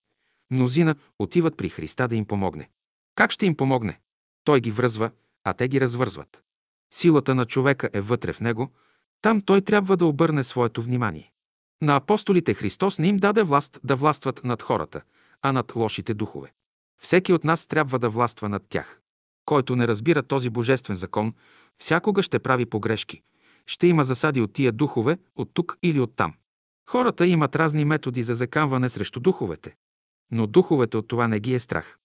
Мнозина 0.50 0.94
отиват 1.18 1.56
при 1.56 1.68
Христа 1.68 2.08
да 2.08 2.16
им 2.16 2.26
помогне. 2.26 2.68
Как 3.14 3.30
ще 3.30 3.46
им 3.46 3.56
помогне? 3.56 4.00
Той 4.44 4.60
ги 4.60 4.70
връзва, 4.70 5.10
а 5.45 5.53
те 5.53 5.68
ги 5.68 5.80
развързват. 5.80 6.42
Силата 6.95 7.34
на 7.34 7.45
човека 7.45 7.90
е 7.92 8.01
вътре 8.01 8.32
в 8.32 8.40
него, 8.40 8.72
там 9.22 9.40
той 9.40 9.61
трябва 9.61 9.97
да 9.97 10.07
обърне 10.07 10.45
своето 10.45 10.82
внимание. 10.82 11.32
На 11.82 11.97
апостолите 11.97 12.55
Христос 12.55 12.99
не 12.99 13.07
им 13.07 13.16
даде 13.16 13.42
власт 13.42 13.80
да 13.84 13.97
властват 13.97 14.45
над 14.45 14.62
хората, 14.62 15.03
а 15.42 15.53
над 15.53 15.76
лошите 15.76 16.14
духове. 16.14 16.53
Всеки 17.03 17.32
от 17.32 17.45
нас 17.45 17.66
трябва 17.66 17.99
да 17.99 18.11
властва 18.11 18.49
над 18.49 18.62
тях. 18.68 19.01
Който 19.45 19.76
не 19.76 19.88
разбира 19.88 20.22
този 20.22 20.51
божествен 20.51 20.97
закон, 20.97 21.34
всякога 21.76 22.22
ще 22.22 22.38
прави 22.38 22.66
погрешки. 22.66 23.22
Ще 23.66 23.86
има 23.86 24.05
засади 24.05 24.40
от 24.40 24.53
тия 24.53 24.72
духове, 24.72 25.18
от 25.36 25.51
тук 25.55 25.78
или 25.82 26.01
от 26.01 26.16
там. 26.16 26.34
Хората 26.90 27.26
имат 27.26 27.57
разни 27.57 27.84
методи 27.84 28.22
за 28.22 28.34
закамване 28.34 28.90
срещу 28.90 29.20
духовете. 29.20 29.76
Но 30.30 30.47
духовете 30.47 30.97
от 30.97 31.09
това 31.09 31.28
не 31.28 31.40
ги 31.40 31.55
е 31.55 31.61
страх. 31.61 31.99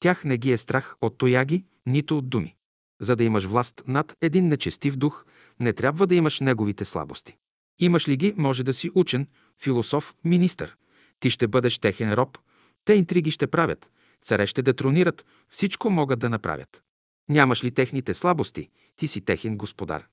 Тях 0.00 0.24
не 0.24 0.38
ги 0.38 0.52
е 0.52 0.56
страх 0.56 0.96
от 1.00 1.18
тояги, 1.18 1.64
нито 1.86 2.18
от 2.18 2.28
думи. 2.28 2.56
За 3.04 3.16
да 3.16 3.24
имаш 3.24 3.44
власт 3.44 3.82
над 3.86 4.16
един 4.20 4.48
нечестив 4.48 4.96
дух, 4.96 5.24
не 5.60 5.72
трябва 5.72 6.06
да 6.06 6.14
имаш 6.14 6.40
неговите 6.40 6.84
слабости. 6.84 7.36
Имаш 7.78 8.08
ли 8.08 8.16
ги, 8.16 8.34
може 8.36 8.64
да 8.64 8.74
си 8.74 8.90
учен, 8.94 9.26
философ, 9.62 10.14
министър. 10.24 10.76
Ти 11.20 11.30
ще 11.30 11.48
бъдеш 11.48 11.78
техен 11.78 12.12
роб. 12.12 12.38
Те 12.84 12.94
интриги 12.94 13.30
ще 13.30 13.46
правят. 13.46 13.90
Царе 14.22 14.46
ще 14.46 14.62
детронират. 14.62 15.26
Всичко 15.48 15.90
могат 15.90 16.18
да 16.18 16.30
направят. 16.30 16.82
Нямаш 17.28 17.64
ли 17.64 17.70
техните 17.70 18.14
слабости, 18.14 18.68
ти 18.96 19.08
си 19.08 19.20
техен 19.20 19.56
господар. 19.56 20.06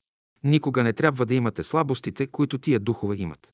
Никога 0.43 0.83
не 0.83 0.93
трябва 0.93 1.25
да 1.25 1.33
имате 1.33 1.63
слабостите, 1.63 2.27
които 2.27 2.57
тия 2.57 2.79
духове 2.79 3.15
имат. 3.15 3.51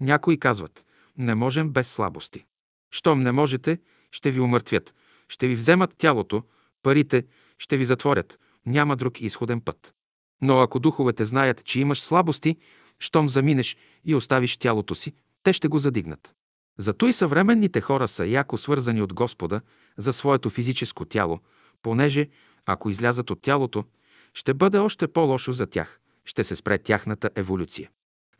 Някои 0.00 0.38
казват, 0.38 0.84
не 1.18 1.34
можем 1.34 1.70
без 1.70 1.92
слабости. 1.92 2.44
Щом 2.90 3.22
не 3.22 3.32
можете, 3.32 3.78
ще 4.10 4.30
ви 4.30 4.40
умъртвят, 4.40 4.94
ще 5.28 5.48
ви 5.48 5.54
вземат 5.54 5.94
тялото, 5.98 6.42
парите, 6.82 7.24
ще 7.58 7.76
ви 7.76 7.84
затворят, 7.84 8.38
няма 8.66 8.96
друг 8.96 9.20
изходен 9.20 9.60
път. 9.60 9.94
Но 10.42 10.60
ако 10.60 10.78
духовете 10.78 11.24
знаят, 11.24 11.64
че 11.64 11.80
имаш 11.80 12.00
слабости, 12.00 12.56
щом 12.98 13.28
заминеш 13.28 13.76
и 14.04 14.14
оставиш 14.14 14.56
тялото 14.56 14.94
си, 14.94 15.12
те 15.42 15.52
ще 15.52 15.68
го 15.68 15.78
задигнат. 15.78 16.34
Зато 16.78 17.06
и 17.06 17.12
съвременните 17.12 17.80
хора 17.80 18.08
са 18.08 18.26
яко 18.26 18.58
свързани 18.58 19.02
от 19.02 19.14
Господа 19.14 19.60
за 19.98 20.12
своето 20.12 20.50
физическо 20.50 21.04
тяло, 21.04 21.40
понеже, 21.82 22.28
ако 22.66 22.90
излязат 22.90 23.30
от 23.30 23.42
тялото, 23.42 23.84
ще 24.34 24.54
бъде 24.54 24.78
още 24.78 25.08
по-лошо 25.08 25.52
за 25.52 25.66
тях, 25.66 26.00
ще 26.24 26.44
се 26.44 26.56
спре 26.56 26.78
тяхната 26.78 27.30
еволюция. 27.34 27.90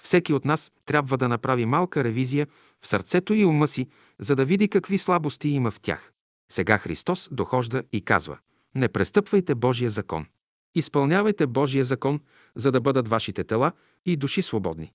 Всеки 0.03 0.33
от 0.33 0.45
нас 0.45 0.73
трябва 0.87 1.19
да 1.19 1.29
направи 1.29 1.67
малка 1.67 2.05
ревизия 2.05 2.47
в 2.81 2.87
сърцето 2.87 3.35
и 3.35 3.45
ума 3.45 3.69
си, 3.69 3.89
за 4.19 4.37
да 4.37 4.45
види 4.45 4.69
какви 4.69 4.99
слабости 4.99 5.49
има 5.49 5.71
в 5.71 5.81
тях. 5.81 6.13
Сега 6.53 6.79
Христос 6.79 7.29
дохожда 7.33 7.83
и 7.93 8.05
казва 8.05 8.39
«Не 8.75 8.89
престъпвайте 8.89 9.55
Божия 9.55 9.91
закон. 9.91 10.27
Изпълнявайте 10.75 11.47
Божия 11.47 11.85
закон, 11.85 12.21
за 12.55 12.73
да 12.73 12.81
бъдат 12.81 13.09
вашите 13.09 13.45
тела 13.45 13.73
и 14.07 14.17
души 14.17 14.43
свободни. 14.43 14.93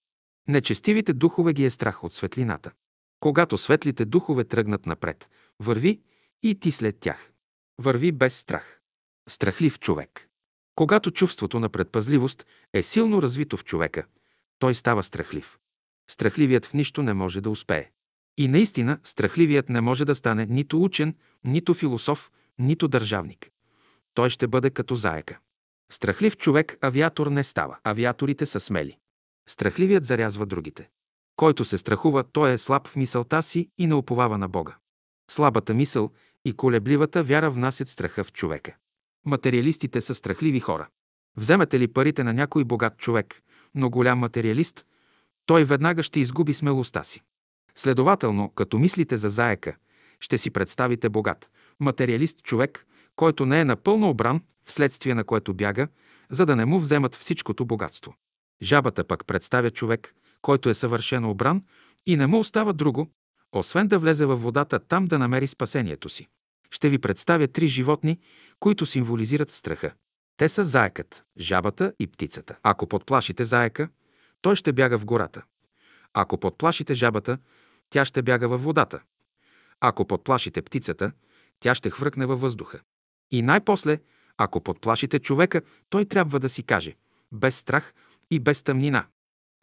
Нечестивите 0.48 1.14
духове 1.14 1.54
ги 1.54 1.66
е 1.66 1.70
страх 1.70 2.04
от 2.04 2.14
светлината. 2.14 2.72
Когато 3.20 3.58
светлите 3.58 4.06
духове 4.06 4.44
тръгнат 4.44 4.86
напред, 4.86 5.30
върви 5.60 6.02
и 6.44 6.60
ти 6.60 6.72
след 6.72 7.00
тях. 7.00 7.32
Върви 7.82 8.12
без 8.12 8.38
страх. 8.38 8.82
Страхлив 9.30 9.80
човек. 9.80 10.30
Когато 10.76 11.12
чувството 11.12 11.60
на 11.60 11.70
предпазливост 11.70 12.46
е 12.74 12.84
силно 12.84 13.22
развито 13.22 13.58
в 13.58 13.64
човека, 13.64 14.06
той 14.60 14.76
става 14.76 15.04
страхлив. 15.04 15.58
Страхливият 16.10 16.66
в 16.66 16.74
нищо 16.74 17.04
не 17.04 17.14
може 17.14 17.42
да 17.42 17.50
успее. 17.50 17.92
И 18.38 18.48
наистина, 18.48 19.00
страхливият 19.04 19.70
не 19.70 19.82
може 19.82 20.06
да 20.06 20.16
стане 20.16 20.46
нито 20.46 20.84
учен, 20.84 21.16
нито 21.44 21.74
философ, 21.74 22.32
нито 22.60 22.88
държавник. 22.88 23.52
Той 24.16 24.30
ще 24.30 24.48
бъде 24.48 24.70
като 24.70 24.96
заека. 24.96 25.40
Страхлив 25.92 26.38
човек 26.38 26.78
авиатор 26.82 27.28
не 27.28 27.44
става. 27.44 27.78
Авиаторите 27.84 28.46
са 28.46 28.60
смели. 28.60 28.98
Страхливият 29.50 30.06
зарязва 30.06 30.46
другите. 30.46 30.90
Който 31.36 31.66
се 31.66 31.78
страхува, 31.78 32.24
той 32.24 32.54
е 32.54 32.58
слаб 32.58 32.88
в 32.88 32.96
мисълта 32.96 33.44
си 33.44 33.70
и 33.78 33.88
не 33.88 33.94
уповава 33.94 34.38
на 34.38 34.48
Бога. 34.48 34.76
Слабата 35.32 35.74
мисъл 35.74 36.12
и 36.46 36.54
колебливата 36.54 37.24
вяра 37.24 37.52
внасят 37.52 37.90
страха 37.90 38.24
в 38.24 38.34
човека. 38.34 38.76
Материалистите 39.26 40.02
са 40.02 40.16
страхливи 40.16 40.60
хора. 40.60 40.88
Вземете 41.38 41.80
ли 41.80 41.88
парите 41.88 42.24
на 42.24 42.34
някой 42.34 42.64
богат 42.64 42.98
човек, 42.98 43.42
но 43.76 43.90
голям 43.90 44.20
материалист, 44.20 44.86
той 45.46 45.64
веднага 45.64 46.04
ще 46.04 46.20
изгуби 46.20 46.54
смелостта 46.54 47.04
си. 47.04 47.22
Следователно, 47.76 48.50
като 48.50 48.80
мислите 48.80 49.18
за 49.18 49.30
заека, 49.30 49.76
ще 50.20 50.38
си 50.38 50.52
представите 50.52 51.10
богат, 51.10 51.50
материалист 51.80 52.44
човек, 52.44 52.86
който 53.16 53.46
не 53.46 53.60
е 53.60 53.66
напълно 53.66 54.10
обран, 54.10 54.42
вследствие 54.64 55.16
на 55.16 55.24
което 55.24 55.54
бяга, 55.54 55.88
за 56.30 56.46
да 56.46 56.56
не 56.56 56.66
му 56.66 56.80
вземат 56.80 57.16
всичкото 57.16 57.66
богатство. 57.66 58.16
Жабата 58.62 59.04
пък 59.04 59.26
представя 59.26 59.72
човек, 59.72 60.16
който 60.42 60.70
е 60.70 60.74
съвършено 60.74 61.30
обран 61.30 61.64
и 62.06 62.18
не 62.18 62.28
му 62.28 62.40
остава 62.40 62.74
друго, 62.74 63.12
освен 63.52 63.88
да 63.88 64.00
влезе 64.00 64.26
във 64.26 64.42
водата 64.42 64.80
там 64.80 65.06
да 65.06 65.20
намери 65.20 65.48
спасението 65.48 66.10
си. 66.10 66.28
Ще 66.72 66.90
ви 66.90 66.98
представя 66.98 67.48
три 67.48 67.68
животни, 67.68 68.20
които 68.60 68.86
символизират 68.86 69.50
страха. 69.50 69.94
Те 70.38 70.50
са 70.50 70.66
заекът, 70.66 71.24
жабата 71.40 71.94
и 72.00 72.08
птицата. 72.08 72.58
Ако 72.64 72.88
подплашите 72.88 73.46
заека, 73.46 73.90
той 74.42 74.56
ще 74.56 74.74
бяга 74.74 74.98
в 74.98 75.06
гората. 75.06 75.44
Ако 76.14 76.38
подплашите 76.38 76.94
жабата, 76.94 77.38
тя 77.90 78.06
ще 78.06 78.22
бяга 78.22 78.48
във 78.48 78.64
водата. 78.64 79.02
Ако 79.82 80.08
подплашите 80.08 80.62
птицата, 80.62 81.12
тя 81.60 81.76
ще 81.76 81.90
хвъркне 81.90 82.26
във 82.26 82.42
въздуха. 82.42 82.80
И 83.32 83.42
най-после, 83.42 84.00
ако 84.38 84.62
подплашите 84.62 85.20
човека, 85.20 85.62
той 85.90 86.06
трябва 86.06 86.40
да 86.40 86.50
си 86.50 86.64
каже– 86.64 86.96
без 87.32 87.58
страх 87.58 87.94
и 88.32 88.40
без 88.40 88.64
тъмнина. 88.64 89.06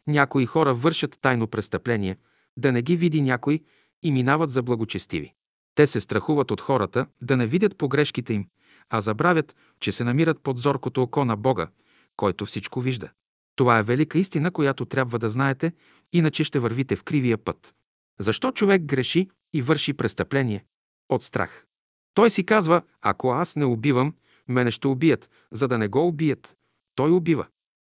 Някои 0.07 0.45
хора 0.45 0.73
вършат 0.73 1.17
тайно 1.21 1.47
престъпление, 1.47 2.17
да 2.57 2.71
не 2.71 2.81
ги 2.81 2.97
види 2.97 3.21
някой 3.21 3.59
и 4.03 4.11
минават 4.11 4.49
за 4.49 4.63
благочестиви. 4.63 5.33
Те 5.75 5.87
се 5.87 6.01
страхуват 6.01 6.51
от 6.51 6.61
хората 6.61 7.07
да 7.21 7.37
не 7.37 7.47
видят 7.47 7.77
погрешките 7.77 8.33
им, 8.33 8.47
а 8.89 9.01
забравят, 9.01 9.55
че 9.79 9.91
се 9.91 10.03
намират 10.03 10.39
под 10.43 10.59
зоркото 10.59 11.01
око 11.01 11.25
на 11.25 11.35
Бога, 11.35 11.67
който 12.15 12.45
всичко 12.45 12.81
вижда. 12.81 13.09
Това 13.55 13.79
е 13.79 13.83
велика 13.83 14.19
истина, 14.19 14.51
която 14.51 14.85
трябва 14.85 15.19
да 15.19 15.29
знаете, 15.29 15.73
иначе 16.13 16.43
ще 16.43 16.59
вървите 16.59 16.95
в 16.95 17.03
кривия 17.03 17.37
път. 17.37 17.75
Защо 18.19 18.51
човек 18.51 18.81
греши 18.81 19.29
и 19.53 19.61
върши 19.61 19.93
престъпление? 19.93 20.65
От 21.09 21.23
страх. 21.23 21.65
Той 22.13 22.29
си 22.29 22.45
казва, 22.45 22.81
ако 23.01 23.31
аз 23.31 23.55
не 23.55 23.65
убивам, 23.65 24.13
мене 24.47 24.71
ще 24.71 24.87
убият, 24.87 25.29
за 25.51 25.67
да 25.67 25.77
не 25.77 25.87
го 25.87 26.07
убият. 26.07 26.57
Той 26.95 27.11
убива. 27.11 27.45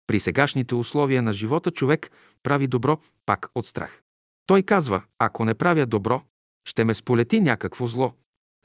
При 0.07 0.19
сегашните 0.19 0.75
условия 0.75 1.21
на 1.21 1.33
живота 1.33 1.71
човек 1.71 2.11
прави 2.43 2.67
добро 2.67 2.97
пак 3.25 3.51
от 3.55 3.65
страх. 3.65 4.01
Той 4.45 4.63
казва, 4.63 5.03
ако 5.19 5.45
не 5.45 5.53
правя 5.53 5.85
добро, 5.85 6.21
ще 6.65 6.83
ме 6.83 6.93
сполети 6.93 7.39
някакво 7.39 7.87
зло. 7.87 8.13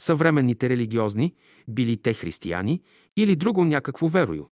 Съвременните 0.00 0.68
религиозни, 0.68 1.34
били 1.68 1.96
те 1.96 2.14
християни 2.14 2.82
или 3.16 3.36
друго 3.36 3.64
някакво 3.64 4.08
верою, 4.08 4.46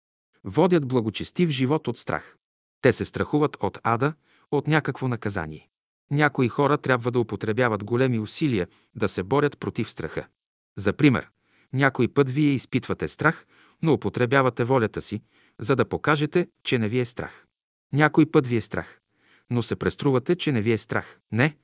водят 0.45 0.89
благочестив 0.89 1.51
живот 1.51 1.89
от 1.89 1.99
страх. 1.99 2.37
Те 2.81 2.93
се 2.93 3.05
страхуват 3.05 3.57
от 3.61 3.79
ада, 3.83 4.15
от 4.51 4.67
някакво 4.67 5.09
наказание. 5.09 5.69
Някои 6.11 6.49
хора 6.49 6.79
трябва 6.79 7.11
да 7.11 7.21
употребяват 7.21 7.85
големи 7.85 8.19
усилия 8.19 8.69
да 8.95 9.09
се 9.09 9.23
борят 9.23 9.59
против 9.59 9.91
страха. 9.91 10.27
За 10.77 10.93
пример, 10.93 11.29
някой 11.73 12.09
път 12.09 12.31
вие 12.31 12.53
изпитвате 12.53 13.09
страх, 13.09 13.47
но 13.83 13.93
употребявате 13.93 14.65
волята 14.65 15.03
си, 15.03 15.23
за 15.61 15.77
да 15.77 15.85
покажете, 15.85 16.49
че 16.65 16.79
не 16.79 16.89
ви 16.89 16.99
е 16.99 17.05
страх. 17.05 17.47
Някой 17.93 18.27
път 18.27 18.47
ви 18.47 18.57
е 18.57 18.61
страх, 18.61 19.01
но 19.51 19.63
се 19.63 19.77
преструвате, 19.77 20.37
че 20.37 20.53
не 20.53 20.63
ви 20.63 20.73
е 20.73 20.79
страх. 20.79 21.19
Не, 21.33 21.57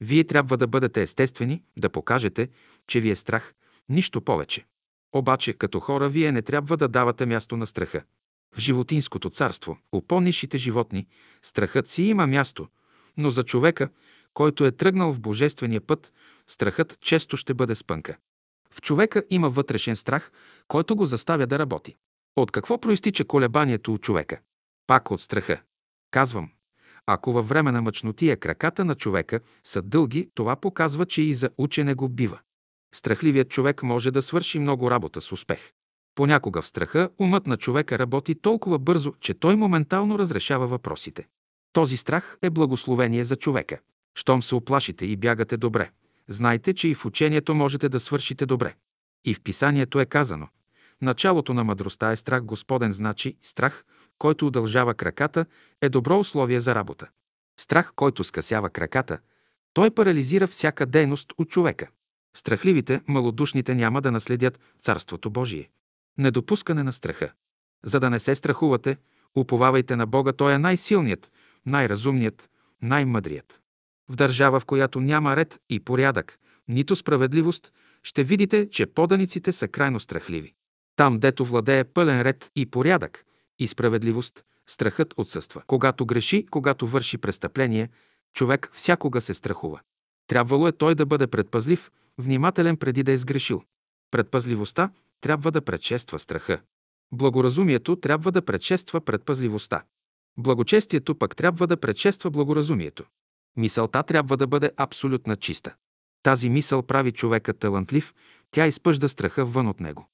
вие 0.00 0.24
трябва 0.24 0.56
да 0.56 0.66
бъдете 0.66 1.02
естествени, 1.02 1.62
да 1.78 1.90
покажете, 1.90 2.48
че 2.86 3.00
ви 3.00 3.10
е 3.10 3.16
страх, 3.16 3.54
нищо 3.88 4.20
повече. 4.20 4.66
Обаче, 5.12 5.52
като 5.52 5.80
хора, 5.80 6.08
вие 6.08 6.32
не 6.32 6.42
трябва 6.42 6.76
да 6.76 6.88
давате 6.88 7.26
място 7.26 7.56
на 7.56 7.66
страха. 7.66 8.02
В 8.56 8.60
животинското 8.60 9.30
царство, 9.30 9.78
у 9.92 10.02
по-низшите 10.02 10.58
животни, 10.58 11.06
страхът 11.42 11.88
си 11.88 12.02
има 12.02 12.26
място, 12.26 12.68
но 13.16 13.30
за 13.30 13.42
човека, 13.42 13.88
който 14.34 14.64
е 14.64 14.72
тръгнал 14.72 15.12
в 15.12 15.20
божествения 15.20 15.80
път, 15.80 16.12
страхът 16.48 17.00
често 17.00 17.36
ще 17.36 17.54
бъде 17.54 17.74
спънка. 17.74 18.16
В 18.74 18.80
човека 18.80 19.22
има 19.30 19.50
вътрешен 19.50 19.96
страх, 19.96 20.32
който 20.68 20.96
го 20.96 21.06
заставя 21.06 21.46
да 21.46 21.58
работи. 21.58 21.96
От 22.36 22.50
какво 22.50 22.80
проистича 22.80 23.24
колебанието 23.24 23.92
у 23.92 23.98
човека? 23.98 24.40
Пак 24.86 25.10
от 25.10 25.20
страха. 25.20 25.60
Казвам, 26.10 26.50
ако 27.06 27.32
във 27.32 27.48
време 27.48 27.72
на 27.72 27.82
мъчнотия 27.82 28.36
краката 28.36 28.84
на 28.84 28.94
човека 28.94 29.40
са 29.64 29.82
дълги, 29.82 30.30
това 30.34 30.56
показва, 30.56 31.06
че 31.06 31.22
и 31.22 31.34
за 31.34 31.50
учене 31.58 31.94
го 31.94 32.08
бива. 32.08 32.38
Страхливият 32.94 33.48
човек 33.48 33.82
може 33.82 34.10
да 34.10 34.22
свърши 34.22 34.58
много 34.58 34.90
работа 34.90 35.20
с 35.20 35.32
успех. 35.32 35.72
Понякога 36.14 36.62
в 36.62 36.68
страха 36.68 37.10
умът 37.18 37.46
на 37.46 37.56
човека 37.56 37.98
работи 37.98 38.34
толкова 38.34 38.78
бързо, 38.78 39.12
че 39.20 39.34
той 39.34 39.56
моментално 39.56 40.18
разрешава 40.18 40.66
въпросите. 40.66 41.26
Този 41.72 41.96
страх 41.96 42.38
е 42.42 42.50
благословение 42.50 43.24
за 43.24 43.36
човека. 43.36 43.78
Щом 44.14 44.42
се 44.42 44.54
оплашите 44.54 45.06
и 45.06 45.16
бягате 45.16 45.56
добре, 45.56 45.90
знайте, 46.28 46.74
че 46.74 46.88
и 46.88 46.94
в 46.94 47.04
учението 47.04 47.54
можете 47.54 47.88
да 47.88 48.00
свършите 48.00 48.46
добре. 48.46 48.74
И 49.24 49.34
в 49.34 49.40
писанието 49.40 50.00
е 50.00 50.06
казано 50.06 50.48
Началото 51.02 51.54
на 51.54 51.64
мъдростта 51.64 52.12
е 52.12 52.16
страх 52.16 52.42
Господен, 52.42 52.92
значи 52.92 53.36
страх, 53.42 53.84
който 54.18 54.46
удължава 54.46 54.94
краката, 54.94 55.46
е 55.80 55.88
добро 55.88 56.18
условие 56.18 56.60
за 56.60 56.74
работа. 56.74 57.08
Страх, 57.60 57.92
който 57.96 58.24
скъсява 58.24 58.70
краката, 58.70 59.18
той 59.72 59.90
парализира 59.90 60.46
всяка 60.46 60.86
дейност 60.86 61.32
от 61.38 61.48
човека. 61.48 61.88
Страхливите, 62.36 63.00
малодушните 63.08 63.74
няма 63.74 64.00
да 64.00 64.12
наследят 64.12 64.60
Царството 64.80 65.30
Божие. 65.30 65.70
Недопускане 66.18 66.82
на 66.82 66.92
страха. 66.92 67.32
За 67.84 68.00
да 68.00 68.10
не 68.10 68.18
се 68.18 68.34
страхувате, 68.34 68.96
уповавайте 69.36 69.96
на 69.96 70.06
Бога, 70.06 70.32
Той 70.32 70.54
е 70.54 70.58
най-силният, 70.58 71.32
най-разумният, 71.66 72.50
най-мъдрият. 72.82 73.63
В 74.08 74.16
държава, 74.16 74.60
в 74.60 74.64
която 74.64 75.00
няма 75.00 75.36
ред 75.36 75.60
и 75.70 75.80
порядък, 75.80 76.38
нито 76.68 76.96
справедливост, 76.96 77.72
ще 78.02 78.24
видите, 78.24 78.70
че 78.70 78.86
поданиците 78.86 79.52
са 79.52 79.68
крайно 79.68 80.00
страхливи. 80.00 80.54
Там, 80.96 81.18
дето 81.18 81.44
владее 81.44 81.84
пълен 81.84 82.22
ред 82.22 82.50
и 82.56 82.66
порядък 82.66 83.24
и 83.58 83.68
справедливост, 83.68 84.44
страхът 84.66 85.14
отсъства. 85.16 85.62
Когато 85.66 86.06
греши, 86.06 86.46
когато 86.50 86.86
върши 86.86 87.18
престъпление, 87.18 87.88
човек 88.34 88.70
всякога 88.72 89.20
се 89.20 89.34
страхува. 89.34 89.80
Трябвало 90.26 90.68
е 90.68 90.72
той 90.72 90.94
да 90.94 91.06
бъде 91.06 91.26
предпазлив, 91.26 91.90
внимателен 92.18 92.76
преди 92.76 93.02
да 93.02 93.12
е 93.12 93.18
сгрешил. 93.18 93.62
Предпазливостта 94.10 94.90
трябва 95.20 95.50
да 95.50 95.62
предшества 95.62 96.18
страха. 96.18 96.60
Благоразумието 97.12 97.96
трябва 97.96 98.32
да 98.32 98.42
предшества 98.42 99.00
предпазливостта. 99.00 99.82
Благочестието 100.38 101.14
пък 101.14 101.36
трябва 101.36 101.66
да 101.66 101.76
предшества 101.76 102.30
благоразумието. 102.30 103.04
Мисълта 103.56 104.02
трябва 104.02 104.36
да 104.36 104.46
бъде 104.46 104.70
абсолютна 104.76 105.36
чиста. 105.36 105.74
Тази 106.22 106.48
мисъл 106.48 106.82
прави 106.82 107.12
човека 107.12 107.54
талантлив, 107.54 108.14
тя 108.50 108.66
изпъжда 108.66 109.08
страха 109.08 109.46
вън 109.46 109.68
от 109.68 109.80
него. 109.80 110.08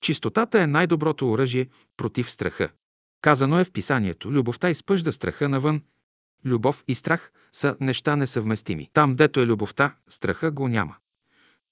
Чистотата 0.00 0.62
е 0.62 0.66
най-доброто 0.66 1.30
оръжие 1.30 1.68
против 1.96 2.30
страха. 2.30 2.68
Казано 3.22 3.58
е 3.58 3.64
в 3.64 3.72
писанието, 3.72 4.32
любовта 4.32 4.70
изпъжда 4.70 5.12
страха 5.12 5.48
навън. 5.48 5.82
Любов 6.44 6.84
и 6.88 6.94
страх 6.94 7.32
са 7.52 7.76
неща 7.80 8.16
несъвместими. 8.16 8.90
Там, 8.92 9.16
дето 9.16 9.40
е 9.40 9.46
любовта, 9.46 9.96
страха 10.08 10.50
го 10.50 10.68
няма. 10.68 10.96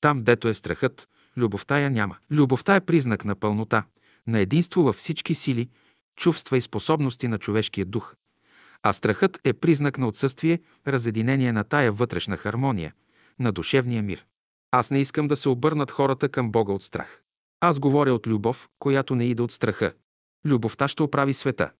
Там, 0.00 0.22
дето 0.24 0.48
е 0.48 0.54
страхът, 0.54 1.08
любовта 1.36 1.78
я 1.78 1.90
няма. 1.90 2.16
Любовта 2.30 2.76
е 2.76 2.80
признак 2.80 3.24
на 3.24 3.34
пълнота, 3.34 3.84
на 4.26 4.38
единство 4.38 4.82
във 4.82 4.96
всички 4.96 5.34
сили, 5.34 5.68
чувства 6.16 6.56
и 6.56 6.60
способности 6.60 7.28
на 7.28 7.38
човешкия 7.38 7.86
дух. 7.86 8.14
А 8.82 8.92
страхът 8.92 9.40
е 9.44 9.52
признак 9.52 9.98
на 9.98 10.08
отсъствие, 10.08 10.60
разединение 10.86 11.52
на 11.52 11.64
тая 11.64 11.92
вътрешна 11.92 12.36
хармония, 12.36 12.94
на 13.38 13.52
душевния 13.52 14.02
мир. 14.02 14.26
Аз 14.70 14.90
не 14.90 15.00
искам 15.00 15.28
да 15.28 15.36
се 15.36 15.48
обърнат 15.48 15.90
хората 15.90 16.28
към 16.28 16.50
Бога 16.50 16.72
от 16.72 16.82
страх. 16.82 17.22
Аз 17.60 17.78
говоря 17.78 18.14
от 18.14 18.26
любов, 18.26 18.68
която 18.78 19.14
не 19.14 19.24
иде 19.24 19.42
от 19.42 19.52
страха. 19.52 19.92
Любовта 20.46 20.88
ще 20.88 21.02
оправи 21.02 21.34
света. 21.34 21.70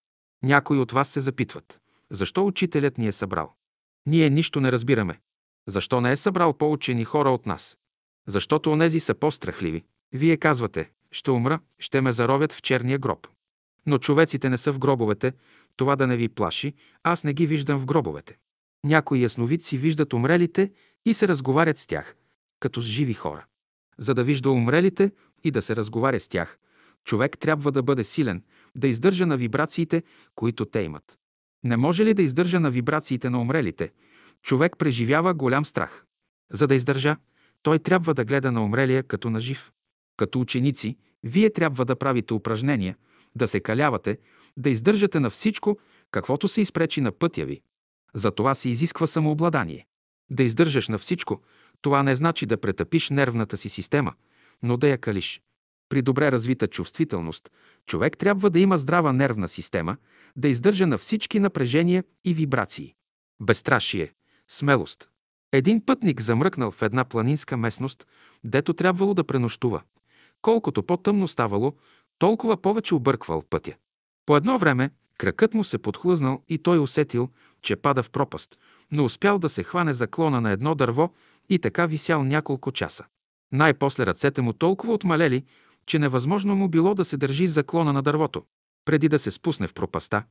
Някои 0.43 0.79
от 0.79 0.93
вас 0.93 1.09
се 1.09 1.21
запитват. 1.21 1.81
Защо 2.11 2.47
учителят 2.47 2.99
ни 2.99 3.09
е 3.09 3.13
събрал? 3.13 3.55
Ние 4.07 4.31
нищо 4.31 4.61
не 4.61 4.73
разбираме. 4.73 5.21
Защо 5.69 6.01
не 6.01 6.13
е 6.13 6.17
събрал 6.17 6.53
по-учени 6.53 7.05
хора 7.05 7.31
от 7.31 7.47
нас? 7.47 7.79
Защото 8.27 8.71
онези 8.71 9.01
са 9.01 9.15
по-страхливи. 9.15 9.85
Вие 10.13 10.37
казвате, 10.37 10.91
ще 11.11 11.31
умра, 11.31 11.61
ще 11.79 12.01
ме 12.01 12.13
заровят 12.13 12.53
в 12.53 12.63
черния 12.63 12.99
гроб. 12.99 13.27
Но 13.87 13.99
човеците 13.99 14.51
не 14.51 14.59
са 14.59 14.73
в 14.73 14.79
гробовете, 14.79 15.33
това 15.79 15.97
да 15.97 16.07
не 16.07 16.17
ви 16.17 16.29
плаши, 16.29 16.75
аз 17.03 17.25
не 17.25 17.35
ги 17.35 17.47
виждам 17.47 17.79
в 17.81 17.87
гробовете. 17.87 18.39
Някои 18.85 19.23
ясновидци 19.23 19.79
виждат 19.79 20.13
умрелите 20.13 20.73
и 21.07 21.15
се 21.15 21.29
разговарят 21.29 21.79
с 21.79 21.87
тях, 21.87 22.17
като 22.61 22.81
с 22.81 22.85
живи 22.85 23.15
хора. 23.15 23.47
За 23.99 24.15
да 24.15 24.25
вижда 24.25 24.51
умрелите 24.51 25.13
и 25.45 25.51
да 25.51 25.63
се 25.63 25.77
разговаря 25.77 26.21
с 26.21 26.29
тях, 26.29 26.59
човек 27.05 27.39
трябва 27.39 27.73
да 27.73 27.83
бъде 27.83 28.05
силен, 28.05 28.43
да 28.77 28.89
издържа 28.89 29.27
на 29.27 29.37
вибрациите, 29.37 30.03
които 30.35 30.65
те 30.65 30.81
имат. 30.81 31.19
Не 31.65 31.77
може 31.77 32.05
ли 32.05 32.15
да 32.15 32.23
издържа 32.23 32.61
на 32.61 32.71
вибрациите 32.71 33.31
на 33.31 33.41
умрелите? 33.41 33.93
Човек 34.43 34.77
преживява 34.79 35.35
голям 35.35 35.65
страх. 35.65 36.05
За 36.53 36.67
да 36.67 36.75
издържа, 36.75 37.17
той 37.63 37.79
трябва 37.79 38.15
да 38.15 38.25
гледа 38.25 38.53
на 38.53 38.65
умрелия 38.65 39.03
като 39.03 39.31
на 39.31 39.41
жив. 39.41 39.73
Като 40.17 40.41
ученици, 40.41 40.97
вие 41.23 41.51
трябва 41.51 41.85
да 41.85 41.97
правите 41.97 42.35
упражнения, 42.35 42.97
да 43.35 43.49
се 43.49 43.61
калявате, 43.61 44.19
да 44.59 44.71
издържате 44.71 45.21
на 45.21 45.31
всичко, 45.31 45.79
каквото 46.11 46.49
се 46.49 46.61
изпречи 46.61 47.01
на 47.01 47.13
пътя 47.13 47.45
ви. 47.45 47.61
За 48.15 48.31
това 48.31 48.55
се 48.55 48.69
изисква 48.69 49.07
самообладание. 49.07 49.87
Да 50.31 50.43
издържаш 50.43 50.89
на 50.89 50.99
всичко, 50.99 51.41
това 51.83 52.03
не 52.03 52.15
значи 52.15 52.47
да 52.47 52.61
претъпиш 52.61 53.11
нервната 53.11 53.57
си 53.57 53.69
система, 53.69 54.13
но 54.63 54.77
да 54.77 54.89
я 54.89 54.99
калиш. 54.99 55.41
При 55.89 56.03
добре 56.03 56.33
развита 56.33 56.67
чувствителност, 56.67 57.51
човек 57.87 58.19
трябва 58.19 58.51
да 58.51 58.59
има 58.61 58.79
здрава 58.79 59.13
нервна 59.13 59.49
система, 59.49 59.97
да 60.37 60.49
издържа 60.49 60.87
на 60.87 60.99
всички 60.99 61.41
напрежения 61.41 62.05
и 62.25 62.35
вибрации. 62.35 62.95
Безстрашие, 63.41 64.13
смелост. 64.49 65.09
Един 65.53 65.85
пътник 65.87 66.21
замръкнал 66.21 66.71
в 66.71 66.83
една 66.83 67.05
планинска 67.05 67.57
местност, 67.57 68.07
дето 68.45 68.75
трябвало 68.75 69.15
да 69.15 69.25
пренощува. 69.25 69.83
Колкото 70.43 70.83
по-тъмно 70.83 71.29
ставало, 71.29 71.73
толкова 72.19 72.57
повече 72.57 72.95
обърквал 72.95 73.43
пътя. 73.51 73.75
По 74.29 74.37
едно 74.37 74.59
време 74.59 74.91
кракът 75.19 75.55
му 75.55 75.65
се 75.65 75.79
подхлъзнал 75.79 76.43
и 76.49 76.59
той 76.59 76.79
усетил, 76.79 77.29
че 77.63 77.77
пада 77.77 78.03
в 78.03 78.11
пропаст, 78.11 78.59
но 78.93 79.05
успял 79.05 79.39
да 79.39 79.49
се 79.49 79.63
хване 79.63 79.95
за 79.95 80.07
клона 80.07 80.41
на 80.41 80.51
едно 80.51 80.75
дърво 80.75 81.13
и 81.49 81.59
така 81.59 81.87
висял 81.87 82.25
няколко 82.25 82.73
часа. 82.73 83.05
Най-после 83.53 84.07
ръцете 84.07 84.43
му 84.43 84.53
толкова 84.53 84.93
отмалели, 84.93 85.45
че 85.87 85.99
невъзможно 85.99 86.57
му 86.57 86.69
било 86.69 86.95
да 86.95 87.05
се 87.05 87.17
държи 87.17 87.47
за 87.47 87.65
клона 87.65 87.93
на 87.93 88.03
дървото. 88.03 88.43
Преди 88.85 89.09
да 89.09 89.19
се 89.19 89.31
спусне 89.31 89.67
в 89.67 89.75
пропаста, 89.75 90.23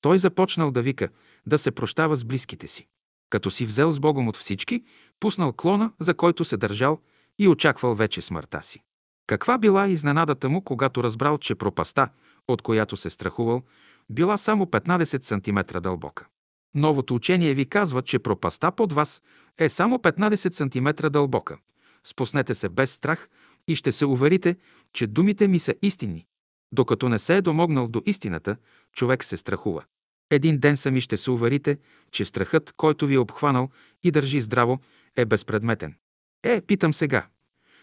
той 0.00 0.18
започнал 0.18 0.70
да 0.70 0.82
вика, 0.82 1.08
да 1.46 1.58
се 1.58 1.70
прощава 1.70 2.16
с 2.16 2.24
близките 2.24 2.68
си. 2.68 2.86
Като 3.30 3.50
си 3.50 3.66
взел 3.66 3.90
с 3.92 4.00
Богом 4.00 4.28
от 4.28 4.36
всички, 4.36 4.84
пуснал 5.20 5.52
клона, 5.52 5.92
за 6.00 6.14
който 6.14 6.44
се 6.44 6.56
държал 6.56 7.00
и 7.38 7.48
очаквал 7.48 7.94
вече 7.94 8.22
смъртта 8.22 8.62
си. 8.62 8.82
Каква 9.26 9.58
била 9.58 9.88
изненадата 9.88 10.48
му, 10.48 10.62
когато 10.62 11.02
разбрал, 11.02 11.38
че 11.38 11.54
пропаста, 11.54 12.08
от 12.48 12.62
която 12.62 12.96
се 12.96 13.10
страхувал, 13.10 13.62
била 14.10 14.38
само 14.38 14.66
15 14.66 15.22
см 15.22 15.78
дълбока. 15.80 16.26
Новото 16.74 17.14
учение 17.14 17.54
ви 17.54 17.66
казва, 17.66 18.02
че 18.02 18.18
пропаста 18.18 18.72
под 18.72 18.92
вас 18.92 19.22
е 19.58 19.68
само 19.68 19.98
15 19.98 20.52
см 20.52 21.08
дълбока. 21.10 21.58
Спуснете 22.04 22.54
се 22.54 22.68
без 22.68 22.92
страх 22.92 23.28
и 23.68 23.76
ще 23.76 23.92
се 23.92 24.06
уверите, 24.06 24.56
че 24.92 25.06
думите 25.06 25.48
ми 25.48 25.58
са 25.58 25.74
истинни. 25.82 26.26
Докато 26.72 27.08
не 27.08 27.18
се 27.18 27.36
е 27.36 27.42
домогнал 27.42 27.88
до 27.88 28.02
истината, 28.06 28.56
човек 28.92 29.24
се 29.24 29.36
страхува. 29.36 29.84
Един 30.30 30.58
ден 30.58 30.76
сами 30.76 31.00
ще 31.00 31.16
се 31.16 31.30
уверите, 31.30 31.78
че 32.10 32.24
страхът, 32.24 32.72
който 32.76 33.06
ви 33.06 33.14
е 33.14 33.18
обхванал 33.18 33.68
и 34.02 34.10
държи 34.10 34.40
здраво, 34.40 34.78
е 35.16 35.24
безпредметен. 35.24 35.94
Е, 36.42 36.60
питам 36.60 36.94
сега. 36.94 37.26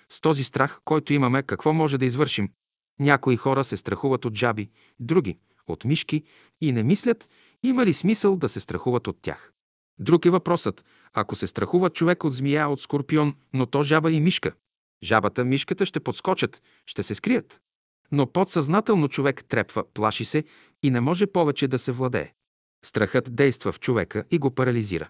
С 0.09 0.22
този 0.22 0.43
страх, 0.43 0.80
който 0.86 1.14
имаме, 1.14 1.43
какво 1.43 1.74
може 1.74 1.97
да 1.97 2.05
извършим? 2.05 2.49
Някои 2.99 3.37
хора 3.37 3.63
се 3.63 3.77
страхуват 3.77 4.25
от 4.25 4.35
жаби, 4.35 4.69
други– 4.99 5.37
от 5.67 5.85
мишки 5.85 6.23
и 6.61 6.71
не 6.71 6.83
мислят, 6.83 7.29
има 7.63 7.85
ли 7.85 7.93
смисъл 7.93 8.37
да 8.37 8.49
се 8.49 8.59
страхуват 8.59 9.07
от 9.07 9.17
тях. 9.21 9.53
Друг 9.99 10.25
е 10.25 10.29
въпросът, 10.29 10.85
ако 11.13 11.35
се 11.35 11.47
страхува 11.47 11.89
човек 11.89 12.23
от 12.23 12.33
змия, 12.33 12.69
от 12.69 12.81
скорпион, 12.81 13.35
но 13.53 13.65
то 13.65 13.83
жаба 13.83 14.11
и 14.11 14.19
мишка. 14.19 14.51
Жабата, 15.03 15.45
мишката 15.45 15.85
ще 15.85 15.99
подскочат, 15.99 16.61
ще 16.85 17.03
се 17.03 17.15
скрият. 17.15 17.59
Но 18.11 18.27
подсъзнателно 18.27 19.07
човек 19.07 19.45
трепва, 19.45 19.83
плаши 19.93 20.25
се 20.25 20.43
и 20.83 20.89
не 20.89 21.01
може 21.01 21.27
повече 21.27 21.67
да 21.67 21.79
се 21.79 21.91
владее. 21.91 22.33
Страхът 22.85 23.35
действа 23.35 23.71
в 23.71 23.79
човека 23.79 24.23
и 24.31 24.39
го 24.39 24.51
парализира. 24.51 25.09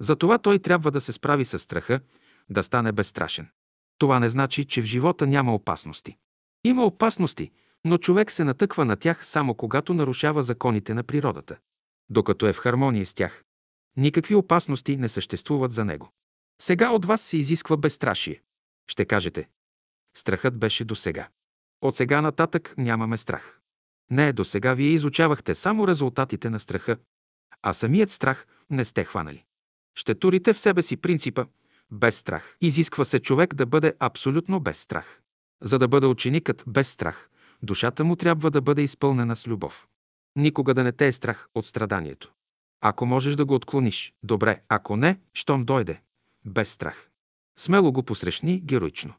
Затова 0.00 0.38
той 0.38 0.58
трябва 0.58 0.90
да 0.90 1.00
се 1.00 1.12
справи 1.12 1.44
с 1.44 1.58
страха, 1.58 2.00
да 2.50 2.62
стане 2.62 2.92
безстрашен. 2.92 3.48
Това 3.98 4.20
не 4.20 4.28
значи, 4.28 4.64
че 4.64 4.82
в 4.82 4.84
живота 4.84 5.26
няма 5.26 5.54
опасности. 5.54 6.16
Има 6.68 6.84
опасности, 6.84 7.50
но 7.84 7.98
човек 7.98 8.32
се 8.32 8.44
натъква 8.44 8.84
на 8.84 8.96
тях 8.96 9.26
само 9.26 9.54
когато 9.54 9.94
нарушава 9.94 10.42
законите 10.42 10.94
на 10.94 11.02
природата. 11.02 11.56
Докато 12.10 12.46
е 12.46 12.52
в 12.52 12.58
хармония 12.58 13.06
с 13.06 13.14
тях, 13.14 13.44
никакви 13.96 14.34
опасности 14.34 14.96
не 14.96 15.08
съществуват 15.08 15.72
за 15.72 15.84
него. 15.84 16.10
Сега 16.62 16.90
от 16.90 17.04
вас 17.04 17.22
се 17.22 17.36
изисква 17.36 17.76
безстрашие. 17.76 18.42
Ще 18.90 19.04
кажете, 19.04 19.48
страхът 20.16 20.58
беше 20.58 20.84
до 20.84 20.94
сега. 20.94 21.28
От 21.82 21.96
сега 21.96 22.22
нататък 22.22 22.74
нямаме 22.78 23.16
страх. 23.16 23.60
Не, 24.10 24.32
до 24.32 24.44
сега 24.44 24.74
вие 24.74 24.90
изучавахте 24.90 25.54
само 25.54 25.88
резултатите 25.88 26.50
на 26.50 26.60
страха, 26.60 26.96
а 27.62 27.72
самият 27.72 28.10
страх 28.10 28.46
не 28.70 28.84
сте 28.84 29.04
хванали. 29.04 29.44
Ще 29.94 30.14
турите 30.14 30.52
в 30.52 30.60
себе 30.60 30.82
си 30.82 30.96
принципа 30.96 31.46
без 31.90 32.16
страх. 32.16 32.56
Изисква 32.60 33.04
се 33.04 33.18
човек 33.18 33.54
да 33.54 33.66
бъде 33.66 33.94
абсолютно 34.00 34.60
без 34.60 34.78
страх. 34.78 35.20
За 35.62 35.78
да 35.78 35.88
бъде 35.88 36.06
ученикът 36.06 36.64
без 36.66 36.88
страх, 36.88 37.30
душата 37.62 38.04
му 38.04 38.16
трябва 38.16 38.50
да 38.50 38.60
бъде 38.60 38.82
изпълнена 38.82 39.36
с 39.36 39.46
любов. 39.46 39.88
Никога 40.36 40.74
да 40.74 40.84
не 40.84 40.92
те 40.92 41.06
е 41.06 41.12
страх 41.12 41.48
от 41.54 41.66
страданието. 41.66 42.32
Ако 42.80 43.06
можеш 43.06 43.36
да 43.36 43.44
го 43.44 43.54
отклониш, 43.54 44.12
добре, 44.22 44.60
ако 44.68 44.96
не, 44.96 45.20
щом 45.34 45.64
дойде, 45.64 46.00
без 46.44 46.70
страх. 46.70 47.08
Смело 47.58 47.92
го 47.92 48.02
посрещни 48.02 48.60
героично. 48.60 49.14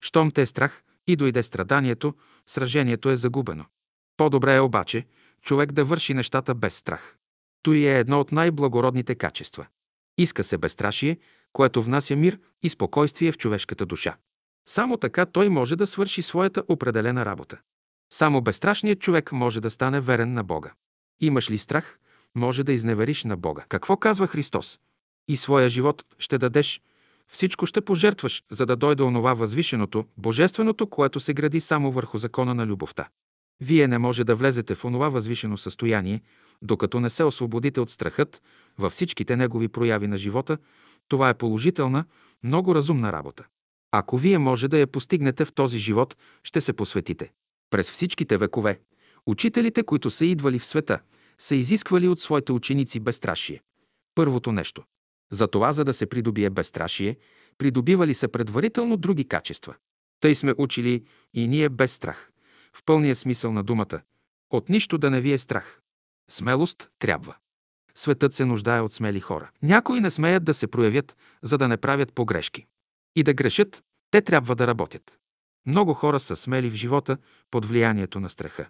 Щом 0.00 0.30
те 0.30 0.42
е 0.42 0.46
страх 0.46 0.82
и 1.06 1.16
дойде 1.16 1.42
страданието, 1.42 2.14
сражението 2.46 3.10
е 3.10 3.16
загубено. 3.16 3.64
По-добре 4.16 4.56
е 4.56 4.60
обаче 4.60 5.06
човек 5.42 5.72
да 5.72 5.84
върши 5.84 6.14
нещата 6.14 6.54
без 6.54 6.74
страх. 6.74 7.16
Той 7.62 7.76
е 7.76 7.98
едно 7.98 8.20
от 8.20 8.32
най-благородните 8.32 9.14
качества. 9.14 9.66
Иска 10.18 10.44
се 10.44 10.58
безстрашие, 10.58 11.18
което 11.52 11.82
внася 11.82 12.16
мир 12.16 12.38
и 12.62 12.68
спокойствие 12.68 13.32
в 13.32 13.38
човешката 13.38 13.86
душа. 13.86 14.16
Само 14.66 14.96
така 14.96 15.26
той 15.26 15.48
може 15.48 15.76
да 15.76 15.86
свърши 15.86 16.22
своята 16.22 16.62
определена 16.68 17.24
работа. 17.24 17.58
Само 18.12 18.40
безстрашният 18.40 19.00
човек 19.00 19.32
може 19.32 19.60
да 19.60 19.70
стане 19.70 20.00
верен 20.00 20.32
на 20.32 20.44
Бога. 20.44 20.72
Имаш 21.20 21.50
ли 21.50 21.58
страх, 21.58 21.98
може 22.34 22.64
да 22.64 22.72
изневериш 22.72 23.24
на 23.24 23.36
Бога. 23.36 23.64
Какво 23.68 23.96
казва 23.96 24.26
Христос? 24.26 24.78
И 25.28 25.36
своя 25.36 25.68
живот 25.68 26.04
ще 26.18 26.38
дадеш, 26.38 26.80
всичко 27.28 27.66
ще 27.66 27.80
пожертваш, 27.80 28.42
за 28.50 28.66
да 28.66 28.76
дойде 28.76 29.02
онова 29.02 29.34
възвишеното, 29.34 30.04
божественото, 30.16 30.86
което 30.86 31.20
се 31.20 31.34
гради 31.34 31.60
само 31.60 31.92
върху 31.92 32.18
закона 32.18 32.54
на 32.54 32.66
любовта. 32.66 33.08
Вие 33.60 33.88
не 33.88 33.98
може 33.98 34.24
да 34.24 34.36
влезете 34.36 34.74
в 34.74 34.84
онова 34.84 35.08
възвишено 35.08 35.56
състояние, 35.56 36.22
докато 36.62 37.00
не 37.00 37.10
се 37.10 37.24
освободите 37.24 37.80
от 37.80 37.90
страхът 37.90 38.42
във 38.78 38.92
всичките 38.92 39.36
негови 39.36 39.68
прояви 39.68 40.06
на 40.06 40.18
живота, 40.18 40.58
това 41.08 41.28
е 41.28 41.34
положителна, 41.34 42.04
много 42.42 42.74
разумна 42.74 43.12
работа. 43.12 43.44
Ако 43.96 44.18
вие 44.18 44.38
може 44.38 44.68
да 44.68 44.78
я 44.78 44.86
постигнете 44.86 45.44
в 45.44 45.54
този 45.54 45.78
живот, 45.78 46.16
ще 46.42 46.60
се 46.60 46.72
посветите. 46.72 47.32
През 47.70 47.90
всичките 47.90 48.36
векове, 48.36 48.80
учителите, 49.26 49.82
които 49.82 50.10
са 50.10 50.24
идвали 50.24 50.58
в 50.58 50.66
света, 50.66 51.00
са 51.38 51.54
изисквали 51.54 52.08
от 52.08 52.20
своите 52.20 52.52
ученици 52.52 53.00
безстрашие. 53.00 53.60
Първото 54.14 54.52
нещо. 54.52 54.82
За 55.32 55.48
това, 55.48 55.72
за 55.72 55.84
да 55.84 55.94
се 55.94 56.06
придобие 56.06 56.50
безстрашие, 56.50 57.16
придобивали 57.58 58.14
са 58.14 58.28
предварително 58.28 58.96
други 58.96 59.28
качества. 59.28 59.74
Тъй 60.20 60.34
сме 60.34 60.54
учили 60.58 61.04
и 61.34 61.48
ние 61.48 61.68
без 61.68 61.92
страх. 61.92 62.30
В 62.72 62.84
пълния 62.84 63.16
смисъл 63.16 63.52
на 63.52 63.62
думата. 63.62 64.00
От 64.50 64.68
нищо 64.68 64.98
да 64.98 65.10
не 65.10 65.20
ви 65.20 65.32
е 65.32 65.38
страх. 65.38 65.80
Смелост 66.30 66.90
трябва. 66.98 67.34
Светът 67.94 68.34
се 68.34 68.44
нуждае 68.44 68.80
от 68.80 68.92
смели 68.92 69.20
хора. 69.20 69.50
Някои 69.62 70.00
не 70.00 70.10
смеят 70.10 70.44
да 70.44 70.54
се 70.54 70.66
проявят, 70.66 71.16
за 71.42 71.58
да 71.58 71.68
не 71.68 71.76
правят 71.76 72.12
погрешки. 72.12 72.66
И 73.16 73.22
да 73.22 73.34
грешат, 73.34 73.82
те 74.10 74.20
трябва 74.20 74.56
да 74.56 74.66
работят. 74.66 75.18
Много 75.66 75.94
хора 75.94 76.20
са 76.20 76.36
смели 76.36 76.70
в 76.70 76.74
живота 76.74 77.18
под 77.50 77.64
влиянието 77.64 78.20
на 78.20 78.30
страха. 78.30 78.68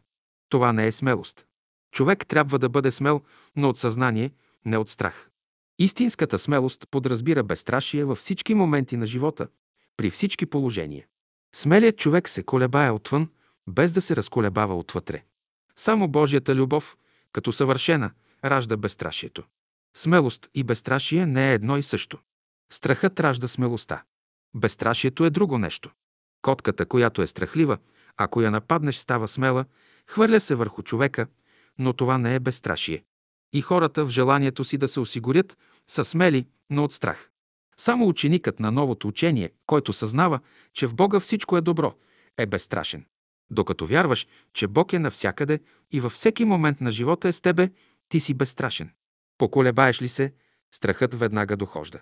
Това 0.48 0.72
не 0.72 0.86
е 0.86 0.92
смелост. 0.92 1.46
Човек 1.92 2.26
трябва 2.26 2.58
да 2.58 2.68
бъде 2.68 2.90
смел, 2.90 3.20
но 3.56 3.68
от 3.68 3.78
съзнание, 3.78 4.30
не 4.64 4.78
от 4.78 4.90
страх. 4.90 5.30
Истинската 5.78 6.38
смелост 6.38 6.88
подразбира 6.90 7.42
безстрашие 7.42 8.04
във 8.04 8.18
всички 8.18 8.54
моменти 8.54 8.96
на 8.96 9.06
живота, 9.06 9.48
при 9.96 10.10
всички 10.10 10.46
положения. 10.46 11.06
Смелият 11.54 11.98
човек 11.98 12.28
се 12.28 12.42
колебае 12.42 12.90
отвън, 12.90 13.28
без 13.66 13.92
да 13.92 14.02
се 14.02 14.16
разколебава 14.16 14.78
отвътре. 14.78 15.24
Само 15.76 16.08
Божията 16.08 16.54
любов, 16.54 16.96
като 17.32 17.52
съвършена, 17.52 18.10
ражда 18.44 18.76
безстрашието. 18.76 19.42
Смелост 19.96 20.48
и 20.54 20.64
безстрашие 20.64 21.26
не 21.26 21.50
е 21.50 21.54
едно 21.54 21.76
и 21.76 21.82
също. 21.82 22.18
Страхът 22.72 23.20
ражда 23.20 23.48
смелостта. 23.48 24.02
Безстрашието 24.54 25.24
е 25.24 25.30
друго 25.30 25.58
нещо. 25.58 25.90
Котката, 26.42 26.86
която 26.86 27.22
е 27.22 27.26
страхлива, 27.26 27.78
ако 28.16 28.42
я 28.42 28.50
нападнеш, 28.50 28.96
става 28.96 29.28
смела, 29.28 29.64
хвърля 30.06 30.40
се 30.40 30.54
върху 30.54 30.82
човека, 30.82 31.26
но 31.78 31.92
това 31.92 32.18
не 32.18 32.34
е 32.34 32.40
безстрашие. 32.40 33.04
И 33.52 33.62
хората 33.62 34.04
в 34.04 34.10
желанието 34.10 34.64
си 34.64 34.78
да 34.78 34.88
се 34.88 35.00
осигурят 35.00 35.58
са 35.88 36.04
смели, 36.04 36.46
но 36.70 36.84
от 36.84 36.92
страх. 36.92 37.30
Само 37.76 38.08
ученикът 38.08 38.60
на 38.60 38.72
новото 38.72 39.08
учение, 39.08 39.50
който 39.66 39.92
съзнава, 39.92 40.40
че 40.72 40.86
в 40.86 40.94
Бога 40.94 41.20
всичко 41.20 41.56
е 41.56 41.60
добро, 41.60 41.94
е 42.38 42.46
безстрашен. 42.46 43.04
Докато 43.50 43.86
вярваш, 43.86 44.26
че 44.52 44.66
Бог 44.66 44.92
е 44.92 44.98
навсякъде 44.98 45.60
и 45.92 46.00
във 46.00 46.12
всеки 46.12 46.44
момент 46.44 46.80
на 46.80 46.90
живота 46.90 47.28
е 47.28 47.32
с 47.32 47.40
тебе, 47.40 47.70
ти 48.08 48.20
си 48.20 48.34
безстрашен. 48.34 48.90
Поколебаеш 49.38 50.02
ли 50.02 50.08
се, 50.08 50.32
страхът 50.74 51.14
веднага 51.14 51.56
дохожда. 51.56 52.00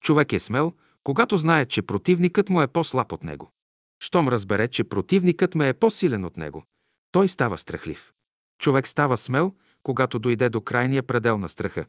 Човек 0.00 0.32
е 0.32 0.40
смел, 0.40 0.72
когато 1.04 1.38
знае, 1.38 1.66
че 1.66 1.82
противникът 1.82 2.48
му 2.48 2.62
е 2.62 2.66
по-слаб 2.66 3.12
от 3.12 3.24
него. 3.24 3.52
Щом 4.00 4.28
разбере, 4.28 4.68
че 4.68 4.84
противникът 4.84 5.54
ме 5.54 5.68
е 5.68 5.74
по-силен 5.74 6.24
от 6.24 6.36
него, 6.36 6.64
той 7.12 7.28
става 7.28 7.58
страхлив. 7.58 8.12
Човек 8.58 8.88
става 8.88 9.16
смел, 9.16 9.54
когато 9.82 10.18
дойде 10.18 10.48
до 10.48 10.60
крайния 10.60 11.02
предел 11.02 11.38
на 11.38 11.48
страха. 11.48 11.84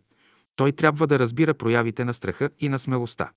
Той 0.56 0.72
трябва 0.72 1.08
да 1.08 1.20
разбира 1.20 1.54
проявите 1.54 2.06
на 2.06 2.14
страха 2.14 2.50
и 2.60 2.70
на 2.70 2.80
смелостта. 2.80 3.32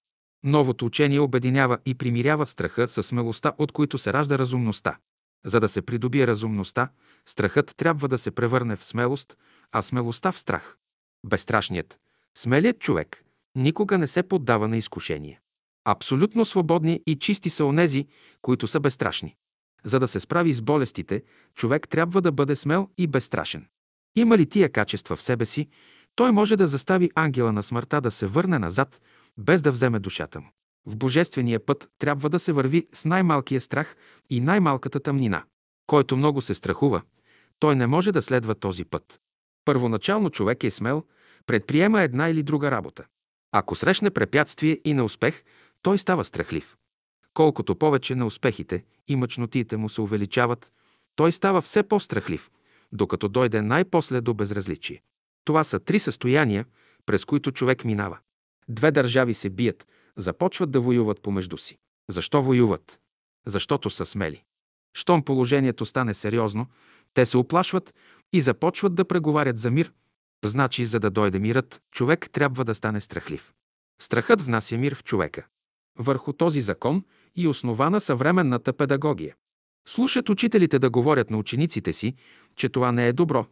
Новото 0.45 0.87
учение 0.87 1.21
обединява 1.21 1.79
и 1.87 1.95
примирява 1.95 2.47
страха 2.47 2.89
с 2.89 3.03
смелостта, 3.03 3.53
от 3.59 3.73
които 3.73 3.99
се 3.99 4.13
ражда 4.13 4.39
разумността. 4.39 4.97
За 5.45 5.61
да 5.61 5.69
се 5.69 5.83
придобие 5.83 6.27
разумността, 6.27 6.89
страхът 7.27 7.77
трябва 7.77 8.09
да 8.09 8.19
се 8.19 8.31
превърне 8.31 8.77
в 8.77 8.85
смелост, 8.85 9.37
а 9.73 9.83
смелостта 9.83 10.33
в 10.33 10.39
страх. 10.39 10.77
Безстрашният, 11.27 12.01
смелият 12.39 12.79
човек 12.79 13.25
никога 13.55 13.99
не 13.99 14.07
се 14.07 14.23
поддава 14.23 14.69
на 14.69 14.77
изкушение. 14.77 15.41
Абсолютно 15.91 16.45
свободни 16.45 17.03
и 17.07 17.17
чисти 17.17 17.51
са 17.51 17.65
онези, 17.65 18.07
които 18.43 18.67
са 18.67 18.81
безстрашни. 18.81 19.37
За 19.85 20.01
да 20.01 20.09
се 20.09 20.21
справи 20.21 20.53
с 20.53 20.63
болестите, 20.63 21.23
човек 21.55 21.89
трябва 21.89 22.23
да 22.23 22.33
бъде 22.33 22.57
смел 22.57 22.89
и 22.99 23.07
безстрашен. 23.07 23.67
Има 24.17 24.39
ли 24.39 24.47
тия 24.47 24.69
качества 24.69 25.17
в 25.17 25.23
себе 25.23 25.47
си, 25.47 25.69
Той 26.19 26.33
може 26.33 26.57
да 26.57 26.67
застави 26.67 27.11
ангела 27.15 27.53
на 27.53 27.63
смъртта 27.63 28.01
да 28.01 28.11
се 28.11 28.27
върне 28.27 28.59
назад, 28.59 29.01
без 29.39 29.63
да 29.63 29.73
вземе 29.73 29.99
душата 29.99 30.41
му. 30.41 30.47
В 30.87 30.97
божествения 30.97 31.67
път 31.67 31.89
трябва 31.99 32.31
да 32.31 32.39
се 32.39 32.53
върви 32.53 32.87
с 32.93 33.05
най-малкия 33.05 33.61
страх 33.61 33.97
и 34.31 34.41
най-малката 34.41 35.01
тъмнина. 35.01 35.45
Който 35.87 36.17
много 36.17 36.41
се 36.41 36.55
страхува, 36.55 37.03
той 37.59 37.77
не 37.77 37.87
може 37.87 38.13
да 38.13 38.23
следва 38.23 38.55
този 38.55 38.85
път. 38.85 39.21
Първоначално 39.65 40.31
човек 40.31 40.65
е 40.65 40.71
смел, 40.71 41.05
предприема 41.47 42.03
една 42.03 42.29
или 42.29 42.43
друга 42.43 42.71
работа. 42.71 43.05
Ако 43.53 43.75
срещне 43.75 44.11
препятствие 44.11 44.81
и 44.85 44.95
неуспех, 44.95 45.43
той 45.83 45.99
става 45.99 46.25
страхлив. 46.25 46.77
Колкото 47.35 47.77
повече 47.77 48.15
неуспехите 48.15 48.85
и 49.09 49.17
мъчнотиите 49.17 49.77
му 49.77 49.89
се 49.89 50.01
увеличават, 50.01 50.73
той 51.17 51.33
става 51.33 51.63
все 51.63 51.83
по-страхлив, 51.83 52.51
докато 52.93 53.29
дойде 53.29 53.63
най-после 53.63 54.21
до 54.21 54.35
безразличие. 54.35 55.03
Това 55.45 55.65
са 55.65 55.81
три 55.81 55.99
състояния, 55.99 56.67
през 57.07 57.25
които 57.25 57.53
човек 57.53 57.85
минава. 57.85 58.19
Две 58.69 58.91
държави 58.91 59.35
се 59.35 59.51
бият, 59.51 59.87
започват 60.17 60.71
да 60.71 60.81
воюват 60.81 61.23
помежду 61.23 61.59
си. 61.59 61.79
Защо 62.11 62.43
воюват? 62.43 62.99
Защото 63.47 63.91
са 63.91 64.07
смели. 64.07 64.43
Щом 64.95 65.23
положението 65.23 65.87
стане 65.87 66.15
сериозно, 66.15 66.67
те 67.15 67.27
се 67.27 67.37
оплашват 67.37 67.95
и 68.33 68.41
започват 68.41 68.95
да 68.95 69.05
преговарят 69.05 69.59
за 69.59 69.71
мир. 69.71 69.93
Значи, 70.45 70.85
за 70.85 71.01
да 71.01 71.11
дойде 71.11 71.39
мирът, 71.39 71.83
човек 71.91 72.31
трябва 72.33 72.65
да 72.65 72.75
стане 72.75 73.01
страхлив. 73.01 73.53
Страхът 74.03 74.41
внася 74.41 74.77
мир 74.77 74.95
в 74.95 75.05
човека. 75.05 75.47
Върху 75.99 76.33
този 76.33 76.61
закон 76.61 77.05
и 77.37 77.49
основана 77.49 78.01
съвременната 78.01 78.73
педагогия. 78.73 79.35
Слушат 79.89 80.29
учителите 80.29 80.79
да 80.79 80.91
говорят 80.91 81.31
на 81.31 81.39
учениците 81.39 81.93
си, 81.93 82.15
че 82.57 82.69
това 82.69 82.93
не 82.93 83.09
е 83.09 83.13
добро, 83.13 83.47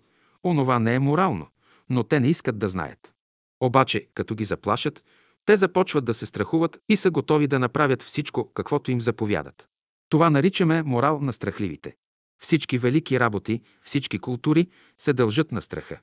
онова 0.44 0.78
не 0.78 0.94
е 0.94 0.98
морално, 0.98 1.48
но 1.90 2.04
те 2.04 2.20
не 2.20 2.28
искат 2.28 2.58
да 2.58 2.68
знаят. 2.68 3.12
Обаче, 3.60 4.08
като 4.14 4.34
ги 4.34 4.44
заплашат, 4.44 5.04
те 5.46 5.56
започват 5.56 6.04
да 6.04 6.14
се 6.14 6.26
страхуват 6.26 6.78
и 6.88 6.96
са 6.96 7.10
готови 7.10 7.46
да 7.46 7.58
направят 7.58 8.02
всичко, 8.02 8.52
каквото 8.54 8.90
им 8.90 9.00
заповядат. 9.00 9.68
Това 10.08 10.30
наричаме 10.30 10.82
морал 10.82 11.20
на 11.20 11.32
страхливите. 11.32 11.96
Всички 12.42 12.78
велики 12.78 13.20
работи, 13.20 13.62
всички 13.82 14.18
култури 14.18 14.68
се 14.98 15.12
дължат 15.12 15.52
на 15.52 15.62
страха. 15.62 16.00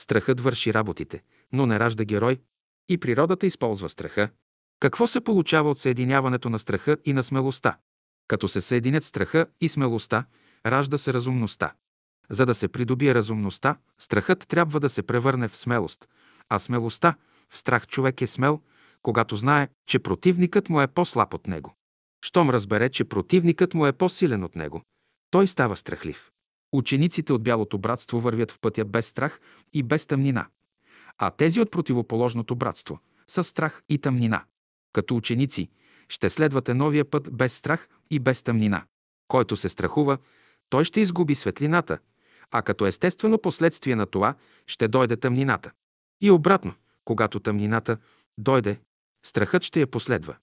Страхът 0.00 0.40
върши 0.40 0.74
работите, 0.74 1.22
но 1.52 1.66
не 1.66 1.80
ражда 1.80 2.04
герой 2.04 2.40
и 2.88 2.98
природата 2.98 3.46
използва 3.46 3.88
страха. 3.88 4.28
Какво 4.80 5.06
се 5.06 5.20
получава 5.20 5.70
от 5.70 5.78
съединяването 5.78 6.50
на 6.50 6.58
страха 6.58 6.96
и 7.04 7.12
на 7.12 7.22
смелостта? 7.22 7.78
Като 8.28 8.48
се 8.48 8.60
съединят 8.60 9.04
страха 9.04 9.46
и 9.60 9.68
смелостта, 9.68 10.24
ражда 10.66 10.98
се 10.98 11.12
разумността. 11.12 11.72
За 12.30 12.46
да 12.46 12.54
се 12.54 12.68
придобие 12.68 13.14
разумността, 13.14 13.76
страхът 13.98 14.48
трябва 14.48 14.80
да 14.80 14.88
се 14.88 15.02
превърне 15.02 15.48
в 15.48 15.56
смелост, 15.56 16.08
а 16.48 16.58
смелостта 16.58 17.14
в 17.50 17.58
страх 17.58 17.86
човек 17.86 18.20
е 18.20 18.26
смел, 18.26 18.60
когато 19.02 19.36
знае, 19.36 19.68
че 19.86 19.98
противникът 19.98 20.68
му 20.68 20.80
е 20.80 20.86
по-слаб 20.86 21.34
от 21.34 21.46
него. 21.46 21.74
Щом 22.24 22.50
разбере, 22.50 22.88
че 22.88 23.04
противникът 23.04 23.74
му 23.74 23.86
е 23.86 23.92
по-силен 23.92 24.44
от 24.44 24.56
него, 24.56 24.82
той 25.30 25.46
става 25.46 25.76
страхлив. 25.76 26.30
Учениците 26.72 27.32
от 27.32 27.42
Бялото 27.42 27.78
братство 27.78 28.20
вървят 28.20 28.50
в 28.50 28.60
пътя 28.60 28.84
без 28.84 29.06
страх 29.06 29.40
и 29.72 29.82
без 29.82 30.06
тъмнина, 30.06 30.46
а 31.18 31.30
тези 31.30 31.60
от 31.60 31.70
противоположното 31.70 32.56
братство 32.56 32.98
са 33.28 33.44
страх 33.44 33.82
и 33.88 33.98
тъмнина. 33.98 34.44
Като 34.92 35.16
ученици 35.16 35.68
ще 36.08 36.30
следвате 36.30 36.74
новия 36.74 37.10
път 37.10 37.36
без 37.36 37.54
страх 37.54 37.88
и 38.10 38.18
без 38.18 38.42
тъмнина. 38.42 38.84
Който 39.28 39.56
се 39.56 39.68
страхува, 39.68 40.18
той 40.68 40.84
ще 40.84 41.00
изгуби 41.00 41.34
светлината, 41.34 41.98
а 42.50 42.62
като 42.62 42.86
естествено 42.86 43.38
последствие 43.38 43.96
на 43.96 44.06
това 44.06 44.34
ще 44.66 44.88
дойде 44.88 45.16
тъмнината. 45.16 45.70
И 46.20 46.30
обратно, 46.30 46.74
когато 47.04 47.40
тъмнината 47.40 47.96
дойде, 48.38 48.80
страхът 49.26 49.62
ще 49.62 49.80
я 49.80 49.86
последва. 49.86 50.36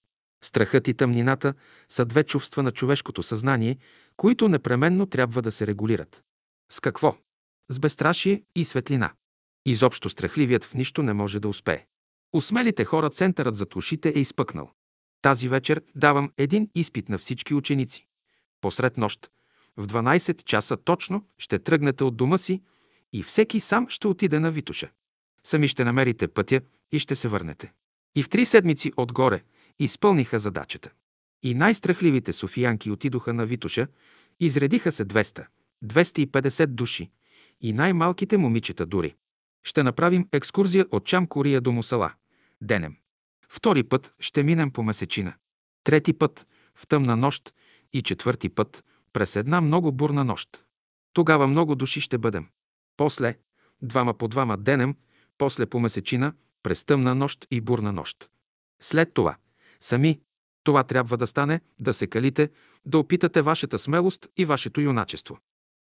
Страхът 0.44 0.88
и 0.88 0.94
тъмнината 0.94 1.54
са 1.88 2.04
две 2.04 2.24
чувства 2.24 2.62
на 2.62 2.70
човешкото 2.70 3.22
съзнание, 3.22 3.78
които 4.16 4.48
непременно 4.48 5.06
трябва 5.06 5.42
да 5.42 5.52
се 5.52 5.66
регулират. 5.66 6.22
С 6.72 6.80
какво? 6.80 7.16
С 7.70 7.78
безстрашие 7.78 8.42
и 8.56 8.64
светлина. 8.64 9.12
Изобщо 9.66 10.10
страхливият 10.10 10.64
в 10.64 10.74
нищо 10.74 11.02
не 11.02 11.12
може 11.12 11.40
да 11.40 11.48
успее. 11.48 11.86
Усмелите 12.32 12.84
хора 12.84 13.10
центърът 13.10 13.56
за 13.56 13.66
ушите 13.76 14.12
е 14.16 14.18
изпъкнал. 14.18 14.70
Тази 15.22 15.48
вечер 15.48 15.82
давам 15.94 16.30
един 16.36 16.68
изпит 16.74 17.08
на 17.08 17.18
всички 17.18 17.54
ученици. 17.54 18.06
Посред 18.60 18.96
нощ, 18.96 19.30
в 19.76 19.86
12 19.86 20.44
часа 20.44 20.76
точно, 20.76 21.24
ще 21.38 21.58
тръгнете 21.58 22.04
от 22.04 22.16
дома 22.16 22.38
си 22.38 22.62
и 23.12 23.22
всеки 23.22 23.60
сам 23.60 23.88
ще 23.88 24.08
отиде 24.08 24.40
на 24.40 24.50
Витуша. 24.50 24.90
Сами 25.44 25.68
ще 25.68 25.84
намерите 25.84 26.28
пътя 26.28 26.60
и 26.92 26.98
ще 26.98 27.16
се 27.16 27.28
върнете. 27.28 27.72
И 28.16 28.22
в 28.22 28.28
три 28.28 28.44
седмици 28.44 28.92
отгоре 28.96 29.42
изпълниха 29.78 30.38
задачата. 30.38 30.90
И 31.42 31.54
най-страхливите 31.54 32.32
софиянки 32.32 32.90
отидоха 32.90 33.34
на 33.34 33.46
Витуша, 33.46 33.86
изредиха 34.40 34.92
се 34.92 35.04
200, 35.04 35.46
250 35.84 36.66
души 36.66 37.10
и 37.60 37.72
най-малките 37.72 38.36
момичета 38.36 38.86
дори. 38.86 39.14
Ще 39.64 39.82
направим 39.82 40.28
екскурзия 40.32 40.86
от 40.90 41.06
Чамкория 41.06 41.60
до 41.60 41.72
Мусала. 41.72 42.12
Денем. 42.60 42.96
Втори 43.48 43.82
път 43.82 44.14
ще 44.18 44.42
минем 44.42 44.70
по 44.70 44.82
месечина. 44.82 45.34
Трети 45.84 46.12
път 46.12 46.46
в 46.74 46.86
тъмна 46.86 47.16
нощ 47.16 47.54
и 47.92 48.02
четвърти 48.02 48.48
път 48.48 48.84
през 49.12 49.36
една 49.36 49.60
много 49.60 49.92
бурна 49.92 50.24
нощ. 50.24 50.64
Тогава 51.12 51.46
много 51.46 51.74
души 51.74 52.00
ще 52.00 52.18
бъдем. 52.18 52.46
После, 52.96 53.38
двама 53.82 54.14
по 54.14 54.28
двама 54.28 54.56
денем, 54.56 54.94
после 55.38 55.66
по 55.66 55.80
месечина, 55.80 56.32
през 56.62 56.84
тъмна 56.84 57.14
нощ 57.14 57.46
и 57.50 57.60
бурна 57.60 57.92
нощ. 57.92 58.30
След 58.80 59.14
това, 59.14 59.36
сами, 59.80 60.20
това 60.64 60.84
трябва 60.84 61.16
да 61.16 61.26
стане, 61.26 61.60
да 61.80 61.94
се 61.94 62.06
калите, 62.06 62.50
да 62.84 62.98
опитате 62.98 63.42
вашата 63.42 63.78
смелост 63.78 64.28
и 64.36 64.44
вашето 64.44 64.80
юначество. 64.80 65.38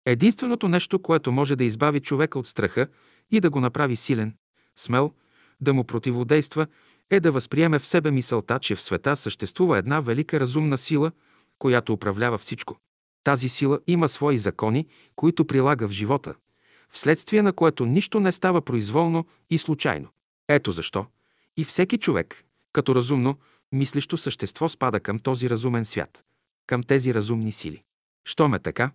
Единственото 0.05 0.67
нещо, 0.67 1.01
което 1.01 1.31
може 1.31 1.55
да 1.55 1.63
избави 1.63 1.99
човека 1.99 2.39
от 2.39 2.47
страха 2.47 2.87
и 3.31 3.39
да 3.39 3.49
го 3.49 3.59
направи 3.59 3.95
силен, 3.95 4.35
смел, 4.75 5.13
да 5.61 5.73
му 5.73 5.83
противодейства, 5.83 6.67
е 7.09 7.19
да 7.19 7.31
възприеме 7.31 7.79
в 7.79 7.87
себе 7.87 8.11
мисълта, 8.11 8.59
че 8.59 8.75
в 8.75 8.81
света 8.81 9.17
съществува 9.17 9.77
една 9.77 9.99
велика 9.99 10.39
разумна 10.39 10.77
сила, 10.77 11.11
която 11.59 11.93
управлява 11.93 12.37
всичко. 12.37 12.77
Тази 13.23 13.49
сила 13.49 13.79
има 13.87 14.09
свои 14.09 14.37
закони, 14.37 14.87
които 15.15 15.45
прилага 15.45 15.87
в 15.87 15.91
живота, 15.91 16.35
вследствие 16.89 17.41
на 17.41 17.53
което 17.53 17.85
нищо 17.85 18.19
не 18.19 18.31
става 18.31 18.61
произволно 18.61 19.25
и 19.49 19.57
случайно. 19.57 20.09
Ето 20.49 20.71
защо 20.71 21.05
и 21.57 21.65
всеки 21.65 21.97
човек, 21.97 22.43
като 22.73 22.95
разумно, 22.95 23.37
мислещо 23.71 24.17
същество 24.17 24.69
спада 24.69 24.99
към 24.99 25.19
този 25.19 25.49
разумен 25.49 25.85
свят, 25.85 26.23
към 26.67 26.83
тези 26.83 27.13
разумни 27.13 27.51
сили. 27.51 27.83
Щом 28.25 28.53
е 28.53 28.59
така, 28.59 28.91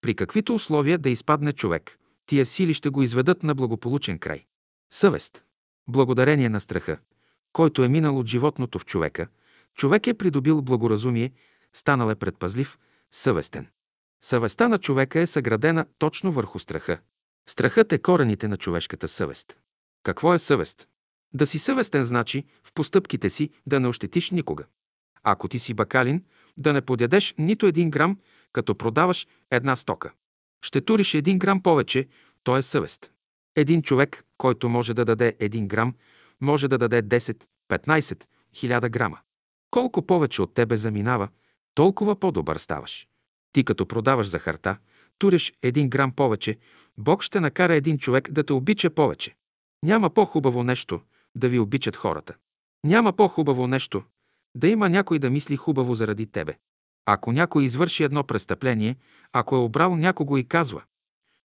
при 0.00 0.14
каквито 0.14 0.54
условия 0.54 0.98
да 0.98 1.10
изпадне 1.10 1.52
човек, 1.52 1.98
тия 2.28 2.46
сили 2.46 2.74
ще 2.74 2.88
го 2.88 3.02
изведат 3.02 3.42
на 3.42 3.54
благополучен 3.54 4.18
край. 4.18 4.44
Съвест. 4.92 5.44
Благодарение 5.88 6.48
на 6.48 6.60
страха, 6.60 6.98
който 7.52 7.84
е 7.84 7.88
минал 7.88 8.18
от 8.18 8.26
животното 8.26 8.78
в 8.78 8.84
човека, 8.84 9.28
човек 9.74 10.06
е 10.06 10.14
придобил 10.14 10.62
благоразумие, 10.62 11.32
станал 11.72 12.10
е 12.10 12.14
предпазлив, 12.14 12.78
съвестен. 13.12 13.66
Съвестта 14.24 14.68
на 14.68 14.78
човека 14.78 15.20
е 15.20 15.26
съградена 15.26 15.86
точно 15.98 16.32
върху 16.32 16.58
страха. 16.58 16.98
Страхът 17.48 17.92
е 17.92 17.98
корените 17.98 18.48
на 18.48 18.56
човешката 18.56 19.08
съвест. 19.08 19.58
Какво 20.02 20.34
е 20.34 20.38
съвест? 20.38 20.88
Да 21.34 21.46
си 21.46 21.58
съвестен 21.58 22.04
значи 22.04 22.44
в 22.64 22.72
постъпките 22.72 23.30
си 23.30 23.50
да 23.66 23.80
не 23.80 23.88
ощетиш 23.88 24.30
никога. 24.30 24.64
Ако 25.22 25.48
ти 25.48 25.58
си 25.58 25.74
бакалин, 25.74 26.24
да 26.56 26.72
не 26.72 26.80
подядеш 26.80 27.34
нито 27.38 27.66
един 27.66 27.90
грам, 27.90 28.18
като 28.52 28.74
продаваш 28.74 29.26
една 29.50 29.76
стока. 29.76 30.12
Ще 30.62 30.80
туриш 30.80 31.14
един 31.14 31.38
грам 31.38 31.62
повече, 31.62 32.08
то 32.42 32.56
е 32.56 32.62
съвест. 32.62 33.12
Един 33.56 33.82
човек, 33.82 34.24
който 34.38 34.68
може 34.68 34.94
да 34.94 35.04
даде 35.04 35.36
един 35.40 35.68
грам, 35.68 35.94
може 36.40 36.68
да 36.68 36.78
даде 36.78 37.02
10, 37.02 37.44
15, 37.68 38.24
1000 38.54 38.90
грама. 38.90 39.18
Колко 39.70 40.06
повече 40.06 40.42
от 40.42 40.54
тебе 40.54 40.76
заминава, 40.76 41.28
толкова 41.74 42.16
по-добър 42.16 42.56
ставаш. 42.56 43.08
Ти 43.52 43.64
като 43.64 43.86
продаваш 43.86 44.26
захарта, 44.26 44.76
туриш 45.18 45.52
един 45.62 45.90
грам 45.90 46.12
повече, 46.12 46.58
Бог 46.98 47.22
ще 47.22 47.40
накара 47.40 47.74
един 47.74 47.98
човек 47.98 48.30
да 48.30 48.44
те 48.44 48.52
обича 48.52 48.90
повече. 48.90 49.34
Няма 49.82 50.10
по-хубаво 50.10 50.64
нещо 50.64 51.00
да 51.34 51.48
ви 51.48 51.58
обичат 51.58 51.96
хората. 51.96 52.34
Няма 52.84 53.12
по-хубаво 53.12 53.66
нещо 53.66 54.02
да 54.54 54.68
има 54.68 54.88
някой 54.88 55.18
да 55.18 55.30
мисли 55.30 55.56
хубаво 55.56 55.94
заради 55.94 56.26
тебе. 56.26 56.54
Ако 57.10 57.32
някой 57.32 57.64
извърши 57.64 58.04
едно 58.04 58.24
престъпление, 58.24 58.96
ако 59.32 59.56
е 59.56 59.58
обрал 59.58 59.96
някого 59.96 60.36
и 60.36 60.44
казва 60.44 60.82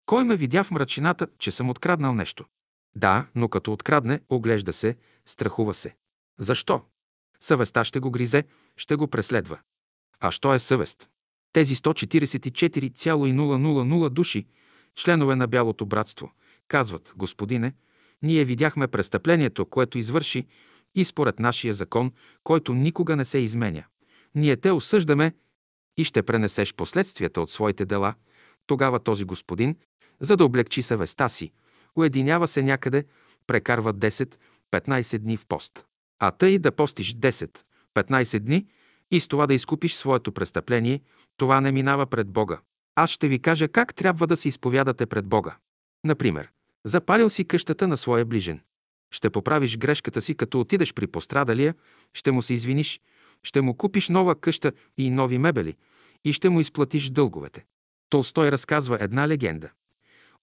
«Кой 0.05 0.23
ме 0.23 0.35
видя 0.35 0.63
в 0.63 0.71
мрачината, 0.71 1.27
че 1.39 1.51
съм 1.51 1.69
откраднал 1.69 2.13
нещо?» 2.13 2.45
Да, 2.95 3.27
но 3.35 3.49
като 3.49 3.73
открадне, 3.73 4.19
оглежда 4.29 4.73
се, 4.73 4.97
страхува 5.25 5.73
се. 5.73 5.95
Защо? 6.39 6.81
Съвестта 7.41 7.83
ще 7.83 7.99
го 7.99 8.11
гризе, 8.11 8.43
ще 8.77 8.95
го 8.95 9.07
преследва. 9.07 9.59
А 10.19 10.31
що 10.31 10.53
е 10.53 10.59
съвест? 10.59 11.09
Тези 11.53 11.75
144,000 11.75 14.09
души, 14.09 14.47
членове 14.95 15.35
на 15.35 15.47
Бялото 15.47 15.85
братство, 15.85 16.31
казват, 16.67 17.13
Господине, 17.17 17.73
Ние 18.21 18.45
видяхме 18.45 18.87
престъплението, 18.87 19.65
което 19.65 19.97
извърши 19.97 20.47
и 20.95 21.05
според 21.05 21.39
нашия 21.39 21.73
закон, 21.73 22.11
който 22.43 22.73
никога 22.73 23.15
не 23.15 23.25
се 23.25 23.37
изменя. 23.37 23.83
Ние 24.35 24.57
те 24.57 24.71
осъждаме 24.71 25.33
и 25.97 26.03
ще 26.03 26.23
пренесеш 26.23 26.73
последствията 26.73 27.41
от 27.41 27.51
своите 27.51 27.85
дела. 27.85 28.13
Тогава 28.67 28.99
този 28.99 29.23
господин, 29.23 29.75
за 30.19 30.37
да 30.37 30.45
облегчи 30.45 30.81
съвестта 30.81 31.29
си, 31.29 31.51
уединява 31.95 32.47
се 32.47 32.63
някъде, 32.63 33.03
прекарва 33.47 33.93
10-15 33.93 35.17
дни 35.17 35.37
в 35.37 35.45
пост. 35.45 35.85
А 36.19 36.31
тъй 36.31 36.59
да 36.59 36.71
постиш 36.71 37.15
10-15 37.15 38.39
дни 38.39 38.65
и 39.11 39.19
с 39.19 39.27
това 39.27 39.47
да 39.47 39.53
изкупиш 39.53 39.93
своето 39.93 40.31
престъпление, 40.31 41.01
това 41.37 41.61
не 41.61 41.71
минава 41.71 42.05
пред 42.05 42.29
Бога. 42.29 42.59
Аз 42.95 43.09
ще 43.09 43.27
ви 43.27 43.39
кажа 43.39 43.67
как 43.67 43.95
трябва 43.95 44.27
да 44.27 44.37
се 44.37 44.47
изповядате 44.47 45.05
пред 45.05 45.27
Бога. 45.27 45.57
Например, 46.03 46.51
запалил 46.85 47.29
си 47.29 47.45
къщата 47.45 47.87
на 47.87 47.97
своя 47.97 48.25
ближен. 48.25 48.61
Ще 49.11 49.29
поправиш 49.29 49.77
грешката 49.77 50.21
си, 50.21 50.35
като 50.35 50.59
отидеш 50.59 50.93
при 50.93 51.07
пострадалия, 51.07 51.75
ще 52.13 52.31
му 52.31 52.41
се 52.41 52.53
извиниш, 52.53 53.01
ще 53.45 53.61
му 53.61 53.73
купиш 53.73 54.09
нова 54.09 54.35
къща 54.35 54.71
и 54.97 55.09
нови 55.09 55.37
мебели 55.37 55.75
и 56.23 56.33
ще 56.33 56.49
му 56.49 56.59
изплатиш 56.59 57.09
дълговете. 57.09 57.65
Толстой 58.09 58.51
разказва 58.51 58.97
една 59.01 59.27
легенда. 59.27 59.69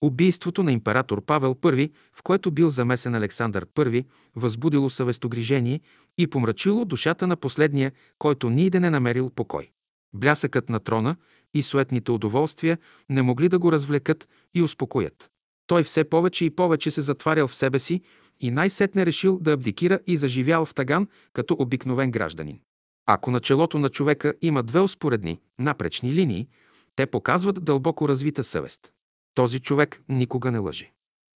Убийството 0.01 0.63
на 0.63 0.73
император 0.73 1.25
Павел 1.25 1.55
I, 1.55 1.93
в 2.13 2.23
което 2.23 2.51
бил 2.51 2.71
замесен 2.71 3.15
Александър 3.15 3.67
I, 3.67 4.05
възбудило 4.37 4.91
съвестогрижение 4.91 5.81
и 6.19 6.27
помрачило 6.27 6.85
душата 6.85 7.27
на 7.27 7.37
последния, 7.37 7.93
който 8.19 8.51
ниде 8.51 8.81
не 8.81 8.91
намерил 8.91 9.31
покой. 9.31 9.71
Блясъкът 10.15 10.69
на 10.69 10.81
трона 10.81 11.17
и 11.55 11.63
суетните 11.63 12.11
удоволствия 12.11 12.79
не 13.09 13.23
могли 13.23 13.49
да 13.49 13.59
го 13.59 13.73
развлекат 13.73 14.29
и 14.55 14.63
успокоят. 14.63 15.31
Той 15.67 15.83
все 15.83 16.05
повече 16.05 16.45
и 16.45 16.51
повече 16.51 16.91
се 16.91 17.01
затварял 17.01 17.49
в 17.49 17.55
себе 17.55 17.79
си 17.79 18.03
и 18.41 18.51
най-сетне 18.51 19.07
решил 19.07 19.39
да 19.41 19.53
абдикира 19.53 20.01
и 20.07 20.17
заживял 20.17 20.65
в 20.65 20.75
таган 20.75 21.09
като 21.33 21.57
обикновен 21.59 22.11
гражданин. 22.11 22.61
Ако 23.07 23.31
на 23.31 23.41
челото 23.41 23.79
на 23.79 23.89
човека 23.89 24.35
има 24.43 24.63
две 24.63 24.81
успоредни, 24.81 25.41
напречни 25.59 26.13
линии, 26.13 26.49
те 26.97 27.07
показват 27.07 27.65
дълбоко 27.65 28.09
развита 28.09 28.45
съвест. 28.45 28.93
Този 29.35 29.61
човек 29.61 30.03
никога 30.09 30.51
не 30.51 30.59
лъже. 30.59 30.93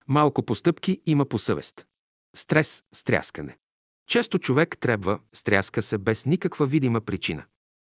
Малко 0.08 0.42
постъпки 0.42 1.00
има 1.06 1.24
по 1.24 1.38
съвест. 1.38 1.86
Стрес, 2.36 2.82
стряскане. 2.94 3.58
Често 4.08 4.38
човек 4.38 4.76
трябва, 4.80 5.18
стряска 5.32 5.82
се 5.82 5.98
без 5.98 6.26
никаква 6.26 6.66
видима 6.66 7.00
причина. 7.00 7.44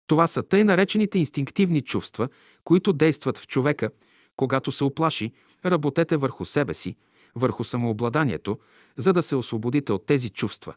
Това 0.06 0.26
са 0.26 0.42
тъй 0.42 0.64
наречените 0.64 1.18
инстинктивни 1.18 1.80
чувства, 1.80 2.28
които 2.64 2.92
действат 2.92 3.38
в 3.38 3.46
човека, 3.46 3.90
когато 4.36 4.72
се 4.72 4.84
оплаши, 4.84 5.32
работете 5.64 6.16
върху 6.16 6.44
себе 6.44 6.74
си, 6.74 6.96
върху 7.34 7.64
самообладанието, 7.64 8.58
за 8.96 9.12
да 9.12 9.22
се 9.22 9.36
освободите 9.36 9.92
от 9.92 10.06
тези 10.06 10.30
чувства. 10.30 10.74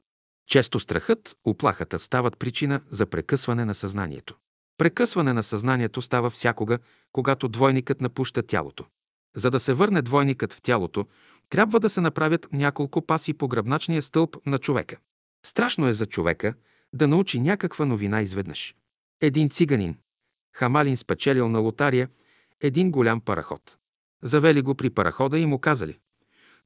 Често 0.52 0.80
страхът, 0.80 1.38
оплахата 1.44 2.00
стават 2.00 2.38
причина 2.38 2.82
за 2.90 3.06
прекъсване 3.06 3.66
на 3.66 3.76
съзнанието. 3.76 4.36
Прекъсване 4.78 5.34
на 5.34 5.44
съзнанието 5.44 6.02
става 6.02 6.30
всякога, 6.30 6.80
когато 7.12 7.48
двойникът 7.48 8.02
напуща 8.02 8.44
тялото. 8.44 8.86
За 9.36 9.52
да 9.52 9.60
се 9.60 9.74
върне 9.74 10.02
двойникът 10.02 10.54
в 10.54 10.62
тялото, 10.62 11.06
трябва 11.50 11.80
да 11.80 11.90
се 11.90 12.02
направят 12.02 12.48
няколко 12.54 13.06
паси 13.06 13.34
по 13.34 13.48
гръбначния 13.48 14.02
стълб 14.02 14.38
на 14.46 14.58
човека. 14.58 14.98
Страшно 15.46 15.88
е 15.88 15.94
за 15.94 16.06
човека 16.06 16.54
да 16.94 17.08
научи 17.08 17.40
някаква 17.40 17.86
новина 17.86 18.22
изведнъж. 18.22 18.76
Един 19.22 19.50
циганин, 19.50 19.98
Хамалин 20.54 20.98
спечелил 20.98 21.50
на 21.50 21.60
лотария 21.60 22.10
един 22.62 22.92
голям 22.92 23.22
параход. 23.22 23.78
Завели 24.24 24.62
го 24.62 24.76
при 24.76 24.90
парахода 24.90 25.40
и 25.40 25.46
му 25.46 25.60
казали 25.60 26.00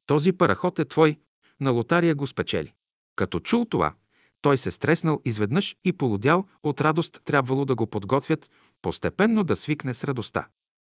«Този 0.06 0.32
параход 0.32 0.80
е 0.80 0.86
твой, 0.86 1.20
на 1.60 1.72
лотария 1.72 2.16
го 2.16 2.28
спечели». 2.28 2.74
Като 3.16 3.40
чул 3.40 3.66
това, 3.66 3.94
той 4.42 4.58
се 4.58 4.72
стреснал 4.72 5.22
изведнъж 5.26 5.76
и 5.84 5.94
полудял 5.94 6.46
от 6.64 6.82
радост 6.82 7.22
трябвало 7.26 7.66
да 7.66 7.76
го 7.76 7.88
подготвят 7.88 8.50
постепенно 8.82 9.44
да 9.44 9.56
свикне 9.56 9.94
с 9.94 10.04
радостта. 10.04 10.48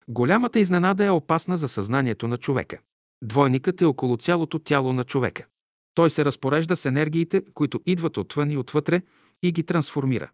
Голямата 0.07 0.59
изненада 0.59 1.05
е 1.05 1.09
опасна 1.09 1.57
за 1.57 1.67
съзнанието 1.67 2.28
на 2.28 2.38
човека. 2.38 2.80
Двойникът 3.24 3.82
е 3.82 3.86
около 3.86 4.17
цялото 4.17 4.59
тяло 4.59 4.93
на 4.93 5.03
човека. 5.03 5.45
Той 5.93 6.09
се 6.09 6.26
разпорежда 6.26 6.76
с 6.76 6.86
енергиите, 6.86 7.41
които 7.53 7.82
идват 7.86 8.17
отвън 8.17 8.51
и 8.51 8.57
отвътре 8.57 9.01
и 9.43 9.51
ги 9.51 9.63
трансформира. 9.63 10.30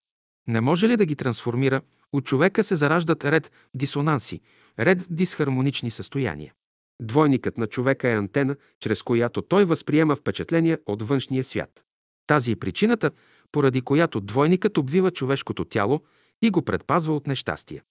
Не 0.47 0.61
може 0.61 0.87
ли 0.87 0.97
да 0.97 1.05
ги 1.05 1.15
трансформира, 1.15 1.81
у 2.13 2.21
човека 2.21 2.63
се 2.63 2.75
зараждат 2.75 3.25
ред 3.25 3.51
дисонанси, 3.75 4.41
ред 4.79 5.07
дисхармонични 5.09 5.91
състояния. 5.91 6.53
Двойникът 7.01 7.57
на 7.57 7.67
човека 7.67 8.09
е 8.09 8.15
антена, 8.15 8.55
чрез 8.79 9.03
която 9.03 9.41
той 9.41 9.65
възприема 9.65 10.15
впечатления 10.15 10.79
от 10.85 11.01
външния 11.01 11.43
свят. 11.43 11.83
Тази 12.27 12.51
е 12.51 12.55
причината, 12.55 13.11
поради 13.51 13.81
която 13.81 14.21
двойникът 14.21 14.77
обвива 14.77 15.11
човешкото 15.11 15.65
тяло 15.65 16.01
и 16.41 16.49
го 16.49 16.61
предпазва 16.61 17.15
от 17.15 17.27
нещастие. 17.27 17.81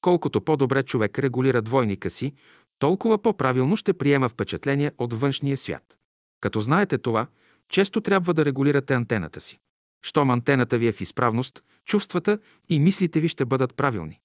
Колкото 0.00 0.40
по-добре 0.40 0.82
човек 0.82 1.18
регулира 1.18 1.62
двойника 1.62 2.10
си, 2.10 2.34
толкова 2.78 3.22
по-правилно 3.22 3.76
ще 3.76 3.92
приема 3.92 4.28
впечатления 4.28 4.92
от 4.98 5.12
външния 5.12 5.56
свят. 5.56 5.96
Като 6.40 6.60
знаете 6.60 6.98
това, 6.98 7.26
често 7.68 8.00
трябва 8.00 8.34
да 8.34 8.44
регулирате 8.44 8.94
антената 8.94 9.40
си. 9.40 9.58
Щом 10.02 10.30
антената 10.30 10.78
ви 10.78 10.86
е 10.86 10.92
в 10.92 11.00
изправност, 11.00 11.62
чувствата 11.84 12.38
и 12.68 12.80
мислите 12.80 13.20
ви 13.20 13.28
ще 13.28 13.44
бъдат 13.44 13.74
правилни. 13.74 14.20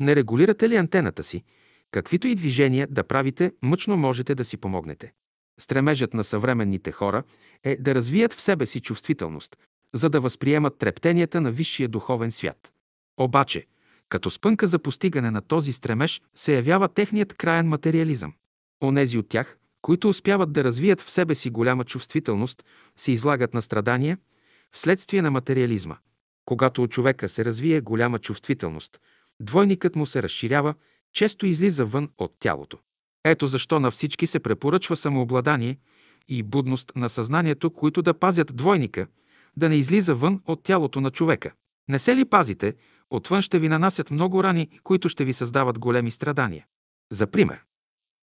Не 0.00 0.16
регулирате 0.16 0.68
ли 0.68 0.76
антената 0.76 1.22
си, 1.22 1.44
каквито 1.90 2.28
и 2.28 2.34
движения 2.34 2.86
да 2.90 3.04
правите, 3.04 3.52
мъчно 3.62 3.96
можете 3.96 4.34
да 4.34 4.44
си 4.44 4.56
помогнете. 4.56 5.12
Стремежът 5.60 6.14
на 6.14 6.24
съвременните 6.24 6.92
хора 6.92 7.22
е 7.64 7.76
да 7.76 7.94
развият 7.94 8.34
в 8.34 8.40
себе 8.40 8.66
си 8.66 8.80
чувствителност, 8.80 9.56
за 9.94 10.10
да 10.10 10.20
възприемат 10.20 10.78
трептенията 10.78 11.40
на 11.40 11.52
висшия 11.52 11.88
духовен 11.88 12.32
свят. 12.32 12.72
Обаче, 13.20 13.66
като 14.08 14.30
спънка 14.30 14.66
за 14.66 14.78
постигане 14.78 15.30
на 15.30 15.40
този 15.40 15.72
стремеж 15.72 16.22
се 16.34 16.54
явява 16.54 16.88
техният 16.88 17.34
краен 17.34 17.68
материализъм. 17.68 18.32
Онези 18.82 19.18
от 19.18 19.28
тях, 19.28 19.58
които 19.82 20.08
успяват 20.08 20.52
да 20.52 20.64
развият 20.64 21.00
в 21.00 21.10
себе 21.10 21.34
си 21.34 21.50
голяма 21.50 21.84
чувствителност, 21.84 22.64
се 22.96 23.12
излагат 23.12 23.54
на 23.54 23.62
страдания 23.62 24.18
вследствие 24.72 25.22
на 25.22 25.30
материализма. 25.30 25.96
Когато 26.44 26.82
у 26.82 26.88
човека 26.88 27.28
се 27.28 27.44
развие 27.44 27.80
голяма 27.80 28.18
чувствителност, 28.18 29.00
двойникът 29.40 29.96
му 29.96 30.06
се 30.06 30.22
разширява, 30.22 30.74
често 31.12 31.46
излиза 31.46 31.84
вън 31.84 32.10
от 32.18 32.34
тялото. 32.40 32.78
Ето 33.24 33.46
защо 33.46 33.80
на 33.80 33.90
всички 33.90 34.26
се 34.26 34.40
препоръчва 34.40 34.96
самообладание 34.96 35.78
и 36.28 36.42
будност 36.42 36.92
на 36.96 37.08
съзнанието, 37.08 37.70
които 37.70 38.02
да 38.02 38.14
пазят 38.14 38.56
двойника, 38.56 39.06
да 39.56 39.68
не 39.68 39.76
излиза 39.76 40.14
вън 40.14 40.40
от 40.46 40.62
тялото 40.62 41.00
на 41.00 41.10
човека. 41.10 41.52
Не 41.88 41.98
се 41.98 42.16
ли 42.16 42.24
пазите, 42.24 42.74
отвън 43.10 43.42
ще 43.42 43.58
ви 43.58 43.68
нанасят 43.68 44.10
много 44.10 44.44
рани, 44.44 44.80
които 44.82 45.08
ще 45.08 45.24
ви 45.24 45.32
създават 45.32 45.78
големи 45.78 46.10
страдания. 46.10 46.66
За 47.12 47.26
пример, 47.26 47.64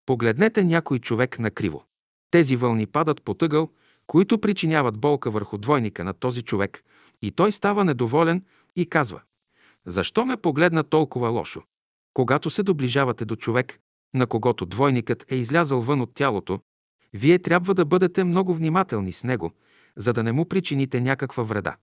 погледнете 0.06 0.64
някой 0.64 1.00
човек 1.00 1.40
на 1.40 1.52
криво. 1.52 1.84
Тези 2.32 2.56
вълни 2.56 2.86
падат 2.86 3.22
по 3.22 3.34
тъгъл, 3.34 3.70
които 4.08 4.42
причиняват 4.42 4.98
болка 4.98 5.32
върху 5.32 5.58
двойника 5.58 6.04
на 6.04 6.14
този 6.14 6.42
човек, 6.42 6.84
и 7.22 7.32
той 7.32 7.52
става 7.52 7.86
недоволен 7.86 8.44
и 8.76 8.86
казва 8.86 9.22
«Защо 9.86 10.26
ме 10.26 10.38
погледна 10.38 10.84
толкова 10.84 11.30
лошо?» 11.30 11.64
Когато 12.18 12.50
се 12.50 12.64
доближавате 12.64 13.26
до 13.26 13.36
човек, 13.36 13.80
на 14.14 14.28
когото 14.28 14.66
двойникът 14.66 15.32
е 15.32 15.36
излязъл 15.36 15.82
вън 15.82 16.02
от 16.02 16.14
тялото, 16.14 16.60
вие 17.14 17.40
трябва 17.40 17.74
да 17.74 17.86
бъдете 17.86 18.24
много 18.24 18.54
внимателни 18.54 19.12
с 19.12 19.24
него, 19.24 19.52
за 19.98 20.14
да 20.14 20.24
не 20.24 20.32
му 20.32 20.46
причините 20.46 21.02
някаква 21.02 21.44
вреда. 21.44 21.76